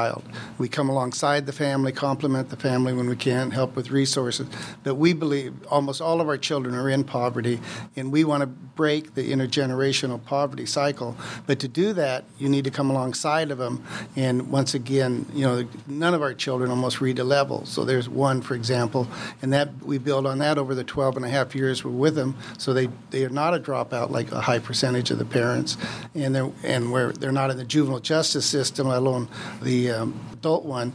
We 0.58 0.68
come 0.70 0.90
alongside 0.90 1.46
the 1.46 1.52
family, 1.52 1.92
complement 1.92 2.50
the 2.50 2.58
family 2.58 2.94
when 2.94 3.08
we 3.10 3.16
can, 3.16 3.52
help 3.52 3.76
with 3.76 3.92
resources. 3.92 4.48
But 4.84 4.96
we 4.96 5.14
believe 5.14 5.54
almost 5.68 6.02
all 6.02 6.22
of 6.22 6.28
our 6.28 6.38
children 6.38 6.76
are 6.76 6.90
in 6.90 7.04
poverty, 7.04 7.60
and 7.96 8.12
we 8.12 8.24
want 8.24 8.42
to 8.42 8.48
break 8.48 9.14
the 9.14 9.32
intergenerational 9.32 10.24
poverty 10.24 10.66
cycle. 10.66 11.16
But 11.46 11.60
to 11.60 11.68
do 11.68 11.94
that, 11.94 12.26
you 12.40 12.50
need 12.50 12.64
to 12.64 12.72
come 12.72 12.90
alongside 12.90 13.52
of 13.52 13.58
them. 13.58 13.84
And 14.16 14.50
once 14.50 14.74
again, 14.74 15.26
you 15.34 15.46
know, 15.46 15.68
none 15.88 16.14
of 16.14 16.22
our 16.22 16.34
children 16.34 16.70
almost 16.70 17.02
read 17.02 17.20
a 17.20 17.24
level. 17.24 17.66
So 17.66 17.86
there's 17.86 18.10
one, 18.10 18.42
for 18.42 18.56
example, 18.56 19.08
and 19.42 19.54
that 19.54 19.70
we 19.84 19.98
build 19.98 20.26
on 20.26 20.40
that 20.40 20.58
over 20.58 20.74
the 20.74 20.84
12 20.84 21.18
and 21.18 21.26
a 21.26 21.30
half 21.30 21.54
years 21.56 21.84
we're 21.84 21.92
with 21.92 22.16
them. 22.16 22.36
So 22.58 22.74
they, 22.74 22.90
they 23.12 23.24
are 23.26 23.30
not 23.30 23.54
a 23.54 23.60
dropout 23.60 24.10
like 24.10 24.32
a 24.32 24.42
high 24.42 24.60
percentage 24.60 25.12
of 25.12 25.20
the 25.20 25.26
parents, 25.26 25.78
and 26.16 26.34
they're 26.34 26.52
and 26.64 26.92
where 26.92 27.12
they're 27.12 27.32
not 27.32 27.52
in 27.52 27.58
the 27.58 27.64
juvenile 27.64 28.00
justice 28.00 28.46
system, 28.46 28.88
let 28.88 29.00
alone 29.00 29.28
the 29.62 29.73
um, 29.92 30.20
adult 30.32 30.66
one, 30.66 30.92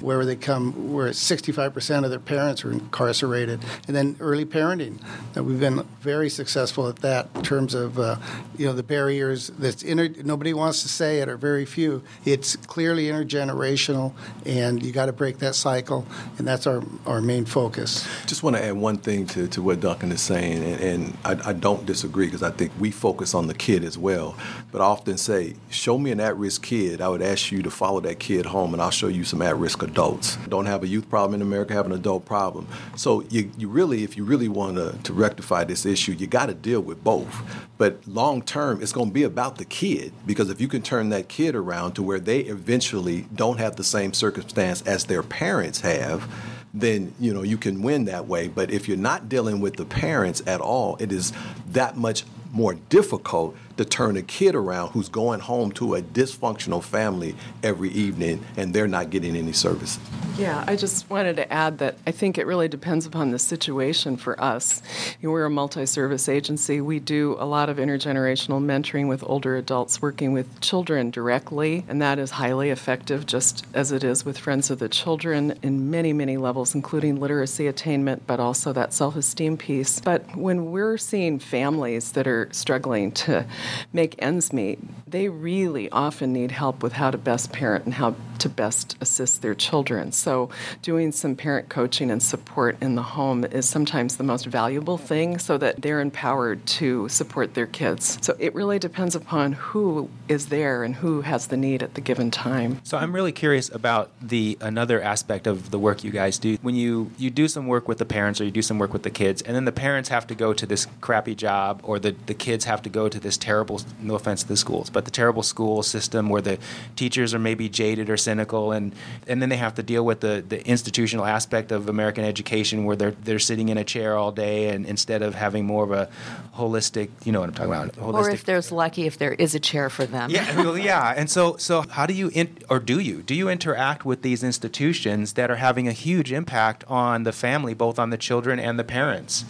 where 0.00 0.24
they 0.24 0.36
come 0.36 0.92
where 0.92 1.10
65% 1.10 2.04
of 2.04 2.10
their 2.10 2.18
parents 2.18 2.64
are 2.64 2.72
incarcerated, 2.72 3.60
and 3.86 3.96
then 3.96 4.16
early 4.20 4.44
parenting. 4.44 5.00
That 5.34 5.44
we've 5.44 5.60
been 5.60 5.86
very 6.00 6.28
successful 6.28 6.88
at 6.88 6.96
that 6.96 7.28
in 7.34 7.42
terms 7.42 7.74
of 7.74 7.98
uh, 7.98 8.16
you 8.56 8.66
know 8.66 8.72
the 8.72 8.82
barriers 8.82 9.48
that's 9.58 9.82
inter- 9.82 10.22
nobody 10.24 10.52
wants 10.52 10.82
to 10.82 10.88
say 10.88 11.18
it 11.18 11.28
or 11.28 11.36
very 11.36 11.64
few. 11.64 12.02
It's 12.24 12.56
clearly 12.56 13.06
intergenerational, 13.06 14.12
and 14.46 14.82
you 14.82 14.92
got 14.92 15.06
to 15.06 15.12
break 15.12 15.38
that 15.38 15.54
cycle, 15.54 16.06
and 16.38 16.46
that's 16.46 16.66
our 16.66 16.82
our 17.06 17.20
main 17.20 17.44
focus. 17.44 18.06
Just 18.26 18.42
want 18.42 18.56
to 18.56 18.64
add 18.64 18.74
one 18.74 18.96
thing 18.96 19.26
to, 19.26 19.48
to 19.48 19.62
what 19.62 19.80
Duncan 19.80 20.12
is 20.12 20.20
saying, 20.20 20.62
and, 20.62 20.80
and 20.80 21.18
I, 21.24 21.50
I 21.50 21.52
don't 21.52 21.84
disagree 21.86 22.26
because 22.26 22.42
I 22.42 22.50
think 22.50 22.72
we 22.78 22.90
focus 22.90 23.34
on 23.34 23.46
the 23.46 23.54
kid 23.54 23.84
as 23.84 23.98
well. 23.98 24.36
But 24.70 24.80
I 24.80 24.84
often 24.84 25.18
say, 25.18 25.54
show 25.70 25.98
me 25.98 26.10
an 26.10 26.20
at-risk 26.20 26.62
kid, 26.62 27.00
I 27.00 27.08
would 27.08 27.22
ask 27.22 27.52
you 27.52 27.62
to 27.62 27.70
follow 27.70 28.00
that 28.00 28.18
kid 28.22 28.46
home, 28.46 28.72
and 28.72 28.80
I'll 28.80 28.92
show 28.92 29.08
you 29.08 29.24
some 29.24 29.42
at-risk 29.42 29.82
adults. 29.82 30.36
Don't 30.48 30.66
have 30.66 30.84
a 30.84 30.86
youth 30.86 31.10
problem 31.10 31.34
in 31.34 31.42
America, 31.42 31.74
have 31.74 31.86
an 31.86 31.92
adult 31.92 32.24
problem. 32.24 32.68
So 32.94 33.22
you, 33.30 33.50
you 33.58 33.68
really, 33.68 34.04
if 34.04 34.16
you 34.16 34.24
really 34.24 34.48
want 34.48 34.76
to, 34.76 34.96
to 35.02 35.12
rectify 35.12 35.64
this 35.64 35.84
issue, 35.84 36.12
you 36.12 36.28
got 36.28 36.46
to 36.46 36.54
deal 36.54 36.80
with 36.80 37.02
both. 37.02 37.34
But 37.78 38.06
long 38.06 38.40
term, 38.40 38.80
it's 38.80 38.92
going 38.92 39.08
to 39.08 39.12
be 39.12 39.24
about 39.24 39.58
the 39.58 39.64
kid 39.64 40.12
because 40.24 40.50
if 40.50 40.60
you 40.60 40.68
can 40.68 40.82
turn 40.82 41.08
that 41.08 41.28
kid 41.28 41.56
around 41.56 41.94
to 41.94 42.02
where 42.02 42.20
they 42.20 42.40
eventually 42.42 43.26
don't 43.34 43.58
have 43.58 43.74
the 43.74 43.84
same 43.84 44.12
circumstance 44.12 44.82
as 44.82 45.06
their 45.06 45.24
parents 45.24 45.80
have, 45.80 46.32
then 46.72 47.12
you 47.18 47.34
know 47.34 47.42
you 47.42 47.58
can 47.58 47.82
win 47.82 48.04
that 48.04 48.28
way. 48.28 48.46
But 48.46 48.70
if 48.70 48.86
you're 48.86 48.96
not 48.96 49.28
dealing 49.28 49.60
with 49.60 49.76
the 49.76 49.84
parents 49.84 50.42
at 50.46 50.60
all, 50.60 50.96
it 51.00 51.10
is 51.10 51.32
that 51.66 51.96
much 51.96 52.24
more 52.52 52.74
difficult 52.88 53.56
to 53.76 53.84
turn 53.84 54.16
a 54.16 54.22
kid 54.22 54.54
around 54.54 54.90
who's 54.90 55.08
going 55.08 55.40
home 55.40 55.72
to 55.72 55.94
a 55.94 56.02
dysfunctional 56.02 56.82
family 56.82 57.34
every 57.62 57.90
evening 57.90 58.44
and 58.56 58.74
they're 58.74 58.88
not 58.88 59.10
getting 59.10 59.36
any 59.36 59.52
services. 59.52 59.98
Yeah, 60.38 60.64
I 60.66 60.76
just 60.76 61.10
wanted 61.10 61.36
to 61.36 61.52
add 61.52 61.76
that 61.78 61.98
I 62.06 62.10
think 62.10 62.38
it 62.38 62.46
really 62.46 62.66
depends 62.66 63.04
upon 63.04 63.32
the 63.32 63.38
situation 63.38 64.16
for 64.16 64.40
us. 64.42 64.80
You 65.20 65.28
know, 65.28 65.32
we're 65.32 65.44
a 65.44 65.50
multi 65.50 65.84
service 65.84 66.26
agency. 66.26 66.80
We 66.80 67.00
do 67.00 67.36
a 67.38 67.44
lot 67.44 67.68
of 67.68 67.76
intergenerational 67.76 68.62
mentoring 68.64 69.08
with 69.08 69.22
older 69.26 69.56
adults 69.56 70.00
working 70.00 70.32
with 70.32 70.60
children 70.60 71.10
directly, 71.10 71.84
and 71.86 72.00
that 72.00 72.18
is 72.18 72.30
highly 72.30 72.70
effective, 72.70 73.26
just 73.26 73.66
as 73.74 73.92
it 73.92 74.02
is 74.02 74.24
with 74.24 74.38
Friends 74.38 74.70
of 74.70 74.78
the 74.78 74.88
Children 74.88 75.58
in 75.62 75.90
many, 75.90 76.14
many 76.14 76.38
levels, 76.38 76.74
including 76.74 77.20
literacy 77.20 77.66
attainment, 77.66 78.26
but 78.26 78.40
also 78.40 78.72
that 78.72 78.94
self 78.94 79.16
esteem 79.16 79.58
piece. 79.58 80.00
But 80.00 80.34
when 80.34 80.70
we're 80.70 80.96
seeing 80.96 81.40
families 81.40 82.12
that 82.12 82.26
are 82.26 82.48
struggling 82.52 83.12
to 83.12 83.44
make 83.92 84.14
ends 84.18 84.52
meet, 84.52 84.78
they 85.06 85.28
really 85.28 85.90
often 85.90 86.32
need 86.32 86.50
help 86.50 86.82
with 86.82 86.92
how 86.92 87.10
to 87.10 87.18
best 87.18 87.52
parent 87.52 87.84
and 87.84 87.94
how 87.94 88.14
to 88.38 88.48
best 88.48 88.96
assist 89.00 89.42
their 89.42 89.54
children. 89.54 90.12
So, 90.12 90.50
doing 90.82 91.12
some 91.12 91.36
parent 91.36 91.68
coaching 91.68 92.10
and 92.10 92.22
support 92.22 92.76
in 92.80 92.94
the 92.94 93.02
home 93.02 93.44
is 93.44 93.68
sometimes 93.68 94.16
the 94.16 94.24
most 94.24 94.46
valuable 94.46 94.98
thing 94.98 95.38
so 95.38 95.58
that 95.58 95.82
they're 95.82 96.00
empowered 96.00 96.64
to 96.66 97.08
support 97.08 97.54
their 97.54 97.66
kids. 97.66 98.18
So, 98.20 98.36
it 98.38 98.54
really 98.54 98.78
depends 98.78 99.14
upon 99.14 99.52
who 99.52 100.08
is 100.28 100.46
there 100.46 100.82
and 100.82 100.94
who 100.94 101.20
has 101.20 101.48
the 101.48 101.56
need 101.56 101.82
at 101.82 101.94
the 101.94 102.00
given 102.00 102.30
time. 102.30 102.80
So 102.82 102.98
I'm 102.98 103.14
really 103.14 103.32
curious 103.32 103.72
about 103.72 104.10
the 104.20 104.58
another 104.60 105.00
aspect 105.00 105.46
of 105.46 105.70
the 105.70 105.78
work 105.78 106.04
you 106.04 106.10
guys 106.10 106.38
do. 106.38 106.56
When 106.62 106.74
you 106.74 107.10
you 107.18 107.30
do 107.30 107.48
some 107.48 107.66
work 107.66 107.88
with 107.88 107.98
the 107.98 108.04
parents 108.04 108.40
or 108.40 108.44
you 108.44 108.50
do 108.50 108.62
some 108.62 108.78
work 108.78 108.92
with 108.92 109.02
the 109.02 109.10
kids, 109.10 109.42
and 109.42 109.54
then 109.54 109.64
the 109.64 109.72
parents 109.72 110.08
have 110.08 110.26
to 110.28 110.34
go 110.34 110.52
to 110.52 110.66
this 110.66 110.86
crappy 111.00 111.34
job, 111.34 111.80
or 111.84 111.98
the 111.98 112.14
the 112.26 112.34
kids 112.34 112.64
have 112.64 112.82
to 112.82 112.88
go 112.88 113.08
to 113.08 113.20
this 113.20 113.36
terrible 113.36 113.51
no 114.00 114.14
offense 114.14 114.42
to 114.42 114.48
the 114.48 114.56
schools, 114.56 114.90
but 114.90 115.04
the 115.04 115.10
terrible 115.10 115.42
school 115.42 115.82
system 115.82 116.28
where 116.28 116.42
the 116.42 116.58
teachers 116.96 117.34
are 117.34 117.38
maybe 117.38 117.68
jaded 117.68 118.10
or 118.10 118.16
cynical, 118.16 118.72
and 118.72 118.92
and 119.26 119.40
then 119.40 119.48
they 119.48 119.56
have 119.56 119.74
to 119.74 119.82
deal 119.82 120.04
with 120.04 120.20
the 120.20 120.44
the 120.46 120.66
institutional 120.66 121.24
aspect 121.24 121.72
of 121.72 121.88
American 121.88 122.24
education 122.24 122.84
where 122.84 122.96
they're 122.96 123.16
they're 123.24 123.38
sitting 123.38 123.68
in 123.68 123.78
a 123.78 123.84
chair 123.84 124.16
all 124.16 124.32
day, 124.32 124.68
and 124.68 124.86
instead 124.86 125.22
of 125.22 125.34
having 125.34 125.64
more 125.66 125.84
of 125.84 125.92
a 125.92 126.08
holistic, 126.56 127.08
you 127.24 127.32
know 127.32 127.40
what 127.40 127.48
I'm 127.48 127.54
talking 127.54 127.72
about, 127.72 127.92
holistic 127.94 128.26
Or 128.26 128.30
if 128.30 128.44
there's 128.44 128.72
lucky, 128.72 129.06
if 129.06 129.18
there 129.18 129.32
is 129.32 129.54
a 129.54 129.60
chair 129.60 129.88
for 129.90 130.06
them. 130.06 130.30
yeah, 130.30 130.56
well, 130.56 130.78
yeah. 130.78 131.14
And 131.16 131.30
so, 131.30 131.56
so 131.56 131.82
how 131.82 132.06
do 132.06 132.14
you, 132.14 132.30
in, 132.34 132.56
or 132.68 132.78
do 132.78 132.98
you, 132.98 133.22
do 133.22 133.34
you 133.34 133.48
interact 133.48 134.04
with 134.04 134.22
these 134.22 134.42
institutions 134.42 135.34
that 135.34 135.50
are 135.50 135.56
having 135.56 135.88
a 135.88 135.92
huge 135.92 136.32
impact 136.32 136.84
on 136.88 137.24
the 137.24 137.32
family, 137.32 137.74
both 137.74 137.98
on 137.98 138.10
the 138.10 138.18
children 138.18 138.58
and 138.58 138.78
the 138.78 138.84
parents? 138.84 139.44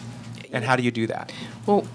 And 0.51 0.63
how 0.63 0.75
do 0.75 0.83
you 0.83 0.91
do 0.91 1.07
that? 1.07 1.33
Well, 1.65 1.87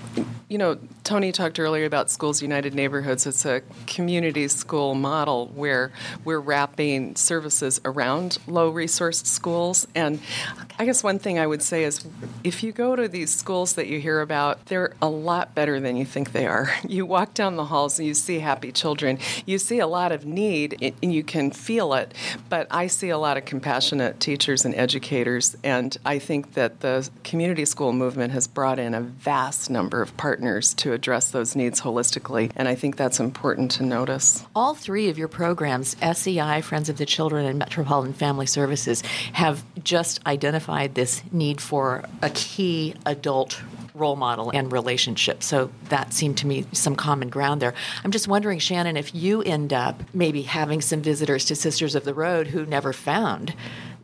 you 0.49 0.59
know, 0.59 0.79
Tony 1.09 1.33
talked 1.33 1.59
earlier 1.59 1.87
about 1.87 2.11
Schools 2.11 2.42
United 2.42 2.75
Neighborhoods. 2.75 3.27
It's 3.27 3.47
a 3.47 3.62
community 3.87 4.47
school 4.47 4.94
model 4.94 5.47
where 5.55 5.90
we're 6.23 6.38
wrapping 6.38 7.16
services 7.16 7.81
around 7.87 8.37
low 8.47 8.71
resourced 8.71 9.25
schools. 9.25 9.88
And 9.94 10.21
I 10.79 10.85
guess 10.85 11.03
one 11.03 11.18
thing 11.18 11.38
I 11.38 11.47
would 11.47 11.62
say 11.62 11.85
is 11.85 12.07
if 12.44 12.62
you 12.62 12.73
go 12.73 12.94
to 12.94 13.09
these 13.09 13.35
schools 13.35 13.73
that 13.73 13.87
you 13.87 14.01
hear 14.01 14.21
about, 14.21 14.66
they're 14.66 14.92
a 15.01 15.09
lot 15.09 15.55
better 15.55 15.81
than 15.81 15.97
you 15.97 16.05
think 16.05 16.33
they 16.33 16.47
are. 16.47 16.71
You 16.88 17.07
walk 17.07 17.33
down 17.35 17.57
the 17.57 17.66
halls 17.66 17.99
and 17.99 18.09
you 18.09 18.14
see 18.14 18.40
happy 18.40 18.73
children. 18.73 19.18
You 19.47 19.59
see 19.59 19.79
a 19.79 19.87
lot 19.87 20.11
of 20.11 20.27
need 20.27 20.94
and 21.03 21.14
you 21.14 21.23
can 21.23 21.51
feel 21.53 21.94
it. 21.94 22.12
But 22.49 22.66
I 22.71 22.87
see 22.87 23.11
a 23.11 23.18
lot 23.18 23.37
of 23.37 23.44
compassionate 23.44 24.21
teachers 24.21 24.64
and 24.64 24.75
educators. 24.75 25.57
And 25.62 25.97
I 26.05 26.18
think 26.18 26.55
that 26.55 26.81
the 26.81 27.09
community 27.25 27.64
school 27.66 27.92
movement 27.92 28.33
has 28.33 28.47
brought 28.47 28.79
in 28.79 28.94
a 28.94 29.01
vast 29.01 29.71
number 29.71 30.03
of 30.03 30.16
partners 30.16 30.75
to 30.75 30.98
address 30.99 31.31
those 31.31 31.55
needs 31.55 31.81
holistically, 31.81 32.51
and 32.57 32.67
I 32.67 32.75
think 32.75 32.97
that's 32.97 33.21
important 33.21 33.71
to 33.73 33.85
notice. 33.85 34.45
All 34.55 34.75
three 34.75 35.09
of 35.09 35.17
your 35.17 35.29
programs, 35.29 35.97
SEI, 36.03 36.61
Friends 36.61 36.89
of 36.89 36.99
the 36.99 37.07
Children, 37.07 37.47
and 37.47 37.59
Metropolitan 37.59 38.15
Family 38.15 38.47
Services, 38.47 39.03
have 39.33 39.65
just 39.85 40.21
identified 40.27 40.97
this 40.97 41.23
need 41.31 41.61
for 41.61 42.05
a 42.21 42.31
key 42.31 42.95
adult 43.07 43.63
role 43.95 44.17
model 44.17 44.51
and 44.51 44.73
relationship. 44.73 45.43
So 45.43 45.71
that 45.89 46.13
seemed 46.13 46.39
to 46.39 46.47
me 46.47 46.67
some 46.73 46.97
common 46.97 47.29
ground 47.29 47.63
there. 47.63 47.75
I'm 48.05 48.11
just 48.11 48.29
wondering, 48.29 48.59
Shannon, 48.59 48.97
if 48.97 49.15
you 49.15 49.43
end 49.43 49.73
up 49.73 50.03
maybe 50.15 50.43
having 50.43 50.81
some 50.81 51.03
visitors 51.03 51.45
to 51.47 51.57
Sisters 51.57 51.95
of 51.95 52.05
the 52.05 52.15
Road 52.15 52.49
who 52.49 52.67
never 52.67 52.93
found 52.93 53.55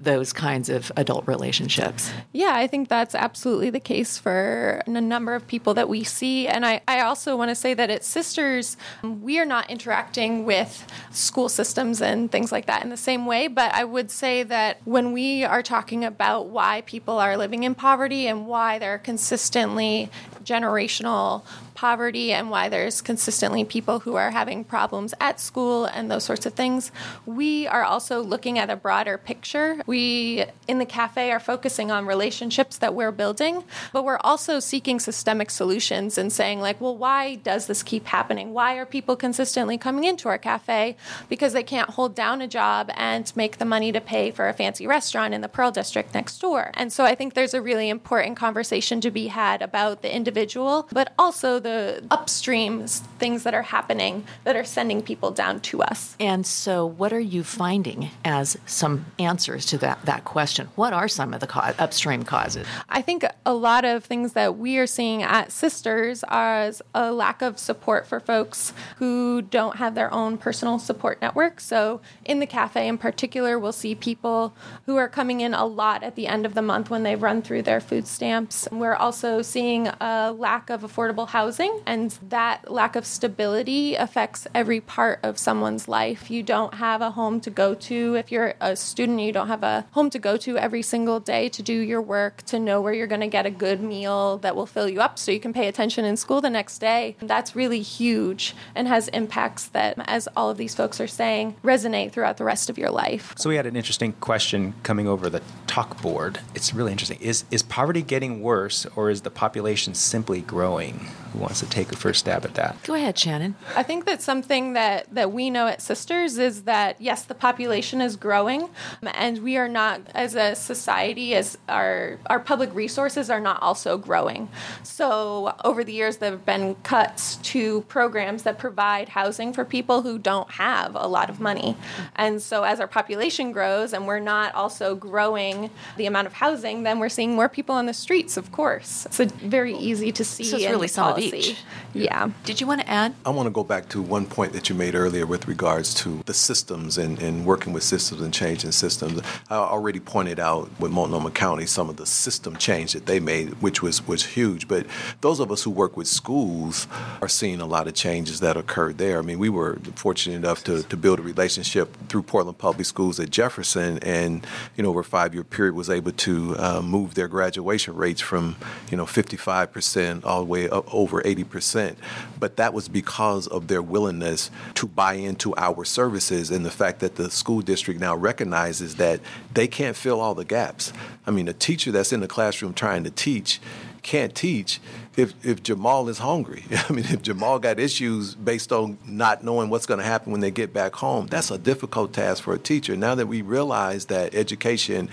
those 0.05 0.33
kinds 0.33 0.69
of 0.69 0.93
adult 0.97 1.27
relationships. 1.27 2.11
Yeah, 2.33 2.53
I 2.55 2.67
think 2.67 2.89
that's 2.89 3.15
absolutely 3.15 3.71
the 3.71 3.81
case 3.81 4.19
for 4.19 4.83
a 4.87 4.91
number 4.91 5.35
of 5.35 5.47
people 5.47 5.75
that 5.75 5.89
we 5.89 6.05
see. 6.05 6.47
And 6.47 6.65
I, 6.65 6.81
I 6.87 7.01
also 7.01 7.37
want 7.37 7.51
to 7.51 7.55
say 7.55 7.75
that 7.75 7.91
at 7.91 8.05
Sisters, 8.05 8.77
we 9.03 9.39
are 9.39 9.45
not 9.45 9.71
interacting 9.71 10.45
with 10.45 10.87
school 11.11 11.49
systems 11.49 12.01
and 12.01 12.31
things 12.31 12.53
like 12.53 12.67
that 12.67 12.83
in 12.83 12.91
the 12.91 12.97
same 12.97 13.27
way. 13.27 13.49
But 13.49 13.73
I 13.75 13.85
would 13.85 14.11
say 14.11 14.43
that 14.45 14.79
when 14.85 15.13
we 15.13 15.45
are 15.45 15.63
talking 15.63 16.05
about 16.05 16.47
why 16.47 16.83
people 16.83 17.19
are 17.19 17.37
living 17.37 17.63
in 17.63 17.75
poverty 17.75 18.27
and 18.27 18.47
why 18.47 18.79
they're 18.79 18.99
consistently 18.99 20.11
generational 20.45 21.43
poverty 21.75 22.33
and 22.33 22.51
why 22.51 22.69
there's 22.69 23.01
consistently 23.01 23.65
people 23.65 24.01
who 24.01 24.15
are 24.15 24.31
having 24.31 24.65
problems 24.65 25.13
at 25.21 25.41
school 25.41 25.85
and 25.87 26.11
those 26.11 26.25
sorts 26.25 26.47
of 26.47 26.55
things. 26.55 26.93
We 27.27 27.67
are 27.67 27.83
also 27.83 28.23
looking 28.23 28.59
at 28.59 28.71
a 28.71 28.77
broader 28.77 29.19
picture. 29.19 29.83
We 29.95 30.45
in 30.67 30.81
the 30.81 30.87
cafe 30.87 31.31
are 31.31 31.39
focusing 31.39 31.93
on 31.93 32.05
relationships 32.05 32.79
that 32.79 32.97
we're 32.97 33.13
building, 33.13 33.63
but 33.93 34.05
we're 34.05 34.19
also 34.25 34.59
seeking 34.59 34.99
systemic 34.99 35.51
solutions 35.51 36.19
and 36.19 36.33
saying 36.33 36.61
like, 36.61 36.81
well, 36.81 36.97
why 36.97 37.37
does 37.37 37.69
this 37.69 37.85
keep 37.85 38.07
happening? 38.07 38.53
Why 38.53 38.75
are 38.75 38.87
people 38.87 39.15
consistently 39.15 39.79
coming 39.79 40.03
into 40.03 40.29
our 40.29 40.37
cafe 40.37 40.97
because 41.29 41.53
they 41.53 41.63
can't 41.63 41.91
hold 41.91 42.17
down 42.17 42.43
a 42.43 42.49
job 42.49 42.91
and 42.97 43.33
make 43.37 43.59
the 43.59 43.65
money 43.65 43.93
to 43.93 44.01
pay 44.01 44.33
for 44.33 44.49
a 44.49 44.53
fancy 44.53 44.85
restaurant 44.85 45.33
in 45.33 45.43
the 45.43 45.49
Pearl 45.49 45.71
District 45.71 46.13
next 46.13 46.41
door? 46.41 46.73
And 46.75 46.93
so 46.93 47.05
I 47.05 47.15
think 47.15 47.35
there's 47.35 47.55
a 47.55 47.63
really 47.63 47.89
important 47.89 48.37
conversation 48.37 49.01
to 49.01 49.13
be 49.13 49.29
had 49.29 49.63
about 49.63 50.03
the 50.03 50.13
individual, 50.13 50.89
but 50.91 51.13
also 51.17 51.61
the 51.61 52.03
upstream 52.11 52.89
things 52.89 53.45
that 53.45 53.55
are 53.55 53.63
happening 53.63 54.25
that 54.43 54.57
are 54.57 54.65
sending 54.65 55.03
people 55.03 55.31
down 55.31 55.61
to 55.61 55.83
us. 55.83 56.17
And 56.19 56.45
so, 56.45 56.85
what 56.85 57.13
are 57.13 57.21
you 57.21 57.45
finding 57.45 58.11
as 58.25 58.59
some 58.67 59.07
answers 59.21 59.67
to 59.67 59.74
to 59.75 59.79
that, 59.79 60.05
that 60.05 60.25
question. 60.25 60.69
What 60.77 60.93
are 60.93 61.09
some 61.09 61.35
of 61.35 61.41
the 61.41 61.75
upstream 61.79 62.23
causes? 62.23 62.67
I 62.89 63.03
think 63.03 63.25
a 63.45 63.55
lot 63.55 63.85
of 63.85 64.05
things 64.05 64.33
that 64.35 64.57
we 64.57 64.79
are 64.79 64.87
seeing 64.87 65.23
at 65.23 65.51
Sisters 65.51 66.23
are 66.25 66.71
a 66.95 67.13
lack 67.13 67.43
of 67.43 67.59
support 67.59 68.07
for 68.07 68.21
folks 68.21 68.73
who 68.99 69.43
don't 69.43 69.77
have 69.77 69.95
their 69.95 70.13
own 70.15 70.39
personal 70.39 70.79
support 70.79 71.21
network. 71.21 71.61
So, 71.61 72.01
in 72.25 72.39
the 72.39 72.47
cafe 72.47 72.87
in 72.87 72.99
particular, 72.99 73.59
we'll 73.59 73.73
see 73.73 73.95
people 73.95 74.55
who 74.87 74.97
are 74.97 75.09
coming 75.09 75.41
in 75.41 75.55
a 75.55 75.67
lot 75.67 76.03
at 76.03 76.15
the 76.15 76.27
end 76.27 76.47
of 76.47 76.55
the 76.55 76.63
month 76.63 76.89
when 76.89 77.03
they've 77.03 77.21
run 77.21 77.43
through 77.43 77.63
their 77.63 77.81
food 77.81 78.07
stamps. 78.07 78.69
We're 78.71 78.95
also 78.95 79.43
seeing 79.43 79.89
a 79.89 80.33
lack 80.33 80.71
of 80.71 80.83
affordable 80.83 81.29
housing, 81.29 81.81
and 81.85 82.17
that 82.29 82.71
lack 82.71 82.95
of 82.95 83.05
stability 83.05 83.97
affects 83.97 84.47
every 84.55 84.81
part 84.81 85.19
of 85.23 85.39
someone's 85.39 85.89
life. 85.89 86.31
You 86.31 86.43
don't 86.43 86.75
have 86.75 87.01
a 87.01 87.11
home 87.11 87.41
to 87.41 87.51
go 87.51 87.75
to. 87.75 88.15
If 88.15 88.31
you're 88.31 88.55
a 88.61 88.77
student, 88.77 89.21
you 89.21 89.33
don't 89.33 89.49
have 89.49 89.64
a 89.65 89.85
home 89.91 90.11
to 90.11 90.21
go 90.21 90.37
to 90.37 90.57
every 90.57 90.83
single 90.83 91.19
day 91.19 91.49
to 91.49 91.63
do 91.63 91.73
your 91.73 92.01
work, 92.01 92.43
to 92.43 92.61
know 92.61 92.81
where 92.81 92.93
you're 92.93 93.09
going 93.09 93.21
to 93.21 93.27
get 93.27 93.47
a 93.47 93.51
good 93.51 93.81
meal 93.81 94.39
that 94.39 94.55
will 94.55 94.67
fill 94.67 94.89
you 94.89 95.01
up 95.01 95.19
so 95.19 95.33
you 95.33 95.41
can 95.41 95.53
pay 95.53 95.67
attention 95.67 96.05
in 96.05 96.17
school 96.17 96.41
the 96.41 96.51
next 96.51 96.79
day. 96.79 97.17
That's 97.21 97.57
really 97.57 97.81
huge 97.81 98.55
and 98.77 98.87
has 98.87 99.09
impacts 99.09 99.67
that, 99.69 99.97
as 100.07 100.29
all 100.37 100.51
of 100.51 100.57
these 100.57 100.75
folks 100.77 101.01
are 101.01 101.09
saying, 101.09 101.57
resonate 101.65 102.13
throughout 102.13 102.37
the 102.37 102.45
rest 102.45 102.71
of 102.71 102.79
your 102.79 102.91
life. 102.91 103.35
So 103.37 103.49
we 103.51 103.57
had 103.57 103.67
an 103.67 103.75
interesting 103.75 104.13
question 104.21 104.75
coming 104.85 105.09
over 105.09 105.29
the 105.29 105.43
talk 105.67 106.01
board. 106.01 106.39
It's 106.55 106.73
really 106.75 106.93
interesting. 106.93 107.19
Is 107.21 107.45
is 107.51 107.63
poverty 107.63 108.03
getting 108.03 108.43
worse 108.43 108.87
or 108.95 109.11
is 109.11 109.23
the 109.23 109.31
population 109.31 109.95
simply 109.95 110.43
growing? 110.43 111.09
Who 111.33 111.41
wants 111.41 111.61
to 111.61 111.67
take 111.69 111.91
a 111.91 111.97
first 111.97 112.21
stab 112.21 112.45
at 112.45 112.55
that? 112.55 112.81
Go 112.85 112.95
ahead, 112.95 113.19
Shannon. 113.19 113.57
I 113.75 113.83
think 113.83 114.05
that 114.05 114.23
something 114.23 114.75
that, 114.75 115.13
that 115.13 115.33
we 115.33 115.51
know 115.51 115.67
at 115.67 115.83
Sisters 115.83 116.39
is 116.39 116.63
that 116.63 117.01
yes, 117.01 117.25
the 117.25 117.35
population 117.35 118.01
is 118.01 118.15
growing, 118.17 118.63
um, 118.63 119.11
and 119.15 119.43
we 119.43 119.54
are 119.57 119.69
not 119.69 120.01
as 120.15 120.35
a 120.35 120.55
society 120.55 121.35
as 121.35 121.59
our 121.69 122.19
our 122.27 122.41
public 122.41 122.75
resources 122.75 123.31
are 123.31 123.41
not 123.41 123.61
also 123.63 123.99
growing. 123.99 124.49
So 124.83 125.55
over 125.65 125.85
the 125.85 125.93
years, 125.93 126.19
there 126.19 126.31
have 126.33 126.47
been 126.47 126.77
cuts 126.77 127.37
to 127.37 127.83
programs 127.83 128.43
that 128.45 128.59
provide 128.59 129.11
housing 129.11 129.53
for 129.53 129.65
people 129.65 130.03
who 130.03 130.19
don't 130.19 130.51
have 130.53 130.95
a 130.95 131.07
lot 131.07 131.31
of 131.31 131.41
money, 131.41 131.77
and 132.17 132.41
so 132.41 132.65
as 132.65 132.81
our 132.81 132.89
population 132.89 133.53
grows 133.53 133.93
and 133.93 134.07
we're 134.07 134.19
not 134.21 134.55
also 134.55 134.95
growing 134.95 135.71
the 135.97 136.07
amount 136.07 136.27
of 136.27 136.35
housing, 136.35 136.83
then 136.83 136.99
we're 136.99 137.09
seeing 137.09 137.35
more 137.35 137.49
people 137.49 137.75
on 137.75 137.87
the 137.87 137.95
streets. 137.95 138.37
Of 138.37 138.53
course, 138.53 139.07
it's 139.07 139.33
very 139.33 139.75
easy 139.77 140.13
to 140.13 140.25
see. 140.25 140.45
So 140.45 140.57
it's 140.57 140.67
really 140.67 140.89
some 140.89 141.13
policy. 141.13 141.39
each. 141.39 141.59
Yeah. 141.93 142.31
Did 142.45 142.61
you 142.61 142.67
want 142.67 142.81
to 142.81 142.91
add? 142.91 143.15
I 143.25 143.31
want 143.31 143.47
to 143.47 143.51
go 143.51 143.65
back 143.65 143.89
to 143.91 144.03
one 144.03 144.27
point 144.27 144.53
that 144.53 144.69
you 144.69 144.75
made 144.75 144.95
earlier 144.95 145.27
with 145.27 145.47
regards 145.47 145.95
to 145.95 146.23
the 146.27 146.35
systems 146.35 146.99
and, 146.99 147.21
and 147.21 147.47
working 147.47 147.73
with 147.73 147.83
systems 147.83 148.21
and 148.21 148.35
changing 148.35 148.73
systems. 148.73 149.21
I 149.51 149.57
already 149.57 150.01
pointed 150.01 150.41
out 150.41 150.71
with 150.81 150.91
Multnomah 150.91 151.31
County 151.33 151.67
some 151.67 151.91
of 151.91 151.97
the 151.97 152.07
system 152.07 152.57
change 152.57 152.95
that 152.95 153.05
they 153.05 153.21
made, 153.21 153.61
which 153.61 153.83
was, 153.83 154.07
was 154.07 154.25
huge. 154.25 154.67
But 154.67 154.87
those 155.21 155.39
of 155.39 155.53
us 155.53 155.63
who 155.63 155.71
work 155.71 155.99
with 155.99 156.09
schools 156.09 156.89
are 157.21 157.29
seeing 157.29 157.61
a 157.61 157.67
lot 157.67 157.87
of 157.87 157.93
changes 157.93 158.41
that 158.41 158.57
occurred 158.57 158.97
there. 158.97 159.19
I 159.19 159.23
mean, 159.23 159.39
we 159.39 159.51
were 159.51 159.79
fortunate 159.97 160.37
enough 160.37 160.65
to, 160.65 160.83
to 160.85 160.97
build 160.97 161.19
a 161.19 161.23
relationship 161.23 161.95
through 162.09 162.23
Portland 162.23 162.57
Public 162.57 162.87
Schools 162.87 163.21
at 163.21 163.29
Jefferson, 163.29 163.99
and 163.99 164.47
you 164.77 164.83
know, 164.83 164.89
over 164.89 165.01
a 165.01 165.05
five-year 165.05 165.45
period, 165.45 165.75
was 165.75 165.91
able 165.91 166.13
to 166.13 166.57
uh, 166.59 166.81
move 166.81 167.15
their 167.15 167.29
graduation 167.29 167.95
rates 167.95 168.23
from 168.23 168.57
you 168.91 168.97
know 168.97 169.05
55% 169.05 170.25
all 170.25 170.41
the 170.41 170.47
way 170.47 170.71
up 170.71 170.93
over 170.93 171.21
80%. 171.21 171.97
But 172.39 172.57
that 172.57 172.73
was 172.73 172.89
because 172.89 173.47
of 173.49 173.69
their 173.69 173.83
willingness 173.83 174.51
to 174.77 174.87
buy 174.87 175.15
into 175.15 175.55
our 175.57 175.85
services 175.85 176.51
and 176.51 176.65
the 176.65 176.71
fact 176.71 177.01
that 177.01 177.17
the 177.17 177.31
school 177.31 177.61
district 177.61 178.01
now 178.01 178.17
recognizes 178.17 178.97
that 178.97 179.21
they 179.53 179.67
can't 179.67 179.97
fill 179.97 180.21
all 180.21 180.35
the 180.35 180.45
gaps. 180.45 180.93
I 181.27 181.31
mean, 181.31 181.49
a 181.49 181.53
teacher 181.53 181.93
that's 181.93 182.13
in 182.13 182.21
the 182.21 182.29
classroom 182.29 182.75
trying 182.75 183.05
to 183.05 183.11
teach 183.11 183.61
can't 184.03 184.35
teach 184.35 184.81
if, 185.17 185.33
if 185.45 185.63
Jamal 185.63 186.09
is 186.09 186.19
hungry. 186.19 186.65
I 186.89 186.93
mean, 186.93 187.05
if 187.05 187.23
Jamal 187.23 187.59
got 187.59 187.79
issues 187.79 188.35
based 188.35 188.73
on 188.73 188.99
not 189.07 189.45
knowing 189.45 189.71
what's 189.71 189.87
going 189.87 189.99
to 189.99 190.05
happen 190.05 190.33
when 190.33 190.41
they 190.41 190.51
get 190.51 190.73
back 190.73 190.95
home, 190.95 191.27
that's 191.27 191.51
a 191.51 191.59
difficult 191.59 192.13
task 192.13 192.43
for 192.43 192.55
a 192.55 192.59
teacher. 192.59 192.97
Now 192.97 193.15
that 193.15 193.27
we 193.27 193.43
realize 193.43 194.07
that 194.07 194.35
education 194.35 195.09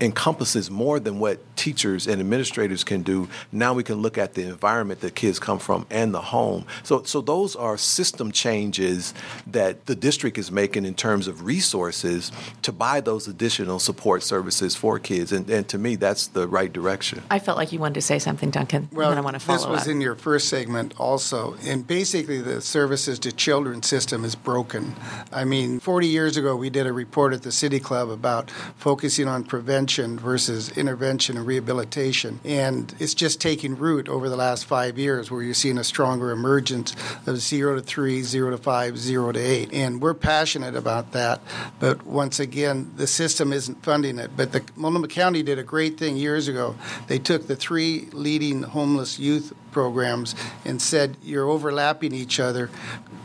encompasses 0.00 0.70
more 0.70 1.00
than 1.00 1.18
what 1.18 1.38
teachers 1.56 2.06
and 2.06 2.20
administrators 2.20 2.84
can 2.84 3.02
do, 3.02 3.28
now 3.52 3.72
we 3.72 3.82
can 3.82 3.96
look 3.96 4.18
at 4.18 4.34
the 4.34 4.42
environment 4.42 5.00
that 5.00 5.14
kids 5.14 5.38
come 5.38 5.58
from 5.58 5.86
and 5.90 6.12
the 6.12 6.20
home. 6.20 6.66
So, 6.82 7.02
so 7.04 7.20
those 7.20 7.56
are 7.56 7.78
system 7.78 8.32
changes 8.32 9.14
that 9.46 9.86
the 9.86 9.94
district 9.94 10.38
is 10.38 10.52
making 10.52 10.84
in 10.84 10.94
terms 10.94 11.28
of 11.28 11.44
resources 11.44 12.30
to 12.62 12.72
buy 12.72 13.00
those 13.00 13.26
additional 13.28 13.78
support 13.78 14.22
services 14.22 14.76
for 14.76 14.98
kids. 14.98 15.32
And, 15.32 15.48
and 15.48 15.66
to 15.68 15.78
me, 15.78 15.96
that's 15.96 16.26
the 16.28 16.46
right 16.46 16.72
direction. 16.72 17.22
I 17.30 17.38
felt 17.38 17.56
like 17.56 17.72
you 17.72 17.78
wanted 17.78 17.94
to 17.94 18.02
say 18.02 18.18
something, 18.18 18.50
Duncan. 18.50 18.88
Well, 18.92 19.10
and 19.10 19.18
I 19.18 19.22
want 19.22 19.34
to 19.34 19.45
follow 19.46 19.58
this 19.58 19.66
was 19.66 19.82
up. 19.82 19.88
in 19.88 20.00
your 20.00 20.14
first 20.14 20.48
segment 20.48 20.94
also, 20.98 21.56
and 21.64 21.86
basically 21.86 22.40
the 22.40 22.60
services 22.60 23.18
to 23.20 23.32
children 23.32 23.82
system 23.82 24.24
is 24.24 24.34
broken. 24.34 24.94
I 25.32 25.44
mean, 25.44 25.80
40 25.80 26.06
years 26.06 26.36
ago, 26.36 26.56
we 26.56 26.70
did 26.70 26.86
a 26.86 26.92
report 26.92 27.32
at 27.32 27.42
the 27.42 27.52
City 27.52 27.80
Club 27.80 28.10
about 28.10 28.50
focusing 28.76 29.28
on 29.28 29.44
prevention 29.44 30.18
versus 30.18 30.70
intervention 30.76 31.36
and 31.36 31.46
rehabilitation, 31.46 32.40
and 32.44 32.94
it's 32.98 33.14
just 33.14 33.40
taking 33.40 33.76
root 33.76 34.08
over 34.08 34.28
the 34.28 34.36
last 34.36 34.64
five 34.64 34.98
years, 34.98 35.30
where 35.30 35.42
you're 35.42 35.54
seeing 35.54 35.78
a 35.78 35.84
stronger 35.84 36.30
emergence 36.30 36.94
of 37.26 37.38
zero 37.38 37.76
to 37.76 37.82
three, 37.82 38.22
zero 38.22 38.50
to 38.50 38.58
five, 38.58 38.98
zero 38.98 39.32
to 39.32 39.40
eight, 39.40 39.72
and 39.72 40.00
we're 40.00 40.14
passionate 40.14 40.74
about 40.74 41.12
that. 41.12 41.40
But 41.78 42.06
once 42.06 42.40
again, 42.40 42.92
the 42.96 43.06
system 43.06 43.52
isn't 43.52 43.82
funding 43.82 44.18
it. 44.18 44.30
But 44.36 44.52
the 44.52 44.62
Multnomah 44.76 45.08
County 45.08 45.42
did 45.42 45.58
a 45.58 45.62
great 45.62 45.98
thing 45.98 46.16
years 46.16 46.48
ago. 46.48 46.74
They 47.06 47.18
took 47.18 47.46
the 47.46 47.56
three 47.56 48.08
leading 48.12 48.62
homeless 48.62 49.18
youth 49.18 49.35
youth 49.36 49.65
programs 49.76 50.34
and 50.64 50.80
said, 50.80 51.18
You're 51.22 51.50
overlapping 51.50 52.14
each 52.14 52.40
other. 52.40 52.70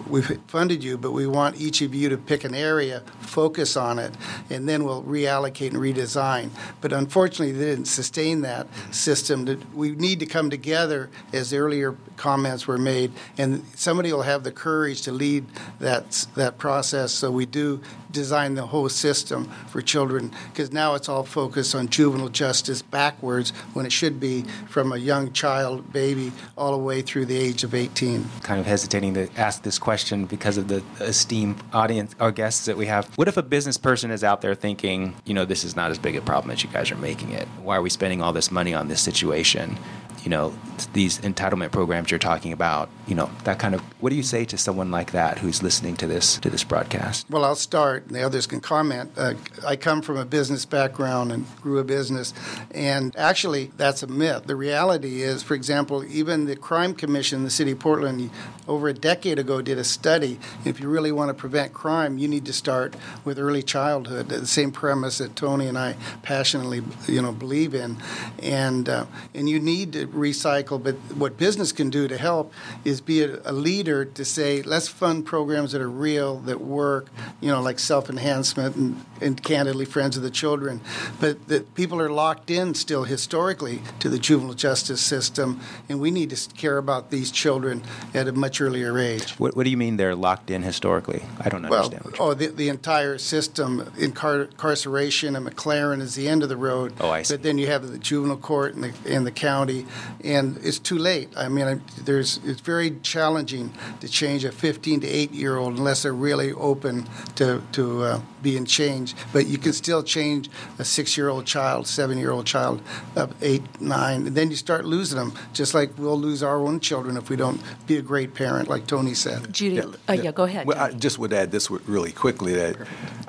We've 0.05 0.37
funded 0.47 0.83
you, 0.83 0.97
but 0.97 1.13
we 1.13 1.25
want 1.25 1.61
each 1.61 1.81
of 1.81 1.95
you 1.95 2.09
to 2.09 2.17
pick 2.17 2.43
an 2.43 2.53
area, 2.53 3.03
focus 3.21 3.77
on 3.77 3.97
it, 3.97 4.13
and 4.49 4.67
then 4.67 4.83
we'll 4.83 5.03
reallocate 5.03 5.69
and 5.69 5.77
redesign. 5.77 6.49
But 6.81 6.91
unfortunately, 6.91 7.53
they 7.53 7.67
didn't 7.67 7.85
sustain 7.85 8.41
that 8.41 8.67
system. 8.93 9.47
We 9.73 9.91
need 9.91 10.19
to 10.19 10.25
come 10.25 10.49
together, 10.49 11.09
as 11.31 11.53
earlier 11.53 11.95
comments 12.17 12.67
were 12.67 12.77
made, 12.77 13.13
and 13.37 13.63
somebody 13.75 14.11
will 14.11 14.23
have 14.23 14.43
the 14.43 14.51
courage 14.51 15.03
to 15.03 15.13
lead 15.13 15.45
that, 15.79 16.27
that 16.35 16.57
process 16.57 17.13
so 17.13 17.31
we 17.31 17.45
do 17.45 17.79
design 18.11 18.55
the 18.55 18.65
whole 18.65 18.89
system 18.89 19.49
for 19.69 19.81
children 19.81 20.31
because 20.51 20.71
now 20.71 20.95
it's 20.95 21.07
all 21.07 21.23
focused 21.23 21.73
on 21.73 21.87
juvenile 21.87 22.29
justice 22.29 22.81
backwards 22.81 23.51
when 23.73 23.85
it 23.85 23.91
should 23.91 24.19
be 24.19 24.43
from 24.67 24.91
a 24.91 24.97
young 24.97 25.31
child, 25.31 25.91
baby, 25.93 26.31
all 26.57 26.71
the 26.71 26.83
way 26.83 27.01
through 27.01 27.25
the 27.25 27.37
age 27.37 27.63
of 27.63 27.73
18. 27.73 28.25
Kind 28.43 28.59
of 28.59 28.65
hesitating 28.65 29.13
to 29.15 29.29
ask 29.37 29.63
this 29.63 29.79
question 29.79 30.25
because 30.25 30.57
of 30.57 30.67
the 30.67 30.83
esteemed 30.99 31.61
audience 31.73 32.15
or 32.19 32.31
guests 32.31 32.65
that 32.65 32.77
we 32.77 32.85
have. 32.85 33.05
What 33.17 33.27
if 33.27 33.37
a 33.37 33.43
business 33.43 33.77
person 33.77 34.11
is 34.11 34.23
out 34.23 34.41
there 34.41 34.55
thinking, 34.55 35.15
you 35.25 35.33
know, 35.33 35.45
this 35.45 35.63
is 35.63 35.75
not 35.75 35.91
as 35.91 35.99
big 35.99 36.15
a 36.15 36.21
problem 36.21 36.51
as 36.51 36.63
you 36.63 36.69
guys 36.69 36.91
are 36.91 36.97
making 36.97 37.31
it? 37.31 37.47
Why 37.61 37.77
are 37.77 37.81
we 37.81 37.89
spending 37.89 38.21
all 38.21 38.33
this 38.33 38.51
money 38.51 38.73
on 38.73 38.87
this 38.87 39.01
situation? 39.01 39.77
You 40.23 40.29
know 40.29 40.53
these 40.93 41.19
entitlement 41.19 41.71
programs 41.71 42.11
you're 42.11 42.19
talking 42.19 42.53
about 42.53 42.89
you 43.07 43.15
know 43.15 43.29
that 43.43 43.59
kind 43.59 43.75
of 43.75 43.81
what 44.01 44.09
do 44.09 44.15
you 44.15 44.23
say 44.23 44.45
to 44.45 44.57
someone 44.57 44.91
like 44.91 45.11
that 45.11 45.39
who's 45.39 45.61
listening 45.61 45.95
to 45.95 46.07
this 46.07 46.37
to 46.39 46.49
this 46.49 46.63
broadcast? 46.63 47.29
Well 47.29 47.43
i'll 47.45 47.55
start 47.55 48.07
and 48.07 48.15
the 48.15 48.23
others 48.23 48.47
can 48.47 48.59
comment. 48.59 49.11
Uh, 49.17 49.33
i 49.65 49.75
come 49.75 50.01
from 50.01 50.17
a 50.17 50.25
business 50.25 50.65
background 50.65 51.31
and 51.31 51.45
grew 51.61 51.79
a 51.79 51.83
business 51.83 52.33
and 52.71 53.15
actually 53.15 53.71
that's 53.77 54.03
a 54.03 54.07
myth. 54.07 54.45
The 54.45 54.55
reality 54.55 55.21
is 55.21 55.43
for 55.43 55.55
example 55.55 56.03
even 56.05 56.45
the 56.45 56.55
crime 56.55 56.93
commission 56.93 57.39
in 57.39 57.43
the 57.43 57.51
city 57.51 57.71
of 57.71 57.79
portland 57.79 58.29
over 58.67 58.87
a 58.87 58.93
decade 58.93 59.39
ago 59.39 59.61
did 59.61 59.77
a 59.77 59.83
study. 59.83 60.39
If 60.65 60.79
you 60.79 60.87
really 60.87 61.11
want 61.11 61.29
to 61.29 61.33
prevent 61.33 61.73
crime 61.73 62.17
you 62.17 62.27
need 62.27 62.45
to 62.45 62.53
start 62.53 62.95
with 63.25 63.39
early 63.39 63.63
childhood 63.63 64.29
the 64.29 64.47
same 64.47 64.71
premise 64.71 65.17
that 65.17 65.35
tony 65.35 65.67
and 65.67 65.77
i 65.77 65.95
passionately 66.21 66.81
you 67.07 67.21
know 67.21 67.31
believe 67.31 67.73
in. 67.73 67.97
And 68.39 68.87
uh, 68.87 69.05
and 69.33 69.49
you 69.49 69.59
need 69.59 69.93
to 69.93 70.05
recycle, 70.11 70.81
but 70.81 70.95
what 71.15 71.37
business 71.37 71.71
can 71.71 71.89
do 71.89 72.07
to 72.07 72.17
help 72.17 72.53
is 72.85 73.01
be 73.01 73.21
a, 73.21 73.41
a, 73.45 73.51
leader 73.51 74.05
to 74.05 74.25
say, 74.25 74.61
let's 74.61 74.87
fund 74.87 75.25
programs 75.25 75.71
that 75.71 75.81
are 75.81 75.89
real, 75.89 76.37
that 76.39 76.61
work, 76.61 77.07
you 77.39 77.49
know, 77.49 77.61
like 77.61 77.79
self 77.79 78.09
enhancement 78.09 78.75
and, 78.75 79.05
and 79.21 79.41
candidly 79.41 79.85
friends 79.85 80.17
of 80.17 80.23
the 80.23 80.31
children. 80.31 80.81
But 81.19 81.47
that 81.47 81.73
people 81.75 82.01
are 82.01 82.09
locked 82.09 82.49
in 82.49 82.73
still 82.73 83.03
historically 83.03 83.81
to 83.99 84.09
the 84.09 84.19
juvenile 84.19 84.53
justice 84.53 85.01
system, 85.01 85.59
and 85.89 85.99
we 85.99 86.11
need 86.11 86.29
to 86.31 86.55
care 86.55 86.77
about 86.77 87.11
these 87.11 87.31
children 87.31 87.83
at 88.13 88.27
a 88.27 88.31
much 88.31 88.61
earlier 88.61 88.97
age. 88.97 89.31
What, 89.39 89.55
what 89.55 89.63
do 89.63 89.69
you 89.69 89.77
mean 89.77 89.97
they're 89.97 90.15
locked 90.15 90.51
in 90.51 90.63
historically? 90.63 91.23
I 91.39 91.49
don't 91.49 91.65
understand. 91.65 92.03
well, 92.17 92.31
oh, 92.31 92.33
the, 92.33 92.47
the 92.47 92.69
entire 92.69 93.17
system, 93.17 93.81
incar- 93.97 94.49
incarceration 94.49 95.35
and 95.35 95.45
MacLaren 95.45 96.01
is 96.01 96.15
the 96.15 96.27
end 96.27 96.43
of 96.43 96.49
the 96.49 96.57
road. 96.57 96.93
Oh, 96.99 97.09
I 97.09 97.23
see. 97.23 97.35
But 97.35 97.43
then 97.43 97.57
you 97.57 97.67
have 97.67 97.87
the 97.89 97.97
juvenile 97.97 98.37
court 98.37 98.75
and 98.75 98.83
the, 98.83 98.93
and 99.13 99.25
the 99.25 99.31
county 99.31 99.85
and 100.23 100.57
it's 100.63 100.79
too 100.79 100.97
late. 100.97 101.29
I 101.35 101.49
mean, 101.49 101.81
there's 102.03 102.39
it's 102.43 102.61
very 102.61 102.97
challenging 103.01 103.73
to 103.99 104.07
change 104.07 104.43
a 104.45 104.51
15 104.51 105.01
to 105.01 105.07
8 105.07 105.31
year 105.31 105.57
old 105.57 105.77
unless 105.77 106.03
they're 106.03 106.13
really 106.13 106.51
open 106.53 107.07
to 107.35 107.61
to 107.73 108.03
uh, 108.03 108.21
being 108.41 108.65
changed. 108.65 109.10
Change, 109.11 109.33
but 109.33 109.47
you 109.47 109.57
can 109.57 109.73
still 109.73 110.03
change 110.03 110.49
a 110.79 110.85
six-year-old 110.85 111.45
child, 111.45 111.87
seven-year-old 111.87 112.45
child, 112.45 112.81
of 113.15 113.33
eight, 113.41 113.63
nine, 113.81 114.27
and 114.27 114.35
then 114.35 114.49
you 114.49 114.55
start 114.55 114.85
losing 114.85 115.17
them. 115.17 115.33
Just 115.53 115.73
like 115.73 115.97
we'll 115.97 116.19
lose 116.19 116.43
our 116.43 116.59
own 116.59 116.79
children 116.79 117.17
if 117.17 117.29
we 117.29 117.35
don't 117.35 117.61
be 117.87 117.97
a 117.97 118.01
great 118.01 118.33
parent, 118.33 118.69
like 118.69 118.87
Tony 118.87 119.13
said. 119.13 119.53
Judy, 119.53 119.75
yeah, 119.75 119.83
uh, 120.09 120.13
yeah 120.13 120.31
go 120.31 120.43
ahead. 120.43 120.67
Well, 120.67 120.79
I 120.79 120.91
just 120.91 121.19
would 121.19 121.33
add 121.33 121.51
this 121.51 121.69
really 121.69 122.11
quickly 122.11 122.53
that 122.55 122.77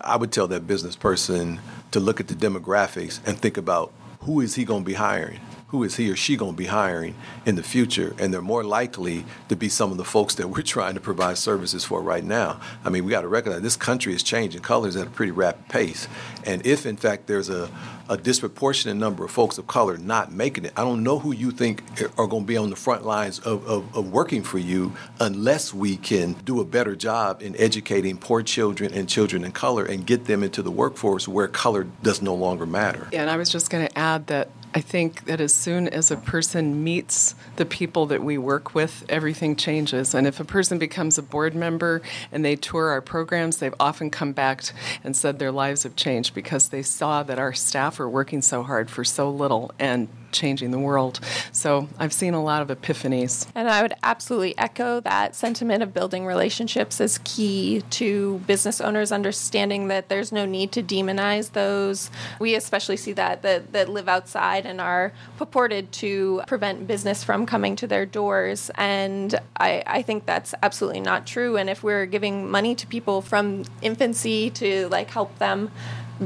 I 0.00 0.16
would 0.16 0.32
tell 0.32 0.48
that 0.48 0.66
business 0.66 0.96
person 0.96 1.60
to 1.90 2.00
look 2.00 2.20
at 2.20 2.28
the 2.28 2.34
demographics 2.34 3.20
and 3.26 3.38
think 3.38 3.56
about 3.56 3.92
who 4.20 4.40
is 4.40 4.54
he 4.54 4.64
going 4.64 4.82
to 4.82 4.86
be 4.86 4.94
hiring 4.94 5.40
who 5.72 5.82
is 5.84 5.96
he 5.96 6.10
or 6.10 6.16
she 6.16 6.36
going 6.36 6.52
to 6.52 6.56
be 6.56 6.66
hiring 6.66 7.14
in 7.46 7.54
the 7.56 7.62
future? 7.62 8.14
And 8.18 8.32
they're 8.32 8.42
more 8.42 8.62
likely 8.62 9.24
to 9.48 9.56
be 9.56 9.70
some 9.70 9.90
of 9.90 9.96
the 9.96 10.04
folks 10.04 10.34
that 10.34 10.48
we're 10.48 10.62
trying 10.62 10.94
to 10.94 11.00
provide 11.00 11.38
services 11.38 11.82
for 11.82 12.02
right 12.02 12.22
now. 12.22 12.60
I 12.84 12.90
mean, 12.90 13.04
we 13.06 13.10
got 13.10 13.22
to 13.22 13.28
recognize 13.28 13.62
this 13.62 13.76
country 13.76 14.14
is 14.14 14.22
changing 14.22 14.60
colors 14.60 14.96
at 14.96 15.06
a 15.06 15.10
pretty 15.10 15.32
rapid 15.32 15.68
pace. 15.68 16.08
And 16.44 16.64
if, 16.66 16.84
in 16.84 16.98
fact, 16.98 17.26
there's 17.26 17.48
a, 17.48 17.70
a 18.10 18.18
disproportionate 18.18 18.98
number 18.98 19.24
of 19.24 19.30
folks 19.30 19.56
of 19.56 19.66
color 19.66 19.96
not 19.96 20.30
making 20.30 20.66
it, 20.66 20.74
I 20.76 20.82
don't 20.82 21.02
know 21.02 21.18
who 21.18 21.32
you 21.32 21.50
think 21.50 21.82
are 22.18 22.26
going 22.26 22.42
to 22.42 22.46
be 22.46 22.58
on 22.58 22.68
the 22.68 22.76
front 22.76 23.06
lines 23.06 23.38
of, 23.38 23.66
of, 23.66 23.96
of 23.96 24.12
working 24.12 24.42
for 24.42 24.58
you 24.58 24.92
unless 25.20 25.72
we 25.72 25.96
can 25.96 26.34
do 26.44 26.60
a 26.60 26.66
better 26.66 26.94
job 26.94 27.40
in 27.40 27.56
educating 27.58 28.18
poor 28.18 28.42
children 28.42 28.92
and 28.92 29.08
children 29.08 29.42
in 29.42 29.52
color 29.52 29.86
and 29.86 30.06
get 30.06 30.26
them 30.26 30.42
into 30.42 30.60
the 30.60 30.70
workforce 30.70 31.26
where 31.26 31.48
color 31.48 31.86
does 32.02 32.20
no 32.20 32.34
longer 32.34 32.66
matter. 32.66 33.08
Yeah, 33.10 33.22
and 33.22 33.30
I 33.30 33.38
was 33.38 33.48
just 33.48 33.70
going 33.70 33.86
to 33.86 33.98
add 33.98 34.26
that 34.26 34.50
I 34.74 34.80
think 34.80 35.26
that 35.26 35.40
as 35.40 35.52
soon 35.52 35.86
as 35.88 36.10
a 36.10 36.16
person 36.16 36.82
meets 36.82 37.34
the 37.56 37.66
people 37.66 38.06
that 38.06 38.22
we 38.22 38.38
work 38.38 38.74
with, 38.74 39.04
everything 39.08 39.54
changes. 39.54 40.14
And 40.14 40.26
if 40.26 40.40
a 40.40 40.44
person 40.44 40.78
becomes 40.78 41.18
a 41.18 41.22
board 41.22 41.54
member 41.54 42.00
and 42.30 42.42
they 42.42 42.56
tour 42.56 42.88
our 42.88 43.02
programs, 43.02 43.58
they've 43.58 43.74
often 43.78 44.08
come 44.08 44.32
back 44.32 44.62
and 45.04 45.14
said 45.14 45.38
their 45.38 45.52
lives 45.52 45.82
have 45.82 45.94
changed 45.96 46.34
because 46.34 46.68
they 46.68 46.82
saw 46.82 47.22
that 47.22 47.38
our 47.38 47.52
staff 47.52 48.00
are 48.00 48.08
working 48.08 48.40
so 48.40 48.62
hard 48.62 48.88
for 48.90 49.04
so 49.04 49.30
little 49.30 49.72
and 49.78 50.08
changing 50.32 50.70
the 50.70 50.78
world. 50.78 51.20
So 51.52 51.88
I've 51.98 52.12
seen 52.12 52.34
a 52.34 52.42
lot 52.42 52.62
of 52.62 52.68
epiphanies. 52.68 53.46
And 53.54 53.68
I 53.68 53.82
would 53.82 53.94
absolutely 54.02 54.56
echo 54.58 55.00
that 55.00 55.34
sentiment 55.34 55.82
of 55.82 55.94
building 55.94 56.26
relationships 56.26 57.00
is 57.00 57.18
key 57.24 57.82
to 57.90 58.38
business 58.46 58.80
owners 58.80 59.12
understanding 59.12 59.88
that 59.88 60.08
there's 60.08 60.32
no 60.32 60.44
need 60.46 60.72
to 60.72 60.82
demonize 60.82 61.52
those. 61.52 62.10
We 62.38 62.54
especially 62.54 62.96
see 62.96 63.12
that 63.12 63.42
that, 63.42 63.72
that 63.72 63.88
live 63.88 64.08
outside 64.08 64.66
and 64.66 64.80
are 64.80 65.12
purported 65.36 65.92
to 65.92 66.42
prevent 66.46 66.86
business 66.86 67.22
from 67.22 67.46
coming 67.46 67.76
to 67.76 67.86
their 67.86 68.06
doors. 68.06 68.70
And 68.76 69.38
I, 69.56 69.82
I 69.86 70.02
think 70.02 70.26
that's 70.26 70.54
absolutely 70.62 71.00
not 71.00 71.26
true. 71.26 71.56
And 71.56 71.68
if 71.68 71.82
we're 71.82 72.06
giving 72.06 72.50
money 72.50 72.74
to 72.74 72.86
people 72.86 73.22
from 73.22 73.64
infancy 73.80 74.50
to 74.50 74.88
like 74.88 75.10
help 75.10 75.38
them 75.38 75.70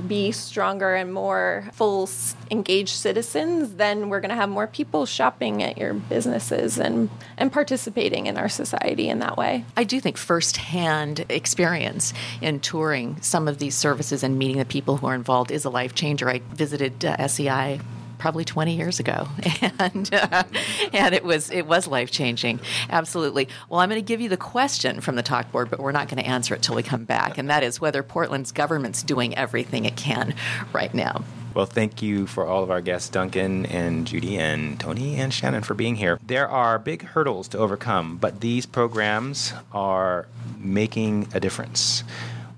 be 0.08 0.32
stronger 0.32 0.94
and 0.94 1.12
more 1.12 1.68
full 1.72 2.08
engaged 2.50 2.94
citizens, 2.94 3.74
then 3.74 4.08
we're 4.08 4.20
going 4.20 4.30
to 4.30 4.36
have 4.36 4.48
more 4.48 4.66
people 4.66 5.06
shopping 5.06 5.62
at 5.62 5.78
your 5.78 5.94
businesses 5.94 6.78
and, 6.78 7.08
and 7.36 7.52
participating 7.52 8.26
in 8.26 8.36
our 8.36 8.48
society 8.48 9.08
in 9.08 9.20
that 9.20 9.36
way. 9.36 9.64
I 9.76 9.84
do 9.84 10.00
think 10.00 10.16
firsthand 10.16 11.24
experience 11.28 12.12
in 12.40 12.60
touring 12.60 13.20
some 13.22 13.48
of 13.48 13.58
these 13.58 13.74
services 13.74 14.22
and 14.22 14.38
meeting 14.38 14.58
the 14.58 14.64
people 14.64 14.98
who 14.98 15.06
are 15.06 15.14
involved 15.14 15.50
is 15.50 15.64
a 15.64 15.70
life 15.70 15.94
changer. 15.94 16.28
I 16.28 16.40
visited 16.52 17.04
uh, 17.04 17.26
SEI 17.26 17.80
probably 18.18 18.44
20 18.44 18.76
years 18.76 19.00
ago, 19.00 19.28
and 19.78 20.12
uh, 20.12 20.44
and 20.92 21.14
it 21.14 21.24
was 21.24 21.50
it 21.50 21.66
was 21.66 21.86
life 21.86 22.10
changing. 22.10 22.60
Absolutely. 22.90 23.48
Well, 23.68 23.80
I'm 23.80 23.88
going 23.88 24.00
to 24.00 24.06
give 24.06 24.20
you 24.20 24.28
the 24.28 24.36
question 24.36 25.00
from 25.00 25.16
the 25.16 25.22
talk 25.22 25.50
board, 25.52 25.70
but 25.70 25.80
we're 25.80 25.92
not 25.92 26.08
going 26.08 26.22
to 26.22 26.28
answer 26.28 26.54
it 26.54 26.62
till 26.62 26.74
we 26.74 26.82
come 26.82 27.04
back, 27.04 27.38
and 27.38 27.48
that 27.50 27.62
is 27.62 27.80
whether 27.80 28.02
Portland's 28.02 28.52
government's 28.52 29.02
doing 29.02 29.36
everything 29.36 29.84
it 29.84 29.96
can 29.96 30.34
right 30.72 30.92
now. 30.94 31.24
Well, 31.56 31.64
thank 31.64 32.02
you 32.02 32.26
for 32.26 32.46
all 32.46 32.62
of 32.62 32.70
our 32.70 32.82
guests, 32.82 33.08
Duncan 33.08 33.64
and 33.66 34.06
Judy 34.06 34.36
and 34.36 34.78
Tony 34.78 35.16
and 35.16 35.32
Shannon, 35.32 35.62
for 35.62 35.72
being 35.72 35.96
here. 35.96 36.20
There 36.22 36.46
are 36.46 36.78
big 36.78 37.02
hurdles 37.02 37.48
to 37.48 37.58
overcome, 37.58 38.18
but 38.18 38.42
these 38.42 38.66
programs 38.66 39.54
are 39.72 40.28
making 40.58 41.28
a 41.32 41.40
difference. 41.40 42.04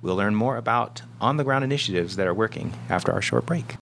We'll 0.03 0.17
learn 0.17 0.35
more 0.35 0.57
about 0.57 1.03
on 1.21 1.37
the 1.37 1.45
ground 1.45 1.63
initiatives 1.63 2.17
that 2.17 2.27
are 2.27 2.35
working 2.35 2.73
after 2.89 3.13
our 3.13 3.23
short 3.23 3.47
break. 3.47 3.77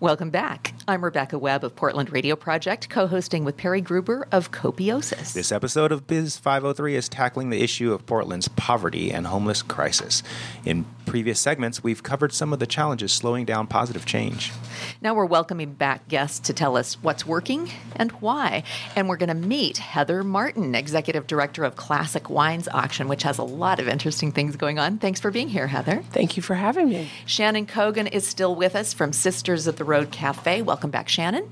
Welcome 0.00 0.30
back. 0.30 0.72
I'm 0.88 1.04
Rebecca 1.04 1.38
Webb 1.38 1.62
of 1.62 1.76
Portland 1.76 2.10
Radio 2.10 2.34
Project, 2.34 2.88
co 2.88 3.06
hosting 3.06 3.44
with 3.44 3.58
Perry 3.58 3.82
Gruber 3.82 4.26
of 4.32 4.50
Copiosis. 4.50 5.34
This 5.34 5.52
episode 5.52 5.92
of 5.92 6.06
Biz 6.06 6.38
503 6.38 6.96
is 6.96 7.06
tackling 7.06 7.50
the 7.50 7.62
issue 7.62 7.92
of 7.92 8.06
Portland's 8.06 8.48
poverty 8.48 9.12
and 9.12 9.26
homeless 9.26 9.60
crisis. 9.60 10.22
In 10.64 10.86
previous 11.04 11.38
segments, 11.38 11.82
we've 11.82 12.02
covered 12.02 12.32
some 12.32 12.54
of 12.54 12.60
the 12.60 12.66
challenges 12.66 13.12
slowing 13.12 13.44
down 13.44 13.66
positive 13.66 14.06
change. 14.06 14.52
Now 15.02 15.12
we're 15.12 15.26
welcoming 15.26 15.74
back 15.74 16.08
guests 16.08 16.38
to 16.46 16.54
tell 16.54 16.78
us 16.78 16.94
what's 17.02 17.26
working 17.26 17.68
and 17.96 18.10
why. 18.12 18.62
And 18.96 19.06
we're 19.06 19.18
going 19.18 19.28
to 19.28 19.34
meet 19.34 19.78
Heather 19.78 20.24
Martin, 20.24 20.74
Executive 20.74 21.26
Director 21.26 21.62
of 21.62 21.76
Classic 21.76 22.30
Wines 22.30 22.68
Auction, 22.68 23.06
which 23.06 23.24
has 23.24 23.36
a 23.36 23.42
lot 23.42 23.80
of 23.80 23.88
interesting 23.88 24.32
things 24.32 24.56
going 24.56 24.78
on. 24.78 24.96
Thanks 24.96 25.20
for 25.20 25.30
being 25.30 25.48
here, 25.48 25.66
Heather. 25.66 26.02
Thank 26.10 26.38
you 26.38 26.42
for 26.42 26.54
having 26.54 26.88
me. 26.88 27.10
Shannon 27.26 27.66
Cogan 27.66 28.06
is 28.06 28.26
still 28.26 28.54
with 28.54 28.74
us 28.74 28.94
from 28.94 29.12
Sisters 29.12 29.66
of 29.66 29.76
the 29.76 29.89
Road 29.90 30.12
Cafe. 30.12 30.62
Welcome 30.62 30.90
back, 30.90 31.08
Shannon. 31.08 31.50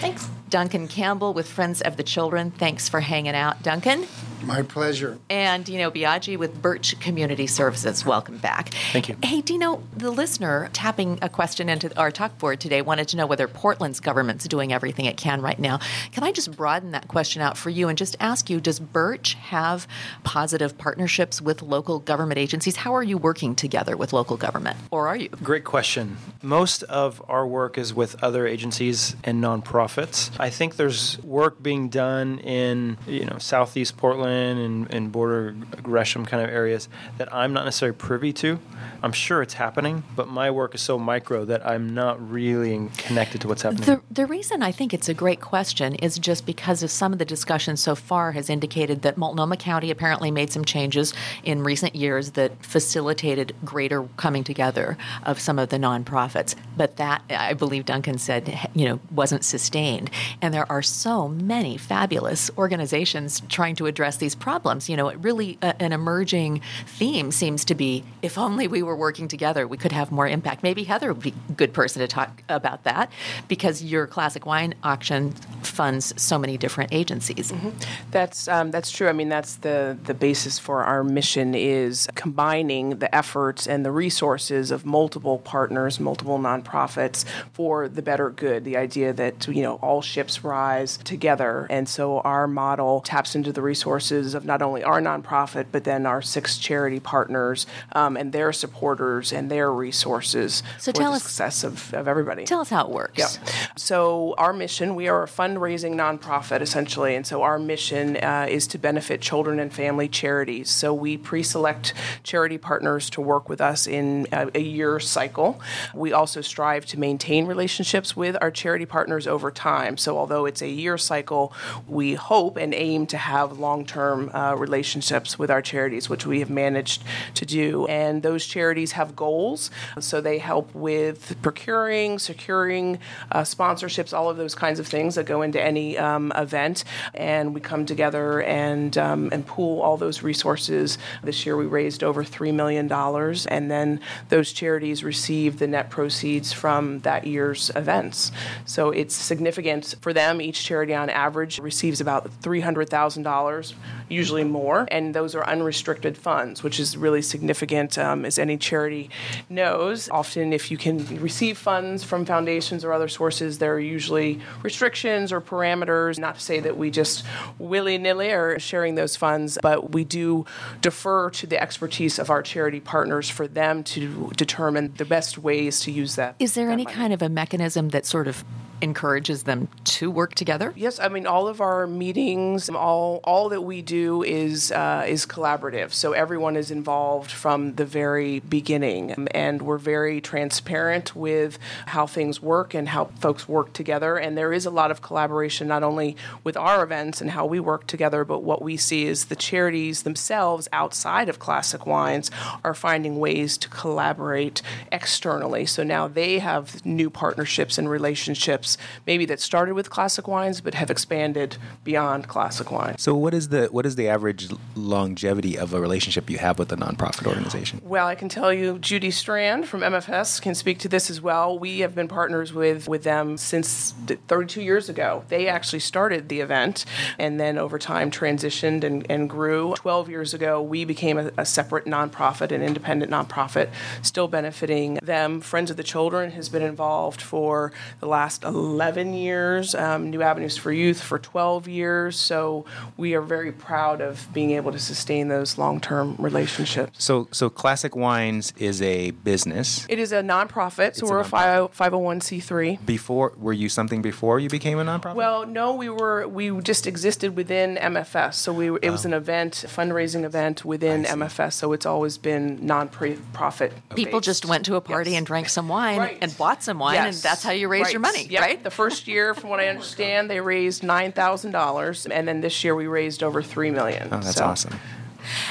Thanks. 0.00 0.28
Duncan 0.54 0.86
Campbell 0.86 1.34
with 1.34 1.48
Friends 1.48 1.80
of 1.80 1.96
the 1.96 2.04
Children. 2.04 2.52
Thanks 2.52 2.88
for 2.88 3.00
hanging 3.00 3.34
out, 3.34 3.64
Duncan. 3.64 4.06
My 4.44 4.62
pleasure. 4.62 5.18
And 5.28 5.64
Dino 5.64 5.90
Biagio 5.90 6.36
with 6.36 6.60
Birch 6.60 7.00
Community 7.00 7.48
Services. 7.48 8.04
Welcome 8.04 8.38
back. 8.38 8.68
Thank 8.92 9.08
you. 9.08 9.16
Hey, 9.24 9.40
Dino, 9.40 9.82
the 9.96 10.12
listener 10.12 10.68
tapping 10.72 11.18
a 11.22 11.28
question 11.28 11.68
into 11.68 11.98
our 11.98 12.12
talk 12.12 12.38
board 12.38 12.60
today 12.60 12.82
wanted 12.82 13.08
to 13.08 13.16
know 13.16 13.26
whether 13.26 13.48
Portland's 13.48 13.98
government's 13.98 14.46
doing 14.46 14.72
everything 14.72 15.06
it 15.06 15.16
can 15.16 15.40
right 15.40 15.58
now. 15.58 15.80
Can 16.12 16.22
I 16.22 16.30
just 16.30 16.54
broaden 16.54 16.92
that 16.92 17.08
question 17.08 17.42
out 17.42 17.56
for 17.56 17.70
you 17.70 17.88
and 17.88 17.98
just 17.98 18.14
ask 18.20 18.48
you 18.48 18.60
Does 18.60 18.78
Birch 18.78 19.34
have 19.34 19.88
positive 20.22 20.78
partnerships 20.78 21.40
with 21.42 21.62
local 21.62 21.98
government 21.98 22.38
agencies? 22.38 22.76
How 22.76 22.94
are 22.94 23.02
you 23.02 23.18
working 23.18 23.56
together 23.56 23.96
with 23.96 24.12
local 24.12 24.36
government? 24.36 24.76
Or 24.92 25.08
are 25.08 25.16
you? 25.16 25.30
Great 25.30 25.64
question. 25.64 26.18
Most 26.42 26.82
of 26.84 27.20
our 27.28 27.46
work 27.46 27.78
is 27.78 27.94
with 27.94 28.22
other 28.22 28.46
agencies 28.46 29.16
and 29.24 29.42
nonprofits. 29.42 30.30
I 30.44 30.50
think 30.50 30.76
there's 30.76 31.18
work 31.22 31.62
being 31.62 31.88
done 31.88 32.38
in, 32.40 32.98
you 33.06 33.24
know, 33.24 33.38
Southeast 33.38 33.96
Portland 33.96 34.60
and, 34.60 34.92
and 34.92 35.10
border 35.10 35.56
Gresham 35.82 36.26
kind 36.26 36.44
of 36.44 36.50
areas 36.50 36.90
that 37.16 37.32
I'm 37.32 37.54
not 37.54 37.64
necessarily 37.64 37.96
privy 37.96 38.34
to. 38.34 38.58
I'm 39.02 39.12
sure 39.12 39.40
it's 39.40 39.54
happening, 39.54 40.02
but 40.14 40.28
my 40.28 40.50
work 40.50 40.74
is 40.74 40.82
so 40.82 40.98
micro 40.98 41.46
that 41.46 41.66
I'm 41.66 41.94
not 41.94 42.30
really 42.30 42.90
connected 42.98 43.40
to 43.40 43.48
what's 43.48 43.62
happening. 43.62 43.86
The, 43.86 44.02
the 44.10 44.26
reason 44.26 44.62
I 44.62 44.70
think 44.70 44.92
it's 44.92 45.08
a 45.08 45.14
great 45.14 45.40
question 45.40 45.94
is 45.94 46.18
just 46.18 46.44
because 46.44 46.82
of 46.82 46.90
some 46.90 47.14
of 47.14 47.18
the 47.18 47.24
discussion 47.24 47.78
so 47.78 47.94
far 47.94 48.32
has 48.32 48.50
indicated 48.50 49.00
that 49.00 49.16
Multnomah 49.16 49.56
County 49.56 49.90
apparently 49.90 50.30
made 50.30 50.52
some 50.52 50.66
changes 50.66 51.14
in 51.42 51.62
recent 51.62 51.96
years 51.96 52.32
that 52.32 52.62
facilitated 52.62 53.56
greater 53.64 54.06
coming 54.18 54.44
together 54.44 54.98
of 55.22 55.40
some 55.40 55.58
of 55.58 55.70
the 55.70 55.78
nonprofits. 55.78 56.54
But 56.76 56.98
that, 56.98 57.22
I 57.30 57.54
believe 57.54 57.86
Duncan 57.86 58.18
said, 58.18 58.68
you 58.74 58.86
know, 58.86 59.00
wasn't 59.10 59.42
sustained. 59.42 60.10
And 60.40 60.52
there 60.52 60.70
are 60.70 60.82
so 60.82 61.28
many 61.28 61.76
fabulous 61.76 62.50
organizations 62.56 63.42
trying 63.48 63.76
to 63.76 63.86
address 63.86 64.16
these 64.18 64.34
problems. 64.34 64.88
You 64.88 64.96
know, 64.96 65.08
it 65.08 65.18
really 65.18 65.58
uh, 65.62 65.72
an 65.80 65.92
emerging 65.92 66.60
theme 66.86 67.30
seems 67.30 67.64
to 67.66 67.74
be 67.74 68.04
if 68.22 68.38
only 68.38 68.68
we 68.68 68.82
were 68.82 68.96
working 68.96 69.28
together, 69.28 69.66
we 69.66 69.76
could 69.76 69.92
have 69.92 70.10
more 70.10 70.26
impact. 70.26 70.62
Maybe 70.62 70.84
Heather 70.84 71.12
would 71.12 71.22
be 71.22 71.34
a 71.48 71.52
good 71.52 71.72
person 71.72 72.00
to 72.00 72.08
talk 72.08 72.42
about 72.48 72.84
that 72.84 73.10
because 73.48 73.82
your 73.82 74.06
classic 74.06 74.46
wine 74.46 74.74
auction 74.82 75.32
funds 75.62 76.14
so 76.16 76.38
many 76.38 76.56
different 76.56 76.92
agencies. 76.92 77.52
Mm-hmm. 77.52 77.70
That's 78.10 78.48
um, 78.48 78.70
that's 78.70 78.90
true. 78.90 79.08
I 79.08 79.12
mean, 79.12 79.28
that's 79.28 79.56
the 79.56 79.98
the 80.04 80.14
basis 80.14 80.58
for 80.58 80.84
our 80.84 81.04
mission 81.04 81.54
is 81.54 82.08
combining 82.14 82.98
the 82.98 83.14
efforts 83.14 83.66
and 83.66 83.84
the 83.84 83.92
resources 83.92 84.70
of 84.70 84.86
multiple 84.86 85.38
partners, 85.38 86.00
multiple 86.00 86.38
nonprofits 86.38 87.24
for 87.52 87.88
the 87.88 88.02
better 88.02 88.30
good. 88.30 88.64
The 88.64 88.76
idea 88.76 89.12
that 89.12 89.46
you 89.48 89.62
know 89.62 89.74
all 89.76 90.02
ships 90.14 90.44
rise 90.44 90.96
together, 90.98 91.66
and 91.68 91.88
so 91.88 92.20
our 92.20 92.46
model 92.46 93.00
taps 93.00 93.34
into 93.34 93.52
the 93.52 93.60
resources 93.60 94.34
of 94.34 94.44
not 94.44 94.62
only 94.62 94.84
our 94.84 95.00
nonprofit 95.00 95.66
but 95.72 95.82
then 95.82 96.06
our 96.06 96.22
six 96.22 96.56
charity 96.56 97.00
partners 97.00 97.66
um, 97.92 98.16
and 98.16 98.32
their 98.32 98.52
supporters 98.52 99.32
and 99.32 99.50
their 99.50 99.72
resources 99.72 100.62
so 100.78 100.92
for 100.92 100.98
tell 100.98 101.10
the 101.10 101.16
us, 101.16 101.22
success 101.24 101.64
of, 101.64 101.92
of 101.94 102.06
everybody. 102.06 102.44
Tell 102.44 102.60
us 102.60 102.70
how 102.70 102.84
it 102.86 102.90
works. 102.90 103.18
Yeah. 103.18 103.28
So 103.76 104.34
our 104.38 104.52
mission, 104.52 104.94
we 104.94 105.08
are 105.08 105.24
a 105.24 105.26
fundraising 105.26 105.94
nonprofit 105.94 106.60
essentially, 106.60 107.16
and 107.16 107.26
so 107.26 107.42
our 107.42 107.58
mission 107.58 108.16
uh, 108.16 108.46
is 108.48 108.66
to 108.68 108.78
benefit 108.78 109.20
children 109.20 109.58
and 109.58 109.72
family 109.72 110.08
charities. 110.08 110.70
So 110.70 110.94
we 110.94 111.16
pre-select 111.16 111.92
charity 112.22 112.58
partners 112.58 113.10
to 113.10 113.20
work 113.20 113.48
with 113.48 113.60
us 113.60 113.86
in 113.86 114.28
a, 114.32 114.48
a 114.54 114.60
year 114.60 115.00
cycle. 115.00 115.60
We 115.92 116.12
also 116.12 116.40
strive 116.40 116.86
to 116.86 117.00
maintain 117.00 117.46
relationships 117.46 118.16
with 118.16 118.36
our 118.40 118.52
charity 118.52 118.86
partners 118.86 119.26
over 119.26 119.50
time. 119.50 119.96
So 120.04 120.18
although 120.18 120.44
it's 120.44 120.62
a 120.62 120.68
year 120.68 120.98
cycle, 120.98 121.52
we 121.88 122.14
hope 122.14 122.58
and 122.58 122.74
aim 122.74 123.06
to 123.06 123.16
have 123.16 123.58
long-term 123.58 124.30
uh, 124.34 124.54
relationships 124.54 125.38
with 125.38 125.50
our 125.50 125.62
charities, 125.62 126.10
which 126.10 126.26
we 126.26 126.40
have 126.40 126.50
managed 126.50 127.02
to 127.34 127.46
do. 127.46 127.86
And 127.86 128.22
those 128.22 128.44
charities 128.44 128.92
have 128.92 129.16
goals, 129.16 129.70
so 129.98 130.20
they 130.20 130.38
help 130.38 130.74
with 130.74 131.36
procuring, 131.40 132.18
securing 132.18 132.98
uh, 133.32 133.42
sponsorships, 133.42 134.12
all 134.12 134.28
of 134.28 134.36
those 134.36 134.54
kinds 134.54 134.78
of 134.78 134.86
things 134.86 135.14
that 135.14 135.24
go 135.24 135.40
into 135.40 135.60
any 135.60 135.96
um, 135.96 136.32
event. 136.36 136.84
And 137.14 137.54
we 137.54 137.60
come 137.60 137.86
together 137.86 138.42
and 138.42 138.96
um, 138.98 139.30
and 139.32 139.46
pool 139.46 139.80
all 139.80 139.96
those 139.96 140.22
resources. 140.22 140.98
This 141.22 141.46
year 141.46 141.56
we 141.56 141.64
raised 141.64 142.04
over 142.04 142.22
three 142.24 142.52
million 142.52 142.88
dollars, 142.88 143.46
and 143.46 143.70
then 143.70 144.00
those 144.28 144.52
charities 144.52 145.02
receive 145.02 145.58
the 145.58 145.66
net 145.66 145.88
proceeds 145.88 146.52
from 146.52 147.00
that 147.00 147.26
year's 147.26 147.70
events. 147.74 148.32
So 148.66 148.90
it's 148.90 149.14
significant 149.14 149.93
for 150.00 150.12
them. 150.12 150.40
Each 150.40 150.64
charity, 150.64 150.94
on 150.94 151.10
average, 151.10 151.58
receives 151.58 152.00
about 152.00 152.30
three 152.42 152.60
hundred 152.60 152.88
thousand 152.88 153.22
dollars, 153.22 153.74
usually 154.08 154.44
more, 154.44 154.86
and 154.90 155.14
those 155.14 155.34
are 155.34 155.44
unrestricted 155.46 156.16
funds, 156.16 156.62
which 156.62 156.80
is 156.80 156.96
really 156.96 157.22
significant, 157.22 157.98
um, 157.98 158.24
as 158.24 158.38
any 158.38 158.56
charity 158.56 159.10
knows. 159.48 160.08
Often, 160.08 160.52
if 160.52 160.70
you 160.70 160.76
can 160.76 161.20
receive 161.20 161.58
funds 161.58 162.04
from 162.04 162.24
foundations 162.24 162.84
or 162.84 162.92
other 162.92 163.08
sources, 163.08 163.58
there 163.58 163.74
are 163.74 163.80
usually 163.80 164.40
restrictions 164.62 165.32
or 165.32 165.40
parameters. 165.40 166.18
Not 166.18 166.36
to 166.36 166.40
say 166.40 166.60
that 166.60 166.76
we 166.76 166.90
just 166.90 167.24
willy 167.58 167.98
nilly 167.98 168.30
are 168.32 168.58
sharing 168.58 168.94
those 168.94 169.16
funds, 169.16 169.58
but 169.62 169.92
we 169.92 170.04
do 170.04 170.46
defer 170.80 171.30
to 171.30 171.46
the 171.46 171.60
expertise 171.60 172.18
of 172.18 172.30
our 172.30 172.42
charity 172.42 172.80
partners 172.80 173.28
for 173.28 173.46
them 173.46 173.82
to 173.84 174.30
determine 174.36 174.94
the 174.96 175.04
best 175.04 175.38
ways 175.38 175.80
to 175.80 175.90
use 175.90 176.16
that. 176.16 176.34
Is 176.38 176.54
there 176.54 176.66
that 176.66 176.72
any 176.72 176.84
money. 176.84 176.94
kind 176.94 177.12
of 177.12 177.22
a 177.22 177.28
mechanism 177.28 177.90
that 177.90 178.06
sort 178.06 178.28
of 178.28 178.44
encourages 178.80 179.44
them 179.44 179.68
to 179.84 180.10
work 180.10 180.34
together? 180.34 180.72
Yes, 180.76 180.98
I 180.98 181.08
mean 181.08 181.26
all 181.26 181.48
of 181.48 181.60
our 181.60 181.86
meetings, 181.86 182.68
all 182.70 183.20
all 183.24 183.48
that 183.50 183.62
we 183.62 183.82
do 183.82 184.22
is 184.22 184.72
uh, 184.72 185.04
is 185.06 185.26
collaborative. 185.26 185.92
So 185.92 186.12
everyone 186.12 186.56
is 186.56 186.70
involved 186.70 187.30
from 187.30 187.74
the 187.74 187.84
very 187.84 188.40
beginning, 188.40 189.12
and 189.32 189.62
we're 189.62 189.78
very 189.78 190.20
transparent 190.20 191.14
with 191.14 191.58
how 191.86 192.06
things 192.06 192.40
work 192.40 192.74
and 192.74 192.88
how 192.88 193.06
folks 193.20 193.48
work 193.48 193.72
together. 193.72 194.16
And 194.16 194.36
there 194.36 194.52
is 194.52 194.66
a 194.66 194.70
lot 194.70 194.90
of 194.90 195.02
collaboration, 195.02 195.68
not 195.68 195.82
only 195.82 196.16
with 196.42 196.56
our 196.56 196.82
events 196.82 197.20
and 197.20 197.30
how 197.30 197.46
we 197.46 197.60
work 197.60 197.86
together, 197.86 198.24
but 198.24 198.42
what 198.42 198.62
we 198.62 198.76
see 198.76 199.06
is 199.06 199.26
the 199.26 199.36
charities 199.36 200.02
themselves 200.02 200.68
outside 200.72 201.28
of 201.28 201.38
Classic 201.38 201.86
Wines 201.86 202.30
are 202.64 202.74
finding 202.74 203.18
ways 203.18 203.58
to 203.58 203.68
collaborate 203.68 204.62
externally. 204.90 205.66
So 205.66 205.82
now 205.82 206.08
they 206.08 206.38
have 206.38 206.84
new 206.84 207.10
partnerships 207.10 207.78
and 207.78 207.88
relationships, 207.88 208.78
maybe 209.06 209.26
that 209.26 209.40
started 209.40 209.73
with 209.74 209.90
Classic 209.90 210.26
Wines, 210.26 210.60
but 210.60 210.74
have 210.74 210.90
expanded 210.90 211.56
beyond 211.82 212.28
Classic 212.28 212.70
Wines. 212.70 213.02
So 213.02 213.14
what 213.14 213.34
is 213.34 213.48
the 213.48 213.66
what 213.66 213.86
is 213.86 213.96
the 213.96 214.08
average 214.08 214.48
longevity 214.74 215.58
of 215.58 215.74
a 215.74 215.80
relationship 215.80 216.30
you 216.30 216.38
have 216.38 216.58
with 216.58 216.72
a 216.72 216.76
nonprofit 216.76 217.26
organization? 217.26 217.80
Well, 217.84 218.06
I 218.06 218.14
can 218.14 218.28
tell 218.28 218.52
you, 218.52 218.78
Judy 218.78 219.10
Strand 219.10 219.68
from 219.68 219.80
MFS 219.80 220.40
can 220.40 220.54
speak 220.54 220.78
to 220.80 220.88
this 220.88 221.10
as 221.10 221.20
well. 221.20 221.58
We 221.58 221.80
have 221.80 221.94
been 221.94 222.08
partners 222.08 222.52
with 222.52 222.88
with 222.88 223.02
them 223.04 223.36
since 223.36 223.92
32 224.28 224.62
years 224.62 224.88
ago. 224.88 225.24
They 225.28 225.48
actually 225.48 225.80
started 225.80 226.28
the 226.28 226.40
event, 226.40 226.84
and 227.18 227.40
then 227.40 227.58
over 227.58 227.78
time 227.78 228.10
transitioned 228.10 228.84
and, 228.84 229.06
and 229.10 229.28
grew. 229.28 229.74
12 229.76 230.08
years 230.08 230.34
ago, 230.34 230.62
we 230.62 230.84
became 230.84 231.18
a, 231.18 231.30
a 231.36 231.44
separate 231.44 231.84
nonprofit, 231.84 232.52
an 232.52 232.62
independent 232.62 233.10
nonprofit, 233.10 233.68
still 234.02 234.28
benefiting 234.28 234.94
them. 235.02 235.40
Friends 235.40 235.70
of 235.70 235.76
the 235.76 235.82
Children 235.82 236.32
has 236.32 236.48
been 236.48 236.62
involved 236.62 237.20
for 237.20 237.72
the 238.00 238.06
last 238.06 238.44
11 238.44 239.14
years. 239.14 239.63
Um, 239.72 240.10
New 240.10 240.20
Avenues 240.20 240.56
for 240.56 240.72
Youth 240.72 241.00
for 241.00 241.20
12 241.20 241.68
years. 241.68 242.16
So 242.18 242.64
we 242.96 243.14
are 243.14 243.20
very 243.20 243.52
proud 243.52 244.00
of 244.00 244.26
being 244.32 244.50
able 244.50 244.72
to 244.72 244.78
sustain 244.80 245.28
those 245.28 245.56
long-term 245.58 246.16
relationships. 246.18 247.04
So 247.04 247.28
so 247.30 247.48
Classic 247.48 247.94
Wines 247.94 248.52
is 248.58 248.82
a 248.82 249.12
business. 249.12 249.86
It 249.88 250.00
is 250.00 250.10
a 250.10 250.22
nonprofit, 250.22 250.74
so 250.74 250.82
It's 250.86 251.02
a 251.02 251.06
we're 251.06 251.20
a 251.20 251.24
nonprofit. 251.24 251.70
501c3. 251.76 252.84
Before 252.84 253.32
were 253.36 253.52
you 253.52 253.68
something 253.68 254.02
before 254.02 254.40
you 254.40 254.48
became 254.48 254.78
a 254.78 254.84
nonprofit? 254.84 255.14
Well, 255.14 255.46
no, 255.46 255.74
we 255.74 255.88
were 255.88 256.26
we 256.26 256.50
just 256.62 256.86
existed 256.86 257.36
within 257.36 257.76
MFS. 257.76 258.34
So 258.34 258.52
we 258.52 258.70
were, 258.70 258.78
it 258.82 258.90
was 258.90 259.04
an 259.04 259.14
event, 259.14 259.62
a 259.64 259.68
fundraising 259.68 260.24
event 260.24 260.64
within 260.64 261.04
MFS. 261.04 261.52
So 261.54 261.72
it's 261.72 261.86
always 261.86 262.18
been 262.18 262.64
non-profit. 262.66 263.72
People 263.94 264.20
just 264.20 264.44
went 264.46 264.64
to 264.66 264.76
a 264.76 264.80
party 264.80 265.10
Yes. 265.12 265.18
and 265.18 265.26
drank 265.26 265.48
some 265.48 265.68
wine 265.68 265.98
Right. 265.98 266.18
and 266.20 266.36
bought 266.38 266.62
some 266.62 266.78
wine, 266.78 266.96
and 266.96 267.14
that's 267.16 267.42
how 267.42 267.50
you 267.52 267.68
raise 267.68 267.92
your 267.92 268.00
money, 268.00 268.26
Yep. 268.26 268.40
right? 268.42 268.62
The 268.62 268.70
first 268.70 269.06
year, 269.06 269.34
from 269.34 269.50
what 269.54 269.60
I 269.64 269.66
oh 269.68 269.70
understand, 269.70 270.28
they 270.30 270.40
raised 270.40 270.82
nine 270.82 271.12
thousand 271.12 271.52
dollars, 271.52 272.06
and 272.06 272.26
then 272.28 272.40
this 272.40 272.64
year 272.64 272.74
we 272.74 272.86
raised 272.86 273.22
over 273.22 273.42
three 273.42 273.70
million. 273.70 274.08
oh, 274.12 274.18
that's 274.20 274.36
So- 274.36 274.44
awesome. 274.44 274.78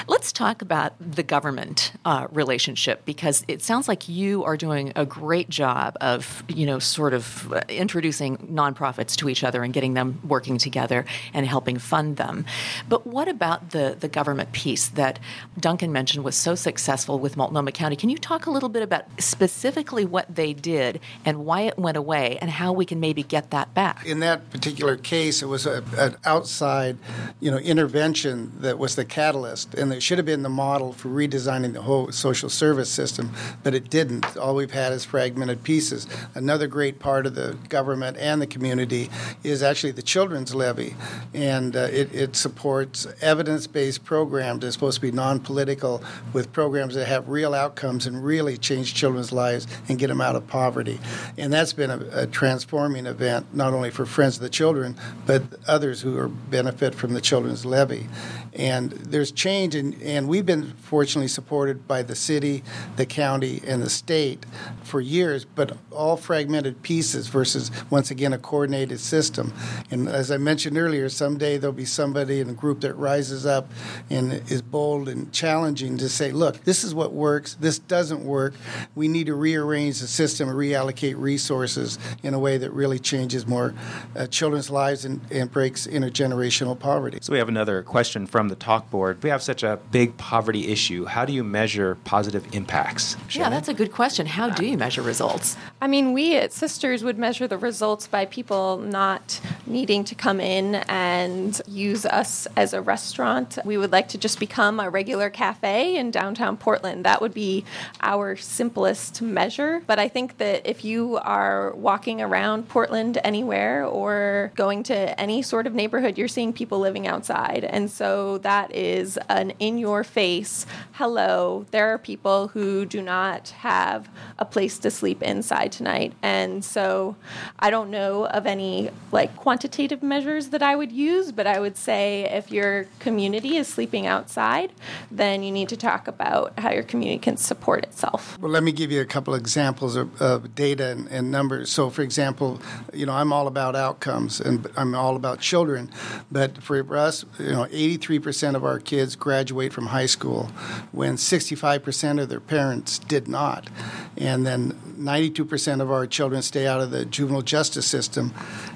Let's 0.07 0.31
talk 0.31 0.61
about 0.61 0.93
the 0.99 1.23
government 1.23 1.93
uh, 2.05 2.27
relationship 2.31 3.05
because 3.05 3.43
it 3.47 3.61
sounds 3.61 3.87
like 3.87 4.07
you 4.07 4.43
are 4.43 4.57
doing 4.57 4.93
a 4.95 5.05
great 5.05 5.49
job 5.49 5.97
of, 6.01 6.43
you 6.47 6.65
know, 6.65 6.79
sort 6.79 7.13
of 7.13 7.51
uh, 7.51 7.61
introducing 7.69 8.37
nonprofits 8.37 9.15
to 9.17 9.29
each 9.29 9.43
other 9.43 9.63
and 9.63 9.73
getting 9.73 9.93
them 9.93 10.19
working 10.27 10.57
together 10.57 11.05
and 11.33 11.45
helping 11.45 11.77
fund 11.77 12.17
them. 12.17 12.45
But 12.87 13.05
what 13.05 13.27
about 13.27 13.71
the, 13.71 13.97
the 13.99 14.07
government 14.07 14.51
piece 14.53 14.87
that 14.89 15.19
Duncan 15.59 15.91
mentioned 15.91 16.23
was 16.23 16.35
so 16.35 16.55
successful 16.55 17.19
with 17.19 17.35
Multnomah 17.35 17.71
County? 17.71 17.95
Can 17.95 18.09
you 18.09 18.17
talk 18.17 18.45
a 18.45 18.51
little 18.51 18.69
bit 18.69 18.83
about 18.83 19.03
specifically 19.19 20.05
what 20.05 20.33
they 20.33 20.53
did 20.53 20.99
and 21.25 21.45
why 21.45 21.61
it 21.61 21.77
went 21.77 21.97
away 21.97 22.37
and 22.41 22.49
how 22.49 22.71
we 22.71 22.85
can 22.85 22.99
maybe 22.99 23.23
get 23.23 23.51
that 23.51 23.73
back? 23.73 24.05
in 24.13 24.19
that 24.19 24.49
particular 24.51 24.95
case, 24.95 25.41
it 25.41 25.47
was 25.47 25.65
a, 25.65 25.83
an 25.97 26.15
outside, 26.23 26.97
you 27.39 27.49
know, 27.49 27.57
intervention 27.57 28.51
that 28.59 28.77
was 28.77 28.95
the 28.95 29.03
catalyst, 29.03 29.62
and 29.77 29.93
it 29.93 30.01
should 30.01 30.17
have 30.17 30.25
been 30.25 30.43
the 30.43 30.49
model 30.49 30.93
for 30.93 31.09
redesigning 31.09 31.73
the 31.73 31.81
whole 31.81 32.11
social 32.11 32.49
service 32.49 32.89
system, 32.89 33.31
but 33.63 33.73
it 33.73 33.89
didn't. 33.89 34.37
All 34.37 34.55
we've 34.55 34.71
had 34.71 34.93
is 34.93 35.05
fragmented 35.05 35.63
pieces. 35.63 36.07
Another 36.35 36.67
great 36.67 36.99
part 36.99 37.25
of 37.25 37.35
the 37.35 37.57
government 37.69 38.17
and 38.17 38.41
the 38.41 38.47
community 38.47 39.09
is 39.43 39.63
actually 39.63 39.91
the 39.91 40.01
children's 40.01 40.53
levy, 40.53 40.95
and 41.33 41.75
uh, 41.75 41.87
it, 41.91 42.13
it 42.13 42.35
supports 42.35 43.07
evidence-based 43.21 44.03
programs. 44.03 44.61
that 44.61 44.67
are 44.67 44.71
supposed 44.71 44.95
to 44.95 45.01
be 45.01 45.11
non-political 45.11 46.03
with 46.33 46.51
programs 46.51 46.95
that 46.95 47.07
have 47.07 47.29
real 47.29 47.53
outcomes 47.53 48.05
and 48.05 48.23
really 48.23 48.57
change 48.57 48.93
children's 48.93 49.31
lives 49.31 49.67
and 49.87 49.99
get 49.99 50.07
them 50.07 50.21
out 50.21 50.35
of 50.35 50.47
poverty. 50.47 50.99
And 51.37 51.51
that's 51.51 51.73
been 51.73 51.89
a, 51.89 51.99
a 52.11 52.27
transforming 52.27 53.05
event, 53.05 53.53
not 53.53 53.73
only 53.73 53.89
for 53.89 54.05
Friends 54.05 54.35
of 54.37 54.41
the 54.41 54.49
Children, 54.49 54.95
but 55.25 55.43
others 55.67 56.01
who 56.01 56.17
are 56.17 56.27
benefit 56.27 56.95
from 56.95 57.13
the 57.13 57.21
Children's 57.21 57.65
Levy. 57.65 58.07
And 58.55 58.91
there's 58.91 59.31
change, 59.31 59.73
and, 59.73 59.99
and 60.01 60.27
we've 60.27 60.45
been 60.45 60.73
fortunately 60.73 61.27
supported 61.27 61.87
by 61.87 62.03
the 62.03 62.15
city, 62.15 62.63
the 62.97 63.05
county, 63.05 63.61
and 63.65 63.81
the 63.81 63.89
state 63.89 64.45
for 64.83 65.01
years, 65.01 65.43
but 65.43 65.77
all 65.91 66.17
fragmented 66.17 66.81
pieces 66.83 67.27
versus, 67.27 67.71
once 67.89 68.11
again, 68.11 68.31
a 68.31 68.37
coordinated 68.37 68.99
system. 68.99 69.53
And 69.89 70.07
as 70.07 70.29
I 70.29 70.37
mentioned 70.37 70.77
earlier, 70.77 71.09
someday 71.09 71.57
there'll 71.57 71.73
be 71.73 71.85
somebody 71.85 72.39
in 72.39 72.49
a 72.49 72.53
group 72.53 72.81
that 72.81 72.93
rises 72.93 73.45
up 73.45 73.71
and 74.09 74.33
is 74.51 74.61
bold 74.61 75.09
and 75.09 75.31
challenging 75.31 75.97
to 75.97 76.07
say, 76.07 76.31
look, 76.31 76.63
this 76.63 76.83
is 76.83 76.93
what 76.93 77.11
works, 77.11 77.55
this 77.55 77.79
doesn't 77.79 78.23
work. 78.23 78.53
We 78.93 79.07
need 79.07 79.25
to 79.27 79.35
rearrange 79.35 79.99
the 79.99 80.07
system 80.07 80.49
and 80.49 80.57
reallocate 80.57 81.15
resources 81.17 81.97
in 82.21 82.33
a 82.33 82.39
way 82.39 82.57
that 82.57 82.71
really 82.71 82.99
changes 82.99 83.47
more 83.47 83.73
uh, 84.15 84.27
children's 84.27 84.69
lives 84.69 85.05
and, 85.05 85.21
and 85.31 85.51
breaks 85.51 85.87
intergenerational 85.87 86.77
poverty. 86.77 87.19
So 87.21 87.31
we 87.31 87.39
have 87.39 87.49
another 87.49 87.81
question 87.83 88.27
from 88.27 88.42
the 88.47 88.55
talk 88.55 88.89
board. 88.89 89.21
We 89.23 89.29
have 89.29 89.41
such 89.41 89.63
a 89.63 89.79
big 89.91 90.17
poverty 90.17 90.67
issue. 90.67 91.05
How 91.05 91.25
do 91.25 91.33
you 91.33 91.43
measure 91.43 91.95
positive 92.03 92.47
impacts? 92.53 93.17
Yeah, 93.31 93.49
that's 93.49 93.67
a 93.67 93.73
good 93.73 93.91
question. 93.91 94.25
How 94.25 94.49
do 94.49 94.65
you 94.65 94.77
measure 94.77 95.01
results? 95.01 95.57
I 95.81 95.87
mean, 95.87 96.13
we 96.13 96.35
at 96.37 96.53
Sisters 96.53 97.03
would 97.03 97.17
measure 97.17 97.47
the 97.47 97.57
results 97.57 98.07
by 98.07 98.25
people 98.25 98.77
not 98.77 99.39
needing 99.65 100.03
to 100.05 100.15
come 100.15 100.39
in 100.39 100.75
and 100.75 101.59
use 101.67 102.05
us 102.05 102.47
as 102.55 102.73
a 102.73 102.81
restaurant. 102.81 103.57
We 103.65 103.77
would 103.77 103.91
like 103.91 104.07
to 104.09 104.17
just 104.17 104.39
become 104.39 104.79
a 104.79 104.89
regular 104.89 105.29
cafe 105.29 105.97
in 105.97 106.11
downtown 106.11 106.57
Portland. 106.57 107.05
That 107.05 107.21
would 107.21 107.33
be 107.33 107.65
our 108.01 108.35
simplest 108.35 109.21
measure. 109.21 109.81
But 109.87 109.99
I 109.99 110.07
think 110.07 110.37
that 110.37 110.65
if 110.65 110.85
you 110.85 111.17
are 111.17 111.73
walking 111.75 112.21
around 112.21 112.69
Portland 112.69 113.19
anywhere 113.23 113.85
or 113.85 114.51
going 114.55 114.83
to 114.83 115.19
any 115.19 115.41
sort 115.41 115.67
of 115.67 115.73
neighborhood, 115.73 116.17
you're 116.17 116.27
seeing 116.27 116.53
people 116.53 116.79
living 116.79 117.07
outside. 117.07 117.63
And 117.63 117.89
so 117.89 118.32
that 118.39 118.73
is 118.73 119.17
an 119.29 119.51
in 119.59 119.77
your 119.77 120.03
face 120.03 120.65
hello, 120.93 121.65
there 121.71 121.91
are 121.91 121.97
people 121.97 122.49
who 122.49 122.85
do 122.85 123.01
not 123.01 123.49
have 123.49 124.07
a 124.37 124.45
place 124.45 124.77
to 124.77 124.91
sleep 124.91 125.23
inside 125.23 125.71
tonight. 125.71 126.13
And 126.21 126.63
so 126.63 127.15
I 127.57 127.71
don't 127.71 127.89
know 127.89 128.27
of 128.27 128.45
any 128.45 128.91
like 129.11 129.35
quantitative 129.35 130.03
measures 130.03 130.49
that 130.49 130.61
I 130.61 130.75
would 130.75 130.91
use, 130.91 131.31
but 131.31 131.47
I 131.47 131.59
would 131.59 131.75
say 131.75 132.29
if 132.31 132.51
your 132.51 132.85
community 132.99 133.57
is 133.57 133.67
sleeping 133.67 134.05
outside, 134.05 134.71
then 135.09 135.41
you 135.41 135.51
need 135.51 135.67
to 135.69 135.77
talk 135.77 136.07
about 136.07 136.57
how 136.59 136.71
your 136.71 136.83
community 136.83 137.17
can 137.17 137.37
support 137.37 137.83
itself. 137.83 138.37
Well, 138.39 138.51
let 138.51 138.61
me 138.61 138.71
give 138.71 138.91
you 138.91 139.01
a 139.01 139.05
couple 139.05 139.33
examples 139.33 139.95
of, 139.95 140.21
of 140.21 140.53
data 140.53 140.91
and, 140.91 141.07
and, 141.07 141.31
numbers. 141.31 141.71
So, 141.71 141.89
for 141.89 142.03
example, 142.03 142.61
you 142.93 143.07
know, 143.07 143.13
I'm 143.13 143.33
all 143.33 143.47
about 143.47 143.75
outcomes 143.75 144.39
and 144.39 144.69
I'm 144.77 144.93
all 144.93 145.15
about 145.15 145.39
children, 145.39 145.89
but 146.31 146.61
for 146.61 146.95
us, 146.95 147.25
you 147.39 147.51
know, 147.51 147.65
83% 147.65 148.22
of 148.55 148.63
our 148.63 148.79
kids 148.79 149.15
graduate 149.15 149.73
from 149.73 149.87
high 149.87 150.05
school 150.05 150.45
when 150.91 151.15
65% 151.15 152.21
of 152.21 152.29
their 152.29 152.39
parents 152.39 152.99
did 152.99 153.27
not. 153.27 153.69
And 154.17 154.45
then 154.45 154.71
92% 154.97 155.81
of 155.81 155.91
our 155.91 156.07
children 156.07 156.41
stay 156.41 156.65
out 156.65 156.81
of 156.81 156.91
the 156.91 157.05
juvenile 157.05 157.41
justice 157.41 157.85
system, 157.85 158.33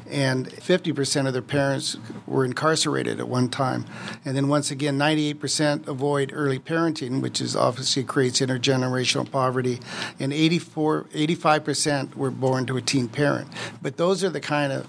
and 0.09 0.47
50% 0.47 1.27
of 1.27 1.33
their 1.33 1.41
parents 1.41 1.97
were 2.25 2.45
incarcerated 2.45 3.19
at 3.19 3.27
one 3.27 3.49
time. 3.49 3.85
And 4.25 4.35
then 4.35 4.47
once 4.47 4.71
again, 4.71 4.97
98% 4.97 5.87
avoid 5.87 6.31
early 6.33 6.59
parenting, 6.59 7.21
which 7.21 7.41
is 7.41 7.55
obviously 7.55 8.03
creates 8.03 8.39
intergenerational 8.39 9.29
poverty, 9.29 9.79
and 10.19 10.33
84, 10.33 11.05
85% 11.13 12.15
were 12.15 12.31
born 12.31 12.65
to 12.67 12.77
a 12.77 12.81
teen 12.81 13.07
parent. 13.07 13.47
But 13.81 13.97
those 13.97 14.23
are 14.23 14.29
the 14.29 14.39
kind 14.39 14.71
of 14.71 14.85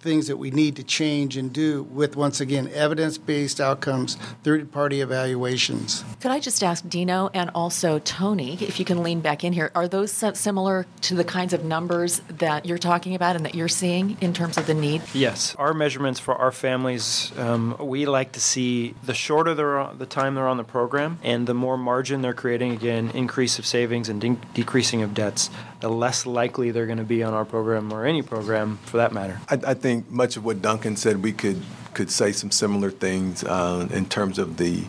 things 0.00 0.26
that 0.26 0.36
we 0.36 0.50
need 0.50 0.76
to 0.76 0.82
change 0.82 1.36
and 1.36 1.52
do 1.52 1.84
with, 1.84 2.16
once 2.16 2.40
again, 2.40 2.70
evidence 2.74 3.18
based 3.18 3.60
outcomes, 3.60 4.16
third 4.42 4.70
party 4.72 5.00
evaluations. 5.00 6.04
Could 6.20 6.30
I 6.30 6.40
just 6.40 6.62
ask 6.62 6.88
Dino 6.88 7.30
and 7.32 7.50
also 7.54 7.98
Tony, 8.00 8.54
if 8.60 8.78
you 8.78 8.84
can 8.84 9.02
lean 9.02 9.20
back 9.20 9.44
in 9.44 9.52
here, 9.52 9.70
are 9.74 9.88
those 9.88 10.12
similar 10.12 10.86
to 11.02 11.14
the 11.14 11.24
kinds 11.24 11.52
of 11.52 11.64
numbers 11.64 12.20
that 12.28 12.66
you're 12.66 12.78
talking 12.78 13.14
about 13.14 13.36
and 13.36 13.44
that 13.44 13.54
you're 13.54 13.68
seeing 13.68 14.16
in 14.20 14.32
terms 14.32 14.41
of 14.42 14.66
the 14.66 14.74
need? 14.74 15.02
Yes. 15.14 15.54
Our 15.56 15.74
measurements 15.74 16.20
for 16.20 16.34
our 16.34 16.52
families, 16.52 17.32
um, 17.38 17.76
we 17.78 18.06
like 18.06 18.32
to 18.32 18.40
see 18.40 18.94
the 19.04 19.14
shorter 19.14 19.54
they're 19.54 19.90
the 19.94 20.06
time 20.06 20.34
they're 20.34 20.48
on 20.48 20.56
the 20.56 20.64
program 20.64 21.18
and 21.22 21.46
the 21.46 21.54
more 21.54 21.76
margin 21.76 22.22
they're 22.22 22.34
creating, 22.34 22.72
again, 22.72 23.10
increase 23.14 23.58
of 23.58 23.66
savings 23.66 24.08
and 24.08 24.20
de- 24.20 24.38
decreasing 24.54 25.02
of 25.02 25.14
debts, 25.14 25.50
the 25.80 25.88
less 25.88 26.26
likely 26.26 26.70
they're 26.70 26.86
going 26.86 26.98
to 26.98 27.04
be 27.04 27.22
on 27.22 27.34
our 27.34 27.44
program 27.44 27.92
or 27.92 28.04
any 28.04 28.22
program 28.22 28.78
for 28.84 28.98
that 28.98 29.12
matter. 29.12 29.40
I, 29.48 29.58
I 29.68 29.74
think 29.74 30.10
much 30.10 30.36
of 30.36 30.44
what 30.44 30.62
Duncan 30.62 30.96
said, 30.96 31.22
we 31.22 31.32
could 31.32 31.62
could 31.94 32.10
say 32.10 32.32
some 32.32 32.50
similar 32.50 32.90
things 32.90 33.44
uh, 33.44 33.86
in 33.92 34.06
terms 34.06 34.38
of 34.38 34.56
the 34.56 34.84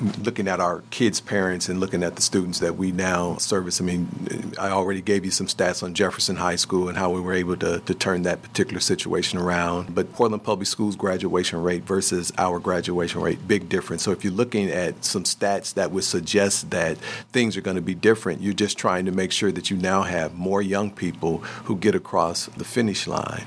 looking 0.00 0.48
at 0.48 0.60
our 0.60 0.82
kids' 0.90 1.20
parents 1.20 1.68
and 1.68 1.80
looking 1.80 2.02
at 2.02 2.16
the 2.16 2.22
students 2.22 2.58
that 2.60 2.76
we 2.76 2.92
now 2.92 3.36
service. 3.36 3.80
I 3.80 3.84
mean, 3.84 4.52
I 4.58 4.70
already 4.70 5.00
gave 5.00 5.24
you 5.24 5.30
some 5.30 5.46
stats 5.46 5.82
on 5.82 5.94
Jefferson 5.94 6.36
High 6.36 6.56
School 6.56 6.88
and 6.88 6.96
how 6.96 7.10
we 7.10 7.20
were 7.20 7.34
able 7.34 7.56
to, 7.56 7.80
to 7.80 7.94
turn 7.94 8.22
that 8.22 8.42
particular 8.42 8.80
situation 8.80 9.38
around. 9.38 9.94
But 9.94 10.12
Portland 10.12 10.44
Public 10.44 10.66
Schools 10.66 10.96
graduation 10.96 11.62
rate 11.62 11.82
versus 11.82 12.32
our 12.38 12.58
graduation 12.58 13.20
rate, 13.20 13.46
big 13.46 13.68
difference. 13.68 14.02
So 14.02 14.12
if 14.12 14.24
you're 14.24 14.32
looking 14.32 14.70
at 14.70 15.04
some 15.04 15.24
stats 15.24 15.74
that 15.74 15.90
would 15.90 16.04
suggest 16.04 16.70
that 16.70 16.96
things 17.32 17.56
are 17.56 17.60
going 17.60 17.76
to 17.76 17.82
be 17.82 17.94
different, 17.94 18.40
you're 18.40 18.54
just 18.54 18.78
trying 18.78 19.06
to 19.06 19.12
make 19.12 19.32
sure 19.32 19.52
that 19.52 19.70
you 19.70 19.76
now 19.76 20.02
have 20.02 20.34
more 20.34 20.62
young 20.62 20.90
people 20.90 21.38
who 21.64 21.76
get 21.76 21.94
across 21.94 22.46
the 22.46 22.64
finish 22.64 23.06
line. 23.06 23.44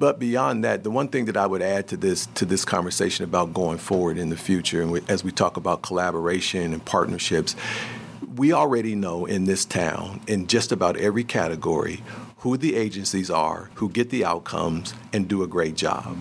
But 0.00 0.18
beyond 0.18 0.64
that, 0.64 0.82
the 0.82 0.90
one 0.90 1.08
thing 1.08 1.26
that 1.26 1.36
I 1.36 1.46
would 1.46 1.60
add 1.60 1.86
to 1.88 1.96
this 1.98 2.24
to 2.36 2.46
this 2.46 2.64
conversation 2.64 3.22
about 3.22 3.52
going 3.52 3.76
forward 3.76 4.16
in 4.16 4.30
the 4.30 4.36
future, 4.36 4.80
and 4.80 4.90
we, 4.90 5.02
as 5.10 5.22
we 5.22 5.30
talk 5.30 5.58
about 5.58 5.82
collaboration 5.82 6.72
and 6.72 6.82
partnerships, 6.82 7.54
we 8.34 8.50
already 8.54 8.94
know 8.94 9.26
in 9.26 9.44
this 9.44 9.66
town, 9.66 10.22
in 10.26 10.46
just 10.46 10.72
about 10.72 10.96
every 10.96 11.22
category, 11.22 12.02
who 12.38 12.56
the 12.56 12.76
agencies 12.76 13.30
are 13.30 13.68
who 13.74 13.90
get 13.90 14.08
the 14.08 14.24
outcomes 14.24 14.94
and 15.12 15.28
do 15.28 15.42
a 15.42 15.46
great 15.46 15.74
job. 15.74 16.16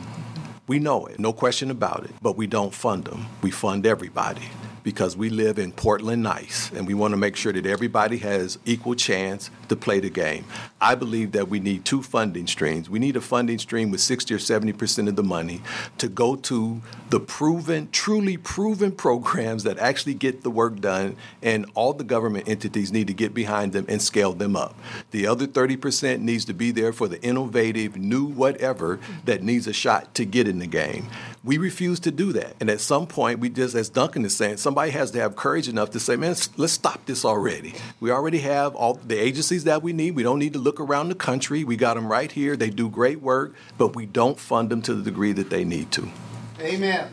We 0.67 0.80
know 0.80 1.05
it, 1.05 1.17
no 1.17 1.32
question 1.32 1.71
about 1.71 2.03
it, 2.03 2.11
but 2.21 2.36
we 2.36 2.47
don't 2.47 2.73
fund 2.73 3.05
them. 3.05 3.27
We 3.41 3.49
fund 3.49 3.86
everybody 3.86 4.49
because 4.89 5.15
we 5.15 5.29
live 5.29 5.59
in 5.59 5.71
Portland 5.71 6.23
nice 6.23 6.71
and 6.71 6.87
we 6.87 6.95
want 6.95 7.11
to 7.11 7.15
make 7.15 7.35
sure 7.35 7.53
that 7.53 7.67
everybody 7.67 8.17
has 8.17 8.57
equal 8.65 8.95
chance 8.95 9.51
to 9.67 9.75
play 9.75 9.99
the 9.99 10.09
game. 10.09 10.43
I 10.81 10.95
believe 10.95 11.33
that 11.33 11.47
we 11.47 11.59
need 11.59 11.85
two 11.85 12.01
funding 12.01 12.47
streams. 12.47 12.89
We 12.89 12.97
need 12.97 13.15
a 13.15 13.21
funding 13.21 13.59
stream 13.59 13.91
with 13.91 14.01
60 14.01 14.33
or 14.33 14.39
70% 14.39 15.07
of 15.07 15.15
the 15.15 15.21
money 15.21 15.61
to 15.99 16.07
go 16.07 16.35
to 16.37 16.81
the 17.11 17.19
proven, 17.19 17.89
truly 17.91 18.35
proven 18.35 18.91
programs 18.91 19.61
that 19.63 19.77
actually 19.77 20.15
get 20.15 20.41
the 20.41 20.49
work 20.49 20.79
done 20.79 21.15
and 21.43 21.67
all 21.75 21.93
the 21.93 22.03
government 22.03 22.49
entities 22.49 22.91
need 22.91 23.05
to 23.05 23.13
get 23.13 23.35
behind 23.35 23.73
them 23.73 23.85
and 23.87 24.01
scale 24.01 24.33
them 24.33 24.55
up. 24.55 24.75
The 25.11 25.27
other 25.27 25.45
30% 25.45 26.21
needs 26.21 26.45
to 26.45 26.53
be 26.55 26.71
there 26.71 26.93
for 26.93 27.07
the 27.07 27.21
innovative, 27.21 27.95
new 27.95 28.25
whatever 28.25 28.99
that 29.25 29.43
needs 29.43 29.67
a 29.67 29.73
shot 29.73 30.15
to 30.15 30.25
get 30.25 30.47
in 30.47 30.57
the 30.57 30.65
game. 30.65 31.05
We 31.43 31.57
refuse 31.57 32.01
to 32.01 32.11
do 32.11 32.33
that. 32.33 32.55
And 32.59 32.69
at 32.69 32.81
some 32.81 33.07
point, 33.07 33.39
we 33.39 33.49
just, 33.49 33.73
as 33.73 33.87
Duncan 33.87 34.25
is 34.25 34.35
saying, 34.35 34.57
somebody 34.57 34.91
has 34.91 35.11
to 35.11 35.19
have 35.19 35.37
courage 35.37 35.69
enough 35.69 35.91
to 35.91 35.99
say, 35.99 36.17
man, 36.17 36.35
let's 36.57 36.73
stop 36.73 37.05
this 37.05 37.23
already. 37.23 37.75
We 38.01 38.11
already 38.11 38.39
have 38.39 38.75
all 38.75 38.95
the 38.95 39.17
agencies 39.17 39.63
that 39.63 39.81
we 39.81 39.93
need. 39.93 40.15
We 40.15 40.23
don't 40.23 40.39
need 40.39 40.53
to 40.53 40.59
look 40.59 40.81
around 40.81 41.07
the 41.07 41.15
country. 41.15 41.63
We 41.63 41.77
got 41.77 41.93
them 41.93 42.11
right 42.11 42.29
here. 42.29 42.57
They 42.57 42.69
do 42.69 42.89
great 42.89 43.21
work, 43.21 43.53
but 43.77 43.95
we 43.95 44.05
don't 44.05 44.37
fund 44.37 44.69
them 44.69 44.81
to 44.81 44.93
the 44.93 45.03
degree 45.03 45.31
that 45.31 45.49
they 45.49 45.63
need 45.63 45.91
to. 45.93 46.09
Amen. 46.62 47.10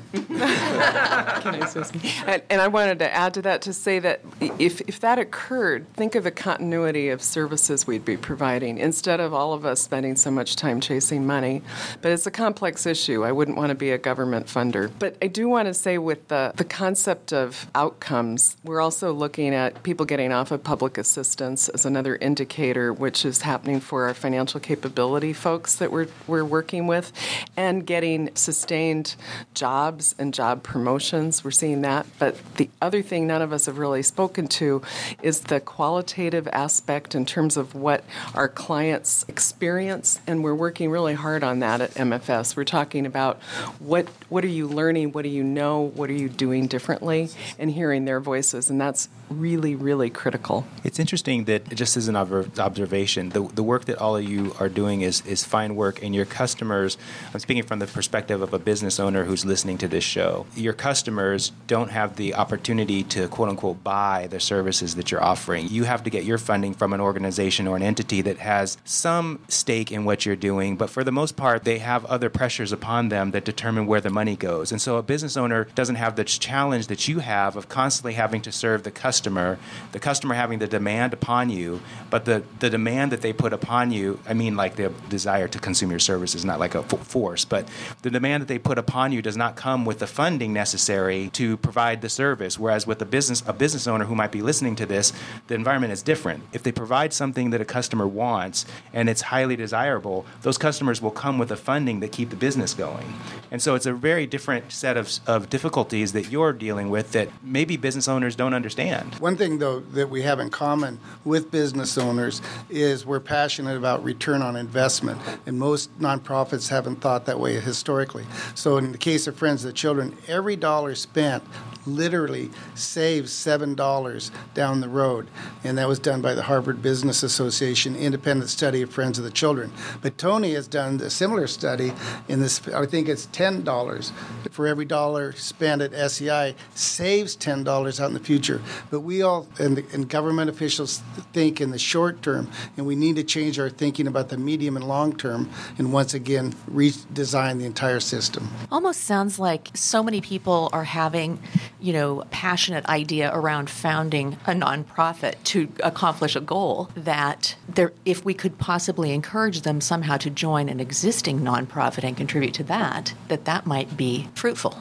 and, 2.26 2.42
and, 2.50 2.60
I 2.60 2.68
wanted 2.68 2.98
to 2.98 3.14
add 3.14 3.34
to 3.34 3.42
that 3.42 3.62
to 3.62 3.72
say 3.72 3.98
that 4.00 4.20
if, 4.58 4.80
if 4.82 5.00
that 5.00 5.18
occurred, 5.18 5.86
think 5.94 6.14
of 6.14 6.24
the 6.24 6.30
continuity 6.30 7.10
of 7.10 7.22
services 7.22 7.86
we'd 7.86 8.04
be 8.04 8.16
providing 8.16 8.78
instead 8.78 9.20
of 9.20 9.32
all 9.32 9.52
of 9.52 9.64
us 9.64 9.80
spending 9.80 10.16
so 10.16 10.30
much 10.30 10.56
time 10.56 10.80
chasing 10.80 11.26
money. 11.26 11.62
But 12.02 12.12
it's 12.12 12.26
a 12.26 12.30
complex 12.30 12.86
issue. 12.86 13.24
I 13.24 13.32
wouldn't 13.32 13.56
want 13.56 13.70
to 13.70 13.74
be 13.74 13.90
a 13.90 13.98
government 13.98 14.46
funder. 14.46 14.90
But 14.98 15.16
I 15.22 15.28
do 15.28 15.48
want 15.48 15.66
to 15.66 15.74
say 15.74 15.98
with 15.98 16.26
the, 16.28 16.52
the 16.56 16.64
concept 16.64 17.32
of 17.32 17.68
outcomes, 17.74 18.56
we're 18.64 18.80
also 18.80 19.12
looking 19.12 19.54
at 19.54 19.82
people 19.82 20.06
getting 20.06 20.32
off 20.32 20.50
of 20.50 20.64
public 20.64 20.98
assistance 20.98 21.68
as 21.68 21.86
another 21.86 22.16
indicator, 22.16 22.92
which 22.92 23.24
is 23.24 23.42
happening 23.42 23.80
for 23.80 24.06
our 24.06 24.14
financial 24.14 24.60
capability 24.60 25.32
folks 25.32 25.76
that 25.76 25.92
we're, 25.92 26.08
we're 26.26 26.44
working 26.44 26.86
with, 26.86 27.12
and 27.56 27.86
getting 27.86 28.34
sustained 28.34 29.14
jobs 29.54 30.14
and 30.18 30.32
job 30.34 30.62
promotions. 30.62 31.44
We're 31.44 31.50
seeing 31.50 31.82
that. 31.82 32.06
But 32.18 32.36
the 32.56 32.70
other 32.80 33.02
thing 33.02 33.26
none 33.26 33.42
of 33.42 33.52
us 33.52 33.66
have 33.66 33.78
really 33.78 34.02
spoken 34.02 34.48
to 34.48 34.82
is 35.22 35.40
the 35.40 35.60
qualitative 35.60 36.48
aspect 36.48 37.14
in 37.14 37.26
terms 37.26 37.56
of 37.56 37.74
what 37.74 38.04
our 38.34 38.48
clients 38.48 39.24
experience. 39.28 40.20
And 40.26 40.42
we're 40.44 40.54
working 40.54 40.90
really 40.90 41.14
hard 41.14 41.42
on 41.42 41.60
that 41.60 41.80
at 41.80 41.94
MFS. 41.94 42.56
We're 42.56 42.64
talking 42.64 43.06
about 43.06 43.40
what, 43.78 44.08
what 44.28 44.44
are 44.44 44.48
you 44.48 44.66
learning? 44.66 45.12
What 45.12 45.22
do 45.22 45.28
you 45.28 45.44
know? 45.44 45.80
What 45.80 46.10
are 46.10 46.14
you 46.14 46.28
doing 46.28 46.66
differently? 46.66 47.30
And 47.58 47.70
hearing 47.70 48.04
their 48.04 48.20
voices. 48.20 48.70
And 48.70 48.80
that's 48.80 49.08
really, 49.28 49.74
really 49.74 50.10
critical. 50.10 50.66
It's 50.84 50.98
interesting 50.98 51.44
that, 51.44 51.68
just 51.74 51.96
as 51.96 52.08
an 52.08 52.16
observation, 52.16 53.30
the, 53.30 53.40
the 53.40 53.62
work 53.62 53.86
that 53.86 53.98
all 53.98 54.16
of 54.16 54.24
you 54.24 54.54
are 54.60 54.68
doing 54.68 55.02
is, 55.02 55.24
is 55.26 55.44
fine 55.44 55.74
work, 55.74 56.02
and 56.02 56.14
your 56.14 56.24
customers, 56.24 56.96
I'm 57.34 57.40
speaking 57.40 57.64
from 57.64 57.78
the 57.78 57.86
perspective 57.86 58.42
of 58.42 58.54
a 58.54 58.58
business 58.58 59.00
owner 59.00 59.24
who's 59.26 59.44
listening 59.44 59.78
to 59.78 59.88
this 59.88 60.04
show, 60.04 60.46
your 60.54 60.72
customers 60.72 61.52
don't 61.66 61.90
have 61.90 62.16
the 62.16 62.34
opportunity 62.34 63.02
to 63.02 63.28
quote 63.28 63.48
unquote 63.48 63.82
buy 63.84 64.26
the 64.30 64.40
services 64.40 64.94
that 64.94 65.10
you're 65.10 65.22
offering. 65.22 65.68
You 65.68 65.84
have 65.84 66.02
to 66.04 66.10
get 66.10 66.24
your 66.24 66.38
funding 66.38 66.74
from 66.74 66.92
an 66.92 67.00
organization 67.00 67.66
or 67.66 67.76
an 67.76 67.82
entity 67.82 68.22
that 68.22 68.38
has 68.38 68.78
some 68.84 69.40
stake 69.48 69.92
in 69.92 70.04
what 70.04 70.24
you're 70.24 70.36
doing, 70.36 70.76
but 70.76 70.90
for 70.90 71.04
the 71.04 71.12
most 71.12 71.36
part, 71.36 71.64
they 71.64 71.78
have 71.78 72.04
other 72.06 72.30
pressures 72.30 72.72
upon 72.72 73.08
them 73.08 73.32
that 73.32 73.44
determine 73.44 73.86
where 73.86 74.00
the 74.00 74.10
money 74.10 74.36
goes. 74.36 74.72
And 74.72 74.80
so 74.80 74.96
a 74.96 75.02
business 75.02 75.36
owner 75.36 75.64
doesn't 75.74 75.96
have 75.96 76.16
the 76.16 76.24
challenge 76.24 76.86
that 76.86 77.08
you 77.08 77.18
have 77.18 77.56
of 77.56 77.68
constantly 77.68 78.14
having 78.14 78.40
to 78.42 78.52
serve 78.52 78.82
the 78.82 78.90
customer, 78.90 79.58
the 79.92 80.00
customer 80.00 80.34
having 80.34 80.58
the 80.58 80.66
demand 80.66 81.12
upon 81.12 81.50
you, 81.50 81.80
but 82.10 82.24
the, 82.24 82.42
the 82.60 82.70
demand 82.70 83.12
that 83.12 83.22
they 83.22 83.32
put 83.32 83.52
upon 83.52 83.90
you, 83.90 84.18
I 84.26 84.34
mean, 84.34 84.56
like 84.56 84.76
the 84.76 84.92
desire 85.08 85.48
to 85.48 85.58
consume 85.58 85.90
your 85.90 85.98
services, 85.98 86.44
not 86.44 86.60
like 86.60 86.74
a 86.74 86.82
force, 86.82 87.44
but 87.44 87.68
the 88.02 88.10
demand 88.10 88.42
that 88.42 88.48
they 88.48 88.58
put 88.58 88.78
upon 88.78 89.12
you 89.12 89.15
venue 89.16 89.22
does 89.22 89.36
not 89.36 89.56
come 89.56 89.86
with 89.86 89.98
the 89.98 90.06
funding 90.06 90.52
necessary 90.52 91.30
to 91.30 91.56
provide 91.56 92.02
the 92.02 92.08
service. 92.08 92.58
Whereas 92.58 92.86
with 92.86 93.00
a 93.00 93.06
business, 93.06 93.42
a 93.46 93.52
business 93.52 93.86
owner 93.86 94.04
who 94.04 94.14
might 94.14 94.32
be 94.32 94.42
listening 94.42 94.76
to 94.76 94.86
this, 94.86 95.12
the 95.46 95.54
environment 95.54 95.92
is 95.92 96.02
different. 96.02 96.42
If 96.52 96.62
they 96.62 96.72
provide 96.72 97.12
something 97.12 97.50
that 97.50 97.60
a 97.60 97.64
customer 97.64 98.06
wants 98.06 98.66
and 98.92 99.08
it's 99.08 99.22
highly 99.22 99.56
desirable, 99.56 100.26
those 100.42 100.58
customers 100.58 101.00
will 101.00 101.10
come 101.10 101.38
with 101.38 101.48
the 101.48 101.56
funding 101.56 102.00
that 102.00 102.12
keep 102.12 102.30
the 102.30 102.36
business 102.36 102.74
going. 102.74 103.06
And 103.50 103.62
so 103.62 103.74
it's 103.74 103.86
a 103.86 103.94
very 103.94 104.26
different 104.26 104.70
set 104.72 104.96
of, 104.96 105.10
of 105.26 105.48
difficulties 105.48 106.12
that 106.12 106.30
you're 106.30 106.52
dealing 106.52 106.90
with 106.90 107.12
that 107.12 107.28
maybe 107.42 107.76
business 107.76 108.08
owners 108.08 108.36
don't 108.36 108.54
understand. 108.54 109.14
One 109.14 109.36
thing, 109.36 109.58
though, 109.58 109.80
that 109.94 110.10
we 110.10 110.22
have 110.22 110.40
in 110.40 110.50
common 110.50 110.98
with 111.24 111.50
business 111.50 111.96
owners 111.96 112.42
is 112.68 113.06
we're 113.06 113.20
passionate 113.20 113.76
about 113.76 114.04
return 114.04 114.42
on 114.42 114.56
investment, 114.56 115.20
and 115.46 115.58
most 115.58 115.98
nonprofits 115.98 116.68
haven't 116.68 116.96
thought 116.96 117.24
that 117.26 117.38
way 117.40 117.58
historically. 117.60 118.26
So, 118.54 118.76
in 118.76 118.95
the 118.96 119.00
case 119.00 119.26
of 119.26 119.36
Friends 119.36 119.62
of 119.62 119.68
the 119.68 119.74
Children, 119.74 120.16
every 120.26 120.56
dollar 120.56 120.94
spent 120.94 121.44
literally 121.86 122.50
saves 122.74 123.32
$7 123.32 124.30
down 124.54 124.80
the 124.80 124.88
road. 124.88 125.28
And 125.64 125.78
that 125.78 125.88
was 125.88 125.98
done 125.98 126.20
by 126.20 126.34
the 126.34 126.42
Harvard 126.42 126.82
Business 126.82 127.22
Association 127.22 127.96
independent 127.96 128.50
study 128.50 128.82
of 128.82 128.90
Friends 128.90 129.18
of 129.18 129.24
the 129.24 129.30
Children. 129.30 129.72
But 130.02 130.18
Tony 130.18 130.54
has 130.54 130.68
done 130.68 131.00
a 131.00 131.10
similar 131.10 131.46
study 131.46 131.92
in 132.28 132.40
this, 132.40 132.66
I 132.68 132.86
think 132.86 133.08
it's 133.08 133.26
$10 133.26 134.12
for 134.50 134.66
every 134.66 134.84
dollar 134.84 135.32
spent 135.32 135.82
at 135.82 136.10
SEI, 136.10 136.54
saves 136.74 137.36
$10 137.36 138.00
out 138.00 138.08
in 138.08 138.14
the 138.14 138.20
future. 138.20 138.60
But 138.90 139.00
we 139.00 139.22
all, 139.22 139.46
and, 139.58 139.76
the, 139.76 139.84
and 139.92 140.08
government 140.08 140.50
officials, 140.50 141.02
think 141.32 141.60
in 141.60 141.70
the 141.70 141.78
short 141.78 142.22
term, 142.22 142.50
and 142.76 142.86
we 142.86 142.96
need 142.96 143.16
to 143.16 143.24
change 143.24 143.58
our 143.58 143.70
thinking 143.70 144.06
about 144.06 144.28
the 144.28 144.38
medium 144.38 144.76
and 144.76 144.86
long 144.86 145.16
term, 145.16 145.50
and 145.78 145.92
once 145.92 146.14
again, 146.14 146.52
redesign 146.70 147.58
the 147.58 147.66
entire 147.66 148.00
system. 148.00 148.48
Almost 148.70 149.02
sounds 149.02 149.38
like 149.38 149.70
so 149.74 150.02
many 150.02 150.20
people 150.20 150.70
are 150.72 150.84
having 150.84 151.38
you 151.80 151.92
know, 151.92 152.24
passionate 152.30 152.86
idea 152.86 153.30
around 153.34 153.68
founding 153.68 154.34
a 154.46 154.52
nonprofit 154.52 155.34
to 155.44 155.68
accomplish 155.82 156.34
a 156.36 156.40
goal 156.40 156.90
that 156.96 157.56
there, 157.68 157.92
if 158.04 158.24
we 158.24 158.34
could 158.34 158.58
possibly 158.58 159.12
encourage 159.12 159.62
them 159.62 159.80
somehow 159.80 160.16
to 160.16 160.30
join 160.30 160.68
an 160.68 160.80
existing 160.80 161.40
nonprofit 161.40 162.04
and 162.04 162.16
contribute 162.16 162.54
to 162.54 162.64
that, 162.64 163.14
that 163.28 163.44
that 163.44 163.66
might 163.66 163.96
be 163.96 164.28
fruitful. 164.34 164.78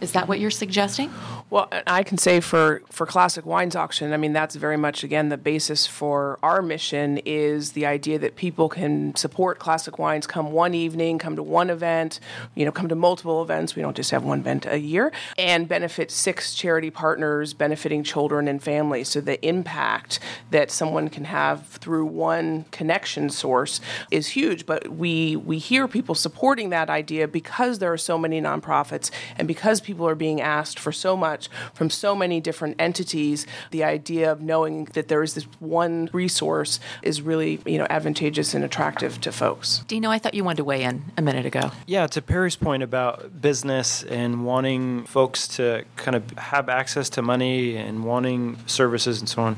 Is 0.00 0.12
that 0.12 0.28
what 0.28 0.40
you're 0.40 0.50
suggesting? 0.50 1.10
Well, 1.50 1.68
I 1.84 2.04
can 2.04 2.16
say 2.16 2.38
for, 2.38 2.80
for 2.90 3.06
Classic 3.06 3.44
Wines 3.44 3.74
Auction, 3.74 4.12
I 4.12 4.16
mean, 4.18 4.32
that's 4.32 4.54
very 4.54 4.76
much, 4.76 5.02
again, 5.02 5.30
the 5.30 5.36
basis 5.36 5.84
for 5.84 6.38
our 6.44 6.62
mission 6.62 7.18
is 7.24 7.72
the 7.72 7.86
idea 7.86 8.20
that 8.20 8.36
people 8.36 8.68
can 8.68 9.16
support 9.16 9.58
Classic 9.58 9.98
Wines, 9.98 10.28
come 10.28 10.52
one 10.52 10.74
evening, 10.74 11.18
come 11.18 11.34
to 11.34 11.42
one 11.42 11.68
event, 11.68 12.20
you 12.54 12.64
know, 12.64 12.70
come 12.70 12.86
to 12.86 12.94
multiple 12.94 13.42
events. 13.42 13.74
We 13.74 13.82
don't 13.82 13.96
just 13.96 14.12
have 14.12 14.22
one 14.22 14.38
event 14.38 14.64
a 14.64 14.78
year, 14.78 15.10
and 15.36 15.66
benefit 15.66 16.12
six 16.12 16.54
charity 16.54 16.88
partners 16.88 17.52
benefiting 17.52 18.04
children 18.04 18.46
and 18.46 18.62
families. 18.62 19.08
So 19.08 19.20
the 19.20 19.44
impact 19.44 20.20
that 20.52 20.70
someone 20.70 21.08
can 21.08 21.24
have 21.24 21.66
through 21.66 22.06
one 22.06 22.66
connection 22.70 23.28
source 23.28 23.80
is 24.12 24.28
huge. 24.28 24.66
But 24.66 24.86
we, 24.86 25.34
we 25.34 25.58
hear 25.58 25.88
people 25.88 26.14
supporting 26.14 26.70
that 26.70 26.88
idea 26.88 27.26
because 27.26 27.80
there 27.80 27.92
are 27.92 27.98
so 27.98 28.16
many 28.16 28.40
nonprofits 28.40 29.10
and 29.36 29.48
because 29.48 29.80
people 29.80 30.06
are 30.06 30.14
being 30.14 30.40
asked 30.40 30.78
for 30.78 30.92
so 30.92 31.16
much 31.16 31.39
much 31.40 31.74
from 31.74 31.90
so 31.90 32.14
many 32.14 32.40
different 32.40 32.76
entities, 32.78 33.46
the 33.70 33.84
idea 33.84 34.30
of 34.30 34.40
knowing 34.40 34.84
that 34.92 35.08
there 35.08 35.22
is 35.22 35.34
this 35.34 35.44
one 35.58 36.08
resource 36.12 36.80
is 37.02 37.22
really, 37.22 37.60
you 37.64 37.78
know, 37.78 37.86
advantageous 37.88 38.54
and 38.54 38.64
attractive 38.64 39.20
to 39.20 39.32
folks. 39.32 39.82
Dino, 39.86 40.10
I 40.10 40.18
thought 40.18 40.34
you 40.34 40.44
wanted 40.44 40.58
to 40.58 40.64
weigh 40.64 40.82
in 40.82 41.04
a 41.16 41.22
minute 41.22 41.46
ago. 41.46 41.70
Yeah, 41.86 42.06
to 42.08 42.22
Perry's 42.22 42.56
point 42.56 42.82
about 42.82 43.40
business 43.40 44.02
and 44.02 44.44
wanting 44.44 45.04
folks 45.04 45.48
to 45.56 45.84
kind 45.96 46.16
of 46.16 46.30
have 46.38 46.68
access 46.68 47.08
to 47.10 47.22
money 47.22 47.76
and 47.76 48.04
wanting 48.04 48.58
services 48.66 49.20
and 49.20 49.28
so 49.28 49.42
on 49.42 49.56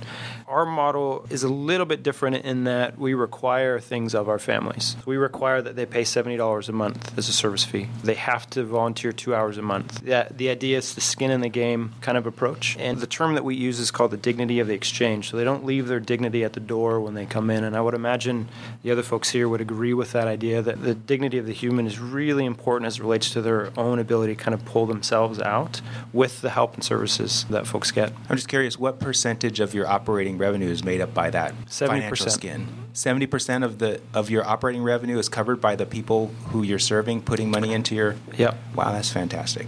our 0.53 0.67
model 0.67 1.27
is 1.31 1.43
a 1.43 1.49
little 1.49 1.87
bit 1.87 2.03
different 2.03 2.37
in 2.45 2.65
that 2.65 2.99
we 2.99 3.15
require 3.15 3.81
things 3.81 4.15
of 4.15 4.29
our 4.29 4.39
families. 4.39 4.97
We 5.07 5.17
require 5.17 5.63
that 5.63 5.77
they 5.77 5.87
pay 5.87 6.03
$70 6.03 6.69
a 6.69 6.73
month 6.73 7.17
as 7.17 7.29
a 7.31 7.33
service 7.33 7.65
fee. 7.65 7.89
They 8.05 8.15
have 8.15 8.49
to 8.51 8.63
volunteer 8.63 9.13
two 9.13 9.35
hours 9.35 9.57
a 9.57 9.63
month. 9.63 10.03
The, 10.03 10.27
the 10.31 10.51
idea 10.51 10.77
is 10.77 10.95
the 10.95 11.01
skin 11.01 11.31
in 11.31 11.41
the 11.41 11.49
game 11.49 11.93
kind 12.03 12.19
of 12.19 12.27
approach. 12.27 12.77
And 12.79 12.99
the 12.99 13.07
term 13.07 13.35
that 13.35 13.45
we 13.45 13.55
use 13.55 13.79
is 13.79 13.91
called 13.91 14.11
the 14.11 14.19
dignity 14.19 14.61
of 14.61 14.67
the 14.67 14.75
exchange. 14.75 15.31
So 15.31 15.39
they 15.39 15.45
don't 15.45 15.65
leave 15.65 15.89
their 15.89 16.01
dignity 16.01 16.45
at 16.45 16.53
the 16.53 16.61
door 16.61 17.01
when 17.01 17.15
they 17.15 17.25
come 17.25 17.49
in. 17.49 17.65
And 17.65 17.75
I 17.75 17.81
would 17.81 17.95
imagine 17.95 18.49
the 18.83 18.91
other 18.91 19.03
folks 19.03 19.31
here 19.31 19.49
would 19.49 19.63
agree 19.63 19.95
with 19.95 20.13
that 20.13 20.29
idea 20.29 20.61
that 20.61 20.83
the 20.83 20.95
dignity 20.95 21.39
of 21.39 21.47
the 21.47 21.55
human 21.55 21.87
is 21.87 21.99
really 21.99 22.45
important 22.45 22.87
as 22.87 22.99
it 22.99 23.03
relates 23.03 23.31
to 23.31 23.41
their 23.41 23.73
own 23.79 23.99
ability 23.99 24.37
to 24.37 24.43
kind 24.43 24.55
of 24.55 24.63
pull 24.67 24.85
themselves 24.85 25.41
out 25.41 25.81
with 26.13 26.43
the 26.43 26.51
help 26.51 26.75
and 26.75 26.85
services 26.85 27.47
that 27.49 27.67
folks 27.67 27.91
get. 27.91 28.13
I'm 28.29 28.37
just 28.37 28.49
curious, 28.49 28.79
what 28.79 29.01
percentage 29.01 29.59
of 29.59 29.73
your 29.73 29.87
operating 29.87 30.42
revenue 30.43 30.69
is 30.69 30.83
made 30.85 31.01
up 31.01 31.15
by 31.15 31.31
that 31.31 31.55
70%. 31.67 31.87
financial 31.87 32.31
skin. 32.31 32.69
Seventy 32.93 33.27
percent 33.27 33.65
of 33.65 33.79
the 33.79 34.01
of 34.13 34.29
your 34.29 34.47
operating 34.47 34.83
revenue 34.83 35.19
is 35.19 35.29
covered 35.29 35.61
by 35.61 35.77
the 35.77 35.87
people 35.87 36.29
who 36.49 36.63
you're 36.63 36.79
serving, 36.79 37.23
putting 37.23 37.51
money 37.51 37.73
into 37.73 37.95
your. 37.95 38.17
Yep. 38.37 38.55
Wow, 38.75 38.93
that's 38.93 39.11
fantastic 39.11 39.67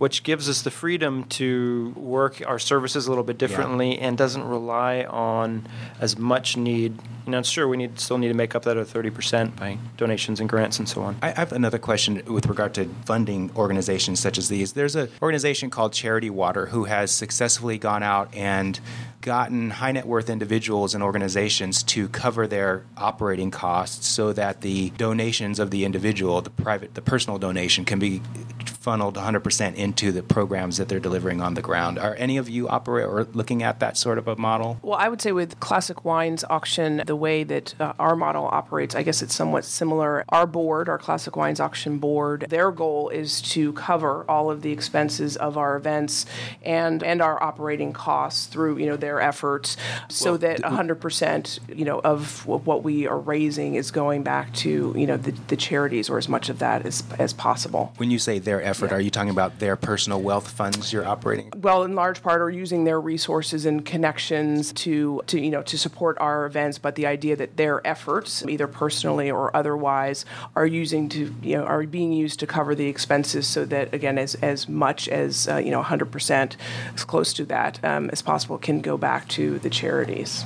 which 0.00 0.22
gives 0.22 0.48
us 0.48 0.62
the 0.62 0.70
freedom 0.70 1.24
to 1.24 1.92
work 1.94 2.42
our 2.46 2.58
services 2.58 3.06
a 3.06 3.10
little 3.10 3.22
bit 3.22 3.36
differently 3.36 3.98
yeah. 3.98 4.06
and 4.06 4.16
doesn't 4.16 4.44
rely 4.44 5.04
on 5.04 5.68
as 6.00 6.16
much 6.16 6.56
need. 6.56 6.98
You 7.26 7.32
know, 7.32 7.42
sure, 7.42 7.68
we 7.68 7.76
need 7.76 7.98
still 8.00 8.18
need 8.18 8.28
to 8.28 8.34
make 8.34 8.54
up 8.54 8.64
that 8.64 8.76
other 8.76 8.84
30% 8.84 9.56
by 9.56 9.78
donations 9.96 10.40
and 10.40 10.48
grants 10.48 10.78
and 10.78 10.88
so 10.88 11.02
on. 11.02 11.16
I 11.22 11.30
have 11.30 11.52
another 11.52 11.78
question 11.78 12.22
with 12.26 12.46
regard 12.46 12.74
to 12.74 12.86
funding 13.04 13.50
organizations 13.56 14.20
such 14.20 14.38
as 14.38 14.48
these. 14.48 14.72
There's 14.72 14.96
an 14.96 15.08
organization 15.22 15.70
called 15.70 15.92
Charity 15.92 16.30
Water 16.30 16.66
who 16.66 16.84
has 16.84 17.10
successfully 17.10 17.78
gone 17.78 18.02
out 18.02 18.34
and 18.34 18.80
gotten 19.20 19.70
high 19.70 19.92
net 19.92 20.06
worth 20.06 20.30
individuals 20.30 20.94
and 20.94 21.02
organizations 21.02 21.82
to 21.82 22.08
cover 22.08 22.46
their 22.46 22.84
operating 22.96 23.50
costs 23.50 24.06
so 24.06 24.32
that 24.32 24.62
the 24.62 24.90
donations 24.90 25.58
of 25.58 25.70
the 25.70 25.84
individual, 25.84 26.40
the 26.40 26.50
private, 26.50 26.94
the 26.94 27.02
personal 27.02 27.38
donation, 27.38 27.84
can 27.84 27.98
be 27.98 28.22
funneled 28.64 29.16
100% 29.16 29.74
into 29.74 30.10
the 30.10 30.22
programs 30.22 30.78
that 30.78 30.88
they're 30.88 31.00
delivering 31.00 31.42
on 31.42 31.52
the 31.52 31.60
ground. 31.60 31.98
Are 31.98 32.14
any 32.14 32.38
of 32.38 32.48
you 32.48 32.66
operate 32.68 33.06
or 33.06 33.24
looking 33.34 33.62
at 33.62 33.80
that 33.80 33.98
sort 33.98 34.16
of 34.16 34.26
a 34.26 34.36
model? 34.36 34.78
Well, 34.82 34.98
I 34.98 35.08
would 35.08 35.20
say 35.20 35.32
with 35.32 35.60
Classic 35.60 36.02
Wines 36.04 36.44
auction, 36.48 37.02
the 37.06 37.16
way 37.20 37.44
that 37.44 37.74
uh, 37.80 37.92
our 37.98 38.16
model 38.16 38.48
operates, 38.50 38.94
I 38.94 39.02
guess 39.04 39.22
it's 39.22 39.34
somewhat 39.34 39.64
similar. 39.64 40.24
Our 40.30 40.46
board, 40.46 40.88
our 40.88 40.98
Classic 40.98 41.36
Wines 41.36 41.60
auction 41.60 41.98
board, 41.98 42.46
their 42.48 42.72
goal 42.72 43.10
is 43.10 43.40
to 43.42 43.72
cover 43.74 44.24
all 44.28 44.50
of 44.50 44.62
the 44.62 44.72
expenses 44.72 45.36
of 45.36 45.56
our 45.56 45.76
events 45.76 46.26
and 46.62 47.02
and 47.02 47.22
our 47.22 47.40
operating 47.42 47.92
costs 47.92 48.46
through 48.46 48.78
you 48.78 48.86
know 48.86 48.96
their 48.96 49.20
efforts, 49.20 49.76
so 50.08 50.32
well, 50.32 50.38
that 50.38 50.60
100% 50.60 51.76
you 51.76 51.84
know 51.84 52.00
of 52.00 52.46
what 52.46 52.82
we 52.82 53.06
are 53.06 53.18
raising 53.18 53.74
is 53.74 53.90
going 53.90 54.22
back 54.22 54.52
to 54.54 54.94
you 54.96 55.06
know 55.06 55.16
the, 55.16 55.32
the 55.48 55.56
charities 55.56 56.10
or 56.10 56.18
as 56.18 56.28
much 56.28 56.48
of 56.48 56.58
that 56.58 56.84
as 56.86 57.04
as 57.18 57.32
possible. 57.32 57.92
When 57.98 58.10
you 58.10 58.18
say 58.18 58.38
their 58.38 58.62
effort, 58.62 58.90
yeah. 58.90 58.96
are 58.96 59.00
you 59.00 59.10
talking 59.10 59.30
about 59.30 59.58
their 59.58 59.76
personal 59.76 60.20
wealth 60.20 60.50
funds 60.50 60.92
you're 60.92 61.06
operating? 61.06 61.52
Well, 61.56 61.84
in 61.84 61.94
large 61.94 62.22
part, 62.22 62.40
are 62.40 62.50
using 62.50 62.84
their 62.84 63.00
resources 63.00 63.66
and 63.66 63.84
connections 63.84 64.72
to, 64.72 65.22
to 65.26 65.40
you 65.40 65.50
know 65.50 65.62
to 65.62 65.78
support 65.78 66.16
our 66.18 66.46
events. 66.46 66.78
But 66.78 66.94
the 67.00 67.06
idea 67.06 67.34
that 67.34 67.56
their 67.56 67.86
efforts, 67.86 68.44
either 68.46 68.66
personally 68.66 69.30
or 69.30 69.56
otherwise, 69.56 70.26
are 70.54 70.66
using 70.66 71.08
to 71.08 71.34
you 71.42 71.56
know 71.56 71.64
are 71.64 71.84
being 71.84 72.12
used 72.12 72.38
to 72.40 72.46
cover 72.46 72.74
the 72.74 72.88
expenses, 72.88 73.46
so 73.46 73.64
that 73.64 73.94
again, 73.94 74.18
as 74.18 74.34
as 74.36 74.68
much 74.68 75.08
as 75.08 75.48
uh, 75.48 75.56
you 75.56 75.70
know 75.70 75.82
100% 75.82 76.56
as 76.94 77.04
close 77.04 77.32
to 77.32 77.44
that 77.46 77.82
um, 77.82 78.10
as 78.10 78.20
possible 78.20 78.58
can 78.58 78.80
go 78.80 78.98
back 78.98 79.26
to 79.28 79.58
the 79.60 79.70
charities 79.70 80.44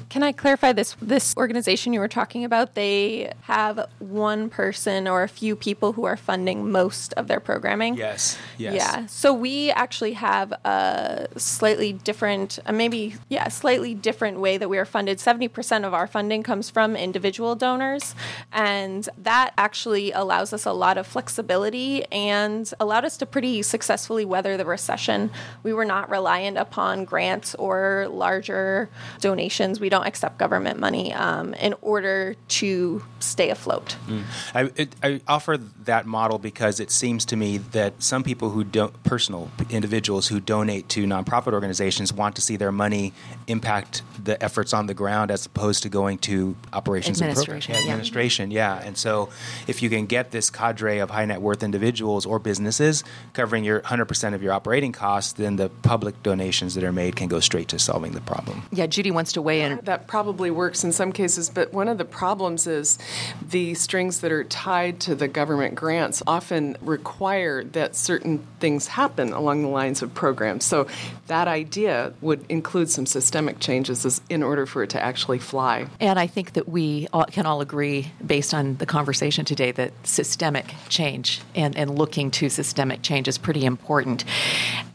can 0.00 0.22
I 0.22 0.32
clarify 0.32 0.72
this? 0.72 0.96
This 1.00 1.36
organization 1.36 1.92
you 1.92 2.00
were 2.00 2.08
talking 2.08 2.44
about, 2.44 2.74
they 2.74 3.32
have 3.42 3.88
one 3.98 4.50
person 4.50 5.08
or 5.08 5.22
a 5.22 5.28
few 5.28 5.56
people 5.56 5.92
who 5.92 6.04
are 6.04 6.16
funding 6.16 6.70
most 6.70 7.12
of 7.14 7.28
their 7.28 7.40
programming. 7.40 7.96
Yes. 7.96 8.38
Yes. 8.58 8.74
Yeah. 8.74 9.06
So 9.06 9.32
we 9.32 9.70
actually 9.70 10.14
have 10.14 10.52
a 10.64 11.28
slightly 11.36 11.92
different, 11.92 12.58
uh, 12.66 12.72
maybe 12.72 13.16
yeah, 13.28 13.48
slightly 13.48 13.94
different 13.94 14.40
way 14.40 14.58
that 14.58 14.68
we 14.68 14.78
are 14.78 14.84
funded. 14.84 15.20
Seventy 15.20 15.48
percent 15.48 15.84
of 15.84 15.94
our 15.94 16.06
funding 16.06 16.42
comes 16.42 16.70
from 16.70 16.96
individual 16.96 17.54
donors, 17.54 18.14
and 18.52 19.08
that 19.18 19.52
actually 19.56 20.12
allows 20.12 20.52
us 20.52 20.66
a 20.66 20.72
lot 20.72 20.98
of 20.98 21.06
flexibility 21.06 22.04
and 22.06 22.72
allowed 22.80 23.04
us 23.04 23.16
to 23.18 23.26
pretty 23.26 23.62
successfully 23.62 24.24
weather 24.24 24.56
the 24.56 24.64
recession. 24.64 25.30
We 25.62 25.72
were 25.72 25.84
not 25.84 26.10
reliant 26.10 26.58
upon 26.58 27.04
grants 27.04 27.54
or 27.56 28.08
larger 28.10 28.88
donations 29.20 29.80
we 29.84 29.90
don't 29.90 30.06
accept 30.06 30.38
government 30.38 30.80
money 30.80 31.12
um, 31.12 31.52
in 31.52 31.74
order 31.82 32.36
to 32.48 33.04
stay 33.20 33.50
afloat. 33.50 33.98
Mm. 34.06 34.22
I, 34.54 34.70
it, 34.76 34.96
I, 35.02 35.20
offer 35.28 35.58
that 35.58 36.06
model 36.06 36.38
because 36.38 36.80
it 36.80 36.90
seems 36.90 37.26
to 37.26 37.36
me 37.36 37.58
that 37.58 38.02
some 38.02 38.22
people 38.22 38.48
who 38.48 38.64
don't, 38.64 38.94
personal 39.02 39.50
individuals 39.68 40.28
who 40.28 40.40
donate 40.40 40.88
to 40.88 41.04
nonprofit 41.04 41.52
organizations 41.52 42.14
want 42.14 42.34
to 42.36 42.40
see 42.40 42.56
their 42.56 42.72
money 42.72 43.12
impact 43.46 44.00
the 44.24 44.42
efforts 44.42 44.72
on 44.72 44.86
the 44.86 44.94
ground 44.94 45.30
as 45.30 45.46
opposed 45.46 45.82
to 45.82 45.88
going 45.88 46.18
to 46.18 46.56
operations 46.72 47.20
administration, 47.20 47.52
and 47.52 47.62
programs. 47.62 47.86
Yeah, 47.86 47.92
administration, 47.92 48.50
yeah. 48.50 48.82
And 48.82 48.96
so 48.96 49.28
if 49.66 49.82
you 49.82 49.90
can 49.90 50.06
get 50.06 50.30
this 50.30 50.50
cadre 50.50 50.98
of 50.98 51.10
high 51.10 51.24
net 51.24 51.40
worth 51.40 51.62
individuals 51.62 52.26
or 52.26 52.38
businesses 52.38 53.04
covering 53.32 53.64
your 53.64 53.80
100% 53.80 54.34
of 54.34 54.42
your 54.42 54.52
operating 54.52 54.92
costs, 54.92 55.34
then 55.34 55.56
the 55.56 55.68
public 55.82 56.22
donations 56.22 56.74
that 56.74 56.84
are 56.84 56.92
made 56.92 57.16
can 57.16 57.28
go 57.28 57.40
straight 57.40 57.68
to 57.68 57.78
solving 57.78 58.12
the 58.12 58.20
problem. 58.20 58.62
Yeah, 58.72 58.86
Judy 58.86 59.10
wants 59.10 59.32
to 59.34 59.42
weigh 59.42 59.62
in. 59.62 59.80
That 59.84 60.06
probably 60.06 60.50
works 60.50 60.84
in 60.84 60.92
some 60.92 61.12
cases, 61.12 61.50
but 61.50 61.72
one 61.72 61.88
of 61.88 61.98
the 61.98 62.04
problems 62.04 62.66
is 62.66 62.98
the 63.46 63.74
strings 63.74 64.20
that 64.20 64.32
are 64.32 64.44
tied 64.44 65.00
to 65.00 65.14
the 65.14 65.28
government 65.28 65.74
grants 65.74 66.22
often 66.26 66.76
require 66.80 67.64
that 67.64 67.94
certain 67.96 68.46
things 68.60 68.86
happen 68.86 69.32
along 69.32 69.62
the 69.62 69.68
lines 69.68 70.02
of 70.02 70.14
programs. 70.14 70.64
So 70.64 70.86
that 71.26 71.48
idea 71.48 72.14
would 72.20 72.44
include 72.48 72.90
some 72.90 73.06
systemic 73.06 73.60
changes 73.60 74.13
in 74.28 74.42
order 74.42 74.66
for 74.66 74.82
it 74.82 74.90
to 74.90 75.02
actually 75.02 75.38
fly. 75.38 75.86
And 76.00 76.18
I 76.18 76.26
think 76.26 76.52
that 76.52 76.68
we 76.68 77.08
all, 77.12 77.24
can 77.24 77.46
all 77.46 77.60
agree, 77.60 78.12
based 78.24 78.54
on 78.54 78.76
the 78.76 78.86
conversation 78.86 79.44
today, 79.44 79.72
that 79.72 79.92
systemic 80.04 80.74
change 80.88 81.40
and, 81.54 81.76
and 81.76 81.98
looking 81.98 82.30
to 82.32 82.48
systemic 82.48 83.02
change 83.02 83.28
is 83.28 83.38
pretty 83.38 83.64
important. 83.64 84.24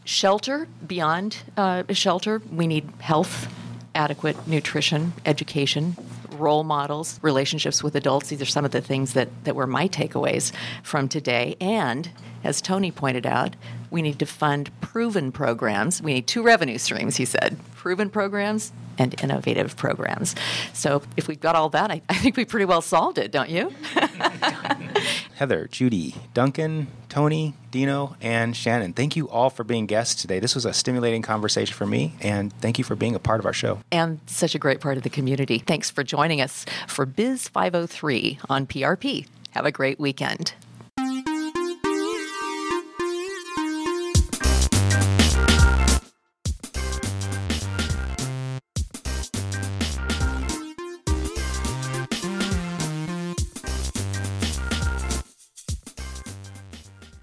Shelter, 0.04 0.68
beyond 0.86 1.38
uh, 1.56 1.84
shelter, 1.90 2.42
we 2.52 2.66
need 2.66 2.88
health, 3.00 3.52
adequate 3.94 4.46
nutrition, 4.46 5.12
education, 5.26 5.96
role 6.30 6.64
models, 6.64 7.20
relationships 7.22 7.82
with 7.82 7.94
adults. 7.94 8.28
These 8.28 8.42
are 8.42 8.46
some 8.46 8.64
of 8.64 8.70
the 8.70 8.80
things 8.80 9.12
that, 9.12 9.28
that 9.44 9.54
were 9.54 9.66
my 9.66 9.88
takeaways 9.88 10.52
from 10.82 11.08
today. 11.08 11.56
And 11.60 12.10
as 12.42 12.60
Tony 12.60 12.90
pointed 12.90 13.26
out, 13.26 13.56
we 13.90 14.02
need 14.02 14.18
to 14.18 14.26
fund 14.26 14.70
proven 14.80 15.32
programs. 15.32 16.02
We 16.02 16.14
need 16.14 16.26
two 16.26 16.42
revenue 16.42 16.78
streams, 16.78 17.16
he 17.16 17.24
said 17.24 17.58
proven 17.80 18.10
programs 18.10 18.72
and 18.98 19.18
innovative 19.22 19.74
programs. 19.74 20.34
So 20.74 21.00
if 21.16 21.28
we've 21.28 21.40
got 21.40 21.56
all 21.56 21.70
that, 21.70 21.90
I, 21.90 22.02
I 22.10 22.14
think 22.14 22.36
we 22.36 22.44
pretty 22.44 22.66
well 22.66 22.82
solved 22.82 23.16
it, 23.16 23.32
don't 23.32 23.48
you? 23.48 23.72
Heather, 25.36 25.66
Judy, 25.66 26.14
Duncan, 26.34 26.88
Tony, 27.08 27.54
Dino, 27.70 28.16
and 28.20 28.54
Shannon, 28.54 28.92
thank 28.92 29.16
you 29.16 29.30
all 29.30 29.48
for 29.48 29.64
being 29.64 29.86
guests 29.86 30.20
today. 30.20 30.38
This 30.40 30.54
was 30.54 30.66
a 30.66 30.74
stimulating 30.74 31.22
conversation 31.22 31.74
for 31.74 31.86
me, 31.86 32.12
and 32.20 32.52
thank 32.60 32.76
you 32.76 32.84
for 32.84 32.94
being 32.94 33.14
a 33.14 33.18
part 33.18 33.40
of 33.40 33.46
our 33.46 33.54
show. 33.54 33.78
And 33.90 34.20
such 34.26 34.54
a 34.54 34.58
great 34.58 34.80
part 34.80 34.98
of 34.98 35.02
the 35.02 35.08
community. 35.08 35.58
Thanks 35.58 35.88
for 35.88 36.04
joining 36.04 36.42
us 36.42 36.66
for 36.86 37.06
Biz 37.06 37.48
503 37.48 38.40
on 38.50 38.66
PRP. 38.66 39.26
Have 39.52 39.64
a 39.64 39.72
great 39.72 39.98
weekend. 39.98 40.52